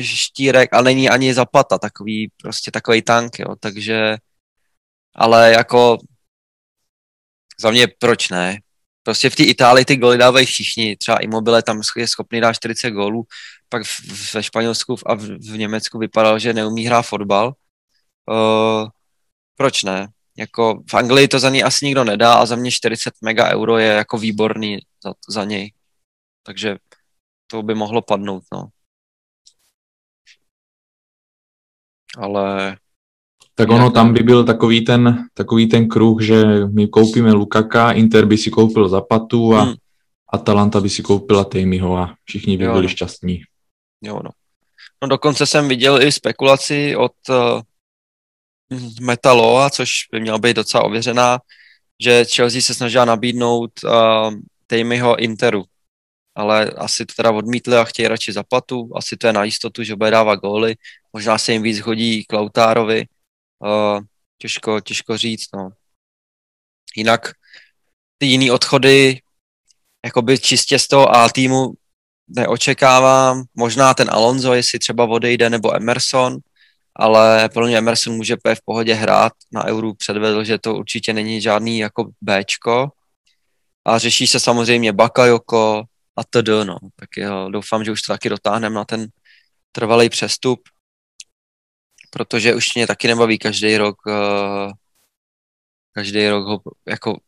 štírek, 0.02 0.74
a 0.74 0.82
není 0.82 1.10
ani 1.10 1.34
Zapata, 1.34 1.78
takový 1.78 2.32
prostě 2.42 2.72
takový 2.72 3.02
tank, 3.02 3.40
jo, 3.40 3.56
takže 3.60 4.18
ale 5.16 5.52
jako 5.52 5.98
za 7.60 7.72
mě 7.72 7.88
proč 8.00 8.30
ne? 8.30 8.60
Prostě 9.04 9.30
v 9.30 9.36
té 9.36 9.44
Itálii 9.44 9.86
ty 9.86 9.98
goly 9.98 10.18
dávají 10.18 10.46
všichni, 10.46 10.96
třeba 10.98 11.18
Immobile 11.18 11.64
tam 11.64 11.82
je 11.96 12.08
schopný 12.08 12.42
dát 12.42 12.54
40 12.54 12.92
gólů, 12.92 13.24
pak 13.70 13.84
ve 14.34 14.44
Španělsku 14.44 14.96
a 15.06 15.14
v, 15.14 15.22
v 15.22 15.58
Německu 15.58 16.00
vypadal, 16.00 16.40
že 16.40 16.54
neumí 16.54 16.86
hrát 16.86 17.02
fotbal. 17.02 17.54
Uh, 18.30 18.88
proč 19.60 19.84
ne? 19.84 20.08
Jako 20.38 20.84
v 20.90 20.94
Anglii 20.94 21.28
to 21.28 21.40
za 21.40 21.50
něj 21.50 21.64
asi 21.64 21.86
nikdo 21.86 22.04
nedá 22.04 22.34
a 22.34 22.46
za 22.46 22.56
mě 22.56 22.72
40 22.72 23.14
mega 23.22 23.52
euro 23.52 23.78
je 23.78 23.88
jako 23.88 24.18
výborný 24.18 24.80
za, 25.04 25.14
za 25.30 25.44
něj. 25.44 25.74
Takže 26.44 26.78
to 27.48 27.64
by 27.64 27.76
mohlo 27.76 28.02
padnout, 28.02 28.44
no. 28.54 28.68
Ale 32.18 32.78
tak 33.56 33.70
ono 33.70 33.92
tam 33.92 34.14
by 34.14 34.20
byl 34.24 34.46
takový 34.46 34.86
ten, 34.86 35.28
takový 35.34 35.68
ten 35.68 35.88
kruh, 35.88 36.22
že 36.22 36.44
my 36.68 36.88
koupíme 36.88 37.34
Lukaka, 37.34 37.92
Inter 37.92 38.26
by 38.26 38.38
si 38.38 38.50
koupil 38.50 38.90
Zapatu 38.90 39.56
a 39.56 39.62
hmm. 39.62 39.74
Atalanta 40.34 40.82
by 40.82 40.90
si 40.90 41.04
koupila 41.04 41.44
Tejmiho 41.44 41.98
a 41.98 42.16
všichni 42.24 42.58
by 42.58 42.64
jo, 42.64 42.72
byli 42.74 42.84
no. 42.84 42.90
šťastní. 42.90 43.42
Jo, 44.02 44.20
no. 44.24 44.30
no 45.02 45.08
dokonce 45.08 45.46
jsem 45.46 45.68
viděl 45.68 46.02
i 46.02 46.12
spekulaci 46.12 46.96
od 46.96 47.12
uh, 47.30 47.62
Metaloa, 49.02 49.70
což 49.70 49.92
by 50.12 50.20
měla 50.20 50.38
být 50.38 50.56
docela 50.56 50.84
ověřená, 50.84 51.40
že 52.04 52.26
Chelsea 52.36 52.62
se 52.62 52.74
snažila 52.74 53.06
nabídnout 53.06 53.72
uh, 53.84 54.34
Tejmiho 54.68 55.20
Interu, 55.20 55.64
ale 56.36 56.66
asi 56.66 57.06
to 57.06 57.14
teda 57.14 57.32
odmítli 57.32 57.78
a 57.78 57.84
chtějí 57.84 58.08
radši 58.08 58.34
Zapatu, 58.34 58.92
asi 58.96 59.18
to 59.18 59.28
je 59.28 59.34
na 59.34 59.44
jistotu, 59.44 59.84
že 59.84 59.96
bude 59.96 60.12
dávat 60.12 60.36
góly, 60.36 60.76
možná 61.14 61.38
se 61.38 61.52
jim 61.52 61.62
víc 61.64 61.80
hodí 61.80 62.24
Klautárovi, 62.26 63.06
Uh, 63.64 64.00
těžko, 64.38 64.80
těžko 64.80 65.18
říct, 65.18 65.48
no. 65.56 65.70
Jinak 66.96 67.32
ty 68.18 68.26
jiný 68.26 68.52
odchody, 68.52 69.22
jakoby 70.06 70.40
čistě 70.40 70.80
z 70.80 70.88
toho 70.88 71.16
A 71.16 71.30
týmu 71.30 71.74
neočekávám. 72.28 73.44
Možná 73.56 73.94
ten 73.94 74.10
Alonso, 74.10 74.54
jestli 74.54 74.80
třeba 74.80 75.06
odejde, 75.06 75.50
nebo 75.50 75.76
Emerson, 75.76 76.38
ale 76.96 77.50
pro 77.50 77.66
mě 77.66 77.78
Emerson 77.78 78.14
může 78.14 78.36
v 78.36 78.62
pohodě 78.66 78.94
hrát. 78.94 79.34
Na 79.52 79.66
Euru 79.66 79.94
předvedl, 79.94 80.44
že 80.44 80.58
to 80.58 80.76
určitě 80.76 81.14
není 81.14 81.42
žádný 81.42 81.80
jako 81.80 82.12
Bčko. 82.22 82.90
A 83.86 83.98
řeší 83.98 84.28
se 84.28 84.40
samozřejmě 84.40 84.94
Bakayoko 84.94 85.84
a 86.16 86.24
td. 86.24 86.50
No. 86.64 86.78
Tak 86.96 87.10
jo, 87.18 87.50
doufám, 87.50 87.84
že 87.84 87.92
už 87.92 88.02
to 88.02 88.14
taky 88.14 88.30
dotáhneme 88.30 88.76
na 88.76 88.86
ten 88.86 89.08
trvalý 89.72 90.10
přestup, 90.10 90.60
protože 92.10 92.56
už 92.56 92.76
mě 92.76 92.88
taky 92.88 93.08
nebaví 93.08 93.38
každý 93.38 93.78
rok 93.78 93.98
uh, 94.08 94.72
každý 95.92 96.28
rok 96.30 96.48
ho 96.48 96.62
jako 96.88 97.20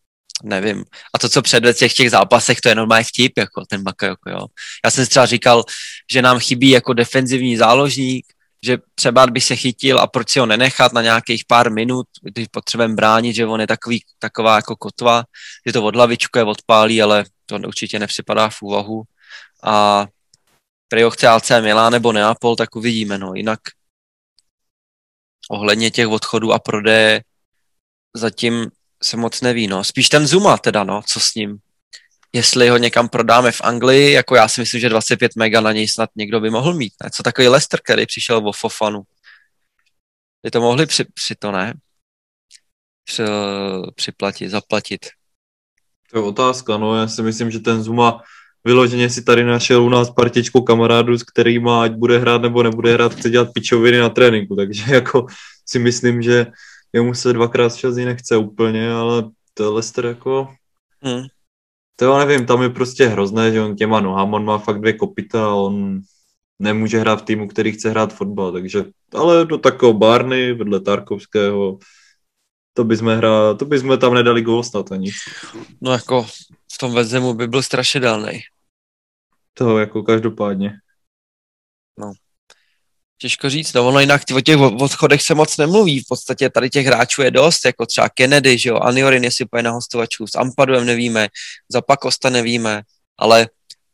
nevím. 0.43 0.85
A 1.13 1.19
to, 1.19 1.29
co 1.29 1.41
předved 1.41 1.77
těch 1.77 1.93
těch 1.93 2.11
zápasech, 2.11 2.61
to 2.61 2.69
je 2.69 2.75
normálně 2.75 3.03
vtip, 3.03 3.37
jako 3.37 3.65
ten 3.69 3.83
Bakayoko, 3.83 4.29
jo. 4.29 4.45
Já 4.85 4.91
jsem 4.91 5.05
třeba 5.05 5.25
říkal, 5.25 5.63
že 6.11 6.21
nám 6.21 6.39
chybí 6.39 6.69
jako 6.69 6.93
defenzivní 6.93 7.57
záložník, 7.57 8.30
že 8.65 8.77
třeba 8.95 9.27
by 9.27 9.41
se 9.41 9.55
chytil 9.55 9.99
a 9.99 10.07
proč 10.07 10.29
si 10.29 10.39
ho 10.39 10.45
nenechat 10.45 10.93
na 10.93 11.01
nějakých 11.01 11.45
pár 11.45 11.71
minut, 11.71 12.07
když 12.21 12.47
potřebujeme 12.47 12.95
bránit, 12.95 13.35
že 13.35 13.45
on 13.45 13.61
je 13.61 13.67
takový, 13.67 14.03
taková 14.19 14.55
jako 14.55 14.75
kotva, 14.75 15.23
že 15.65 15.73
to 15.73 15.83
od 15.83 15.95
hlavičku 15.95 16.37
je 16.37 16.43
odpálí, 16.43 17.01
ale 17.01 17.25
to 17.45 17.55
určitě 17.55 17.99
nepřipadá 17.99 18.49
v 18.49 18.61
úvahu. 18.61 19.03
A 19.63 20.07
prý 20.87 21.03
ho 21.03 21.11
chce 21.11 21.27
AC 21.27 21.49
Milán 21.49 21.91
nebo 21.91 22.11
Neapol, 22.11 22.55
tak 22.55 22.75
uvidíme, 22.75 23.17
no. 23.17 23.33
Jinak 23.33 23.59
ohledně 25.49 25.91
těch 25.91 26.07
odchodů 26.07 26.53
a 26.53 26.59
prodeje 26.59 27.23
zatím 28.15 28.71
se 29.03 29.17
moc 29.17 29.41
neví, 29.41 29.67
no. 29.67 29.83
Spíš 29.83 30.09
ten 30.09 30.27
Zuma 30.27 30.57
teda, 30.57 30.83
no, 30.83 31.01
co 31.07 31.19
s 31.19 31.35
ním. 31.35 31.57
Jestli 32.33 32.69
ho 32.69 32.77
někam 32.77 33.09
prodáme 33.09 33.51
v 33.51 33.61
Anglii, 33.61 34.11
jako 34.11 34.35
já 34.35 34.47
si 34.47 34.61
myslím, 34.61 34.81
že 34.81 34.89
25 34.89 35.35
mega 35.35 35.61
na 35.61 35.71
něj 35.71 35.87
snad 35.87 36.09
někdo 36.15 36.39
by 36.39 36.49
mohl 36.49 36.73
mít, 36.73 36.93
ne? 37.03 37.09
Co 37.09 37.23
takový 37.23 37.47
Lester, 37.47 37.79
který 37.83 38.05
přišel 38.05 38.49
o 38.49 38.51
Fofanu. 38.51 39.01
By 40.43 40.51
to 40.51 40.61
mohli 40.61 40.85
při, 40.85 41.03
při 41.03 41.35
to, 41.35 41.51
ne? 41.51 41.73
Při, 43.03 43.23
připlatit, 43.95 44.51
zaplatit. 44.51 45.05
To 46.11 46.17
je 46.17 46.23
otázka, 46.23 46.77
no. 46.77 46.95
Já 46.95 47.07
si 47.07 47.21
myslím, 47.21 47.51
že 47.51 47.59
ten 47.59 47.83
Zuma 47.83 48.21
vyloženě 48.63 49.09
si 49.09 49.23
tady 49.23 49.43
našel 49.43 49.83
u 49.83 49.89
nás 49.89 50.09
partičku 50.09 50.61
kamarádů, 50.61 51.17
s 51.17 51.23
kterýma 51.23 51.83
ať 51.83 51.91
bude 51.91 52.17
hrát 52.17 52.41
nebo 52.41 52.63
nebude 52.63 52.93
hrát, 52.93 53.13
chce 53.13 53.29
dělat 53.29 53.49
pičoviny 53.53 53.97
na 53.97 54.09
tréninku, 54.09 54.55
takže 54.55 54.83
jako 54.93 55.25
si 55.65 55.79
myslím, 55.79 56.21
že 56.21 56.45
jemu 56.93 57.13
se 57.13 57.33
dvakrát 57.33 57.75
časy 57.75 58.05
nechce 58.05 58.37
úplně, 58.37 58.91
ale 58.91 59.23
to 59.53 59.73
Lester 59.73 60.05
jako... 60.05 60.53
Hmm. 61.01 61.23
To 62.01 62.05
já 62.05 62.25
nevím, 62.25 62.45
tam 62.45 62.61
je 62.61 62.69
prostě 62.69 63.07
hrozné, 63.07 63.51
že 63.51 63.61
on 63.61 63.75
těma 63.75 63.99
nohama, 63.99 64.37
on 64.37 64.45
má 64.45 64.57
fakt 64.57 64.79
dvě 64.81 64.93
kopita 64.93 65.45
a 65.45 65.53
on 65.53 66.01
nemůže 66.59 66.99
hrát 66.99 67.21
v 67.21 67.25
týmu, 67.25 67.47
který 67.47 67.71
chce 67.71 67.89
hrát 67.89 68.13
fotbal, 68.13 68.51
takže, 68.51 68.83
ale 69.13 69.45
do 69.45 69.57
takového 69.57 69.93
Barny 69.93 70.53
vedle 70.53 70.79
Tarkovského, 70.79 71.77
to 72.73 72.83
bychom 72.83 73.07
hrát, 73.07 73.59
to 73.59 73.65
bychom 73.65 73.97
tam 73.97 74.13
nedali 74.13 74.41
gól 74.41 74.63
snad 74.63 74.91
ani. 74.91 75.11
No 75.81 75.91
jako 75.91 76.23
v 76.73 76.77
tom 76.79 76.93
Vezemu 76.93 77.33
by 77.33 77.47
byl 77.47 77.63
strašidelný. 77.63 78.39
To 79.53 79.77
jako 79.77 80.03
každopádně. 80.03 80.73
Těžko 83.21 83.49
říct, 83.49 83.73
no 83.73 83.87
ono 83.87 83.99
jinak 83.99 84.21
o 84.35 84.41
těch 84.41 84.57
odchodech 84.57 85.21
se 85.21 85.35
moc 85.35 85.57
nemluví, 85.57 85.99
v 85.99 86.07
podstatě 86.07 86.49
tady 86.49 86.69
těch 86.69 86.85
hráčů 86.85 87.21
je 87.21 87.31
dost, 87.31 87.65
jako 87.65 87.85
třeba 87.85 88.09
Kennedy, 88.09 88.57
že 88.57 88.69
jo, 88.69 88.77
Aniorin, 88.77 89.23
jestli 89.23 89.45
poje 89.45 89.63
na 89.63 89.71
hostovačů, 89.71 90.27
s 90.27 90.35
Ampaduem 90.35 90.85
nevíme, 90.85 91.27
za 91.71 91.81
Pakosta 91.81 92.29
nevíme, 92.29 92.81
ale 93.17 93.49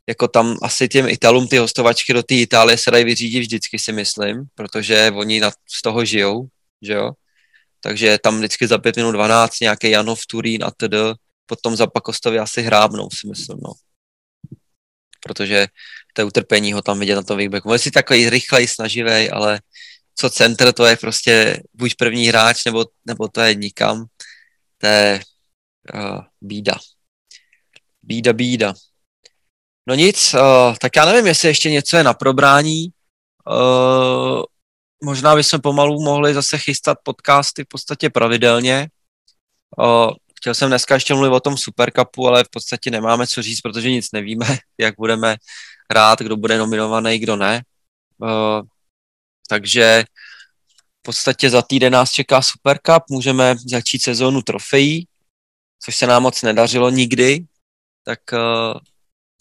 jako 0.07 0.27
tam 0.27 0.57
asi 0.61 0.87
těm 0.87 1.09
Italům 1.09 1.47
ty 1.47 1.57
hostovačky 1.57 2.13
do 2.13 2.23
té 2.23 2.35
Itálie 2.35 2.77
se 2.77 2.91
dají 2.91 3.05
vyřídit 3.05 3.39
vždycky 3.39 3.79
si 3.79 3.91
myslím, 3.91 4.43
protože 4.55 5.11
oni 5.15 5.39
na, 5.39 5.51
z 5.51 5.81
toho 5.81 6.05
žijou, 6.05 6.47
že 6.81 6.93
jo, 6.93 7.11
takže 7.81 8.17
tam 8.23 8.37
vždycky 8.37 8.67
za 8.67 8.77
5 8.77 8.95
minut 8.95 9.11
12 9.11 9.59
nějaký 9.59 9.89
Janov, 9.89 10.25
Turín 10.25 10.63
a 10.63 10.71
td. 10.71 11.19
Potom 11.45 11.75
za 11.75 11.87
Pakostovi 11.87 12.39
asi 12.39 12.61
hrábnou, 12.61 13.09
si 13.19 13.27
myslím, 13.27 13.57
no. 13.63 13.73
Protože 15.27 15.67
to 16.13 16.21
je 16.21 16.25
utrpení 16.25 16.73
ho 16.73 16.81
tam 16.81 16.99
vidět 16.99 17.15
na 17.15 17.23
tom 17.23 17.37
wingbacku. 17.37 17.69
On 17.69 17.79
si 17.79 17.91
takový 17.91 18.29
rychlej, 18.29 18.67
snaživý, 18.67 19.29
ale 19.29 19.61
co 20.15 20.29
center, 20.29 20.73
to 20.73 20.85
je 20.85 20.97
prostě 20.97 21.63
buď 21.73 21.95
první 21.95 22.27
hráč, 22.27 22.65
nebo, 22.65 22.85
nebo 23.05 23.27
to 23.27 23.41
je 23.41 23.55
nikam. 23.55 24.05
To 24.77 24.87
je 24.87 25.21
uh, 25.93 26.19
bída. 26.41 26.75
Bída, 28.01 28.33
bída. 28.33 28.73
No 29.87 29.95
nic, 29.95 30.33
uh, 30.33 30.75
tak 30.81 30.95
já 30.95 31.05
nevím, 31.05 31.27
jestli 31.27 31.47
ještě 31.47 31.71
něco 31.71 31.97
je 31.97 32.03
na 32.03 32.13
probrání. 32.13 32.89
Uh, 33.49 34.43
možná 35.03 35.35
bychom 35.35 35.61
pomalu 35.61 36.01
mohli 36.03 36.33
zase 36.33 36.57
chystat 36.57 36.97
podcasty 37.03 37.63
v 37.63 37.67
podstatě 37.67 38.09
pravidelně. 38.09 38.89
Uh, 39.77 40.11
chtěl 40.37 40.53
jsem 40.53 40.69
dneska 40.69 40.93
ještě 40.93 41.13
mluvit 41.13 41.29
o 41.29 41.39
tom 41.39 41.57
Supercupu, 41.57 42.27
ale 42.27 42.43
v 42.43 42.49
podstatě 42.49 42.91
nemáme 42.91 43.27
co 43.27 43.41
říct, 43.41 43.61
protože 43.61 43.91
nic 43.91 44.11
nevíme, 44.11 44.45
jak 44.77 44.95
budeme 44.97 45.35
hrát, 45.91 46.19
kdo 46.19 46.37
bude 46.37 46.57
nominovaný, 46.57 47.19
kdo 47.19 47.35
ne. 47.35 47.63
Uh, 48.17 48.61
takže 49.49 50.05
v 50.99 51.01
podstatě 51.01 51.49
za 51.49 51.61
týden 51.61 51.93
nás 51.93 52.11
čeká 52.11 52.41
Super 52.41 52.79
Cup, 52.85 53.03
můžeme 53.09 53.55
začít 53.65 54.01
sezónu 54.01 54.41
trofejí, 54.41 55.07
což 55.83 55.95
se 55.95 56.07
nám 56.07 56.23
moc 56.23 56.41
nedařilo 56.41 56.89
nikdy, 56.89 57.45
tak 58.03 58.19
uh, 58.33 58.79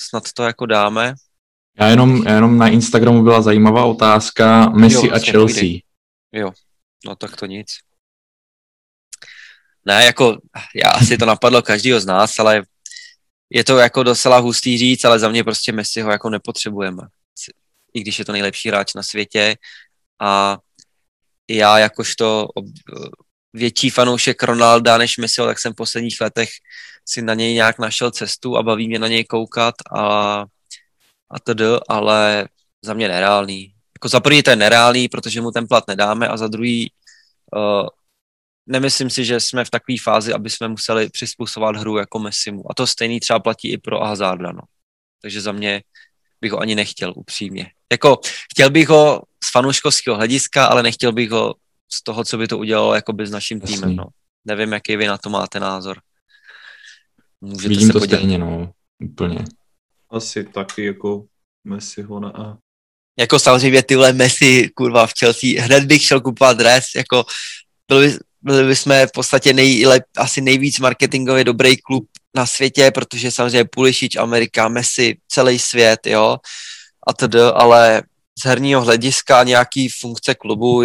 snad 0.02 0.32
to 0.32 0.42
jako 0.42 0.66
dáme. 0.66 1.14
Já 1.80 1.86
jenom, 1.86 2.26
já 2.26 2.34
jenom 2.34 2.58
na 2.58 2.68
Instagramu 2.68 3.22
byla 3.22 3.42
zajímavá 3.42 3.84
otázka 3.84 4.68
Messi 4.68 5.06
jo, 5.06 5.12
a 5.14 5.18
Chelsea. 5.18 5.60
Půjde. 5.60 5.80
Jo, 6.32 6.52
no 7.06 7.16
tak 7.16 7.36
to 7.36 7.46
nic. 7.46 7.85
Ne, 9.86 10.04
jako 10.04 10.38
já 10.74 10.90
asi 10.90 11.18
to 11.18 11.26
napadlo 11.26 11.62
každýho 11.62 12.00
z 12.00 12.06
nás, 12.06 12.38
ale 12.38 12.62
je 13.50 13.64
to 13.64 13.78
jako 13.78 14.02
docela 14.02 14.38
hustý 14.38 14.78
říct, 14.78 15.04
ale 15.04 15.18
za 15.18 15.28
mě 15.28 15.44
prostě 15.44 15.72
Messi 15.72 16.00
ho 16.00 16.10
jako 16.10 16.30
nepotřebujeme. 16.30 17.02
I 17.94 18.00
když 18.00 18.18
je 18.18 18.24
to 18.24 18.32
nejlepší 18.32 18.68
hráč 18.68 18.94
na 18.94 19.02
světě 19.02 19.56
a 20.20 20.58
já 21.50 21.78
jakožto 21.78 22.48
větší 23.52 23.90
fanoušek 23.90 24.42
Ronalda 24.42 24.98
než 24.98 25.18
Messi, 25.18 25.40
tak 25.40 25.58
jsem 25.58 25.72
v 25.72 25.76
posledních 25.76 26.20
letech 26.20 26.48
si 27.04 27.22
na 27.22 27.34
něj 27.34 27.54
nějak 27.54 27.78
našel 27.78 28.10
cestu 28.10 28.56
a 28.56 28.62
baví 28.62 28.88
mě 28.88 28.98
na 28.98 29.08
něj 29.08 29.24
koukat 29.24 29.74
a, 29.96 30.02
a 31.30 31.38
td, 31.42 31.60
ale 31.88 32.48
za 32.82 32.94
mě 32.94 33.08
nereálný. 33.08 33.72
Jako 33.96 34.08
za 34.08 34.20
první 34.20 34.42
to 34.42 34.50
je 34.50 34.56
nereálný, 34.56 35.08
protože 35.08 35.40
mu 35.40 35.50
ten 35.50 35.68
plat 35.68 35.84
nedáme 35.88 36.28
a 36.28 36.36
za 36.36 36.48
druhý 36.48 36.92
uh, 37.54 37.88
nemyslím 38.66 39.10
si, 39.10 39.24
že 39.24 39.40
jsme 39.40 39.64
v 39.64 39.70
takové 39.70 39.96
fázi, 40.02 40.32
aby 40.32 40.50
jsme 40.50 40.68
museli 40.68 41.10
přizpůsobovat 41.10 41.76
hru 41.76 41.96
jako 41.98 42.18
Messimu. 42.18 42.70
A 42.70 42.74
to 42.74 42.86
stejný 42.86 43.20
třeba 43.20 43.40
platí 43.40 43.72
i 43.72 43.78
pro 43.78 44.00
Hazarda, 44.00 44.52
no. 44.52 44.60
Takže 45.22 45.40
za 45.40 45.52
mě 45.52 45.82
bych 46.40 46.52
ho 46.52 46.58
ani 46.58 46.74
nechtěl 46.74 47.12
upřímně. 47.16 47.70
Jako 47.92 48.18
chtěl 48.52 48.70
bych 48.70 48.88
ho 48.88 49.22
z 49.44 49.52
fanouškovského 49.52 50.16
hlediska, 50.16 50.66
ale 50.66 50.82
nechtěl 50.82 51.12
bych 51.12 51.30
ho 51.30 51.54
z 51.92 52.02
toho, 52.02 52.24
co 52.24 52.38
by 52.38 52.48
to 52.48 52.58
udělalo 52.58 52.94
jakoby 52.94 53.26
s 53.26 53.30
naším 53.30 53.60
Jasný. 53.60 53.76
týmem, 53.76 53.96
no. 53.96 54.04
Nevím, 54.44 54.72
jaký 54.72 54.96
vy 54.96 55.06
na 55.06 55.18
to 55.18 55.30
máte 55.30 55.60
názor. 55.60 56.00
Můžete 57.40 57.68
Vidím 57.68 57.86
se 57.86 57.92
to 57.92 57.98
podělit. 57.98 58.20
stejně, 58.20 58.38
no. 58.38 58.72
Úplně. 59.04 59.44
Asi 60.10 60.44
taky 60.44 60.84
jako 60.84 61.24
Messiho 61.64 62.20
na 62.20 62.58
Jako 63.18 63.38
samozřejmě 63.38 63.82
tyhle 63.82 64.12
Messi, 64.12 64.70
kurva, 64.74 65.06
v 65.06 65.12
Chelsea, 65.18 65.62
hned 65.62 65.84
bych 65.84 66.02
šel 66.02 66.20
kupovat 66.20 66.56
dres, 66.56 66.84
jako 66.96 67.24
byl 67.88 68.00
by, 68.00 68.18
byli 68.46 68.68
bychom 68.68 69.06
v 69.06 69.12
podstatě 69.12 69.52
nejlep, 69.52 70.02
asi 70.16 70.40
nejvíc 70.40 70.78
marketingově 70.78 71.44
dobrý 71.44 71.76
klub 71.76 72.08
na 72.34 72.46
světě, 72.46 72.90
protože 72.90 73.30
samozřejmě 73.30 73.64
Pulišič, 73.64 74.16
Amerika, 74.16 74.68
Messi, 74.68 75.18
celý 75.28 75.58
svět, 75.58 76.06
jo, 76.06 76.36
a 77.06 77.12
tedy, 77.12 77.40
ale 77.40 78.02
z 78.38 78.44
herního 78.44 78.82
hlediska 78.82 79.42
nějaký 79.42 79.88
funkce 79.88 80.34
klubu 80.34 80.82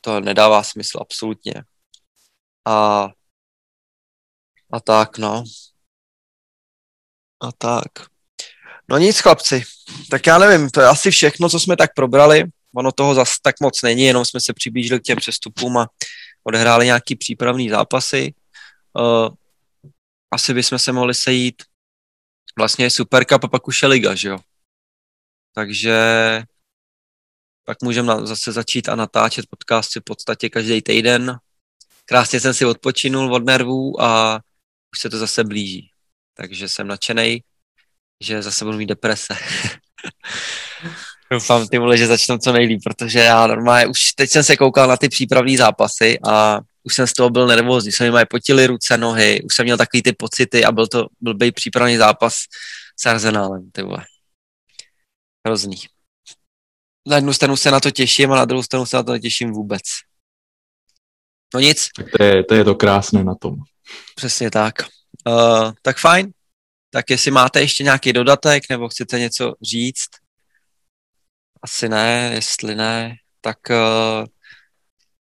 to 0.00 0.20
nedává 0.20 0.62
smysl 0.62 0.98
absolutně. 1.00 1.54
A, 2.64 3.08
a 4.72 4.80
tak, 4.80 5.18
no. 5.18 5.44
A 7.40 7.52
tak. 7.58 7.88
No 8.88 8.98
nic, 8.98 9.20
chlapci. 9.20 9.62
Tak 10.10 10.26
já 10.26 10.38
nevím, 10.38 10.70
to 10.70 10.80
je 10.80 10.86
asi 10.86 11.10
všechno, 11.10 11.48
co 11.48 11.60
jsme 11.60 11.76
tak 11.76 11.90
probrali. 11.94 12.44
Ono 12.74 12.92
toho 12.92 13.14
zase 13.14 13.34
tak 13.42 13.60
moc 13.60 13.82
není, 13.82 14.02
jenom 14.02 14.24
jsme 14.24 14.40
se 14.40 14.52
přiblížili 14.52 15.00
k 15.00 15.02
těm 15.02 15.18
přestupům 15.18 15.76
a 15.76 15.86
odehráli 16.44 16.86
nějaký 16.86 17.16
přípravný 17.16 17.70
zápasy. 17.70 18.34
Uh, 18.98 19.34
asi 20.30 20.54
bychom 20.54 20.78
se 20.78 20.92
mohli 20.92 21.14
sejít 21.14 21.62
vlastně 22.58 22.90
Super 22.90 23.24
Cup 23.24 23.44
a 23.44 23.48
pak 23.48 23.68
už 23.68 23.82
je 23.82 23.88
Liga, 23.88 24.14
že 24.14 24.28
jo? 24.28 24.38
Takže 25.54 25.96
pak 27.64 27.82
můžeme 27.82 28.26
zase 28.26 28.52
začít 28.52 28.88
a 28.88 28.94
natáčet 28.94 29.46
podcasty 29.50 30.00
v 30.00 30.04
podstatě 30.04 30.48
každý 30.48 30.82
týden 30.82 31.38
krásně 32.04 32.40
jsem 32.40 32.54
si 32.54 32.64
odpočinul 32.64 33.34
od 33.34 33.44
nervů 33.44 34.02
a 34.02 34.40
už 34.92 35.00
se 35.00 35.10
to 35.10 35.18
zase 35.18 35.44
blíží. 35.44 35.90
Takže 36.34 36.68
jsem 36.68 36.86
nadšený, 36.86 37.42
že 38.20 38.42
zase 38.42 38.64
budu 38.64 38.78
mít 38.78 38.86
deprese. 38.86 39.34
Doufám, 41.34 41.68
ty 41.68 41.78
vole, 41.78 41.96
že 41.96 42.06
začnu 42.06 42.38
co 42.38 42.52
nejlíp, 42.52 42.80
protože 42.84 43.18
já 43.18 43.46
normálně 43.46 43.86
už 43.86 44.12
teď 44.12 44.30
jsem 44.30 44.44
se 44.44 44.56
koukal 44.56 44.88
na 44.88 44.96
ty 44.96 45.08
přípravné 45.08 45.56
zápasy 45.56 46.18
a 46.26 46.60
už 46.82 46.94
jsem 46.94 47.06
z 47.06 47.12
toho 47.12 47.30
byl 47.30 47.46
nervózní, 47.46 47.92
se 47.92 48.04
mi 48.04 48.10
mají 48.10 48.26
potily 48.30 48.66
ruce, 48.66 48.98
nohy, 48.98 49.42
už 49.42 49.54
jsem 49.54 49.64
měl 49.64 49.76
takový 49.76 50.02
ty 50.02 50.12
pocity 50.12 50.64
a 50.64 50.72
byl 50.72 50.86
to 50.86 51.06
blbý 51.20 51.52
přípravný 51.52 51.96
zápas 51.96 52.34
s 53.00 53.06
Arsenálem, 53.06 53.70
ty 53.72 53.82
vole. 53.82 54.04
Hrozný. 55.46 55.76
Na 57.06 57.16
jednu 57.16 57.32
stranu 57.32 57.56
se 57.56 57.70
na 57.70 57.80
to 57.80 57.90
těším 57.90 58.32
a 58.32 58.36
na 58.36 58.44
druhou 58.44 58.62
stranu 58.62 58.86
se 58.86 58.96
na 58.96 59.02
to 59.02 59.12
netěším 59.12 59.52
vůbec. 59.52 59.82
No 61.54 61.60
nic. 61.60 61.88
Tak 61.96 62.06
to 62.18 62.22
je 62.22 62.44
to, 62.44 62.54
je 62.54 62.64
to 62.64 62.74
krásné 62.74 63.24
na 63.24 63.34
tom. 63.34 63.56
Přesně 64.14 64.50
tak. 64.50 64.74
Uh, 65.28 65.72
tak 65.82 65.98
fajn. 65.98 66.32
Tak 66.90 67.10
jestli 67.10 67.30
máte 67.30 67.60
ještě 67.60 67.84
nějaký 67.84 68.12
dodatek 68.12 68.62
nebo 68.70 68.88
chcete 68.88 69.18
něco 69.18 69.54
říct, 69.62 70.08
asi 71.64 71.88
ne, 71.88 72.30
jestli 72.34 72.74
ne, 72.74 73.16
tak, 73.40 73.58
uh, 73.70 74.26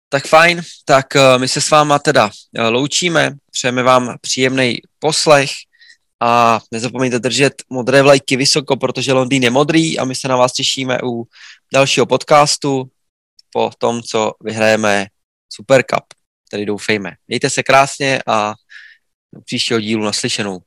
tak 0.09 0.27
fajn. 0.27 0.61
Tak 0.85 1.05
uh, 1.15 1.41
my 1.41 1.47
se 1.47 1.61
s 1.61 1.69
váma 1.69 1.99
teda 1.99 2.25
uh, 2.25 2.65
loučíme, 2.69 3.31
přejeme 3.51 3.83
vám 3.83 4.17
příjemný 4.21 4.77
poslech 4.99 5.51
a 6.19 6.59
nezapomeňte 6.71 7.19
držet 7.19 7.53
modré 7.69 8.01
vlajky 8.01 8.37
vysoko, 8.37 8.77
protože 8.77 9.13
Londýn 9.13 9.43
je 9.43 9.49
modrý 9.49 9.99
a 9.99 10.05
my 10.05 10.15
se 10.15 10.27
na 10.27 10.35
vás 10.35 10.53
těšíme 10.53 10.97
u 11.03 11.23
dalšího 11.73 12.05
podcastu 12.05 12.89
po 13.53 13.71
tom, 13.77 14.01
co 14.01 14.31
vyhrajeme 14.43 15.05
Super 15.53 15.83
Cup, 15.83 16.05
tedy 16.49 16.65
doufejme. 16.65 17.11
Mějte 17.27 17.49
se 17.49 17.63
krásně 17.63 18.21
a 18.27 18.53
příštího 19.45 19.79
dílu 19.79 20.03
naslyšenou. 20.03 20.59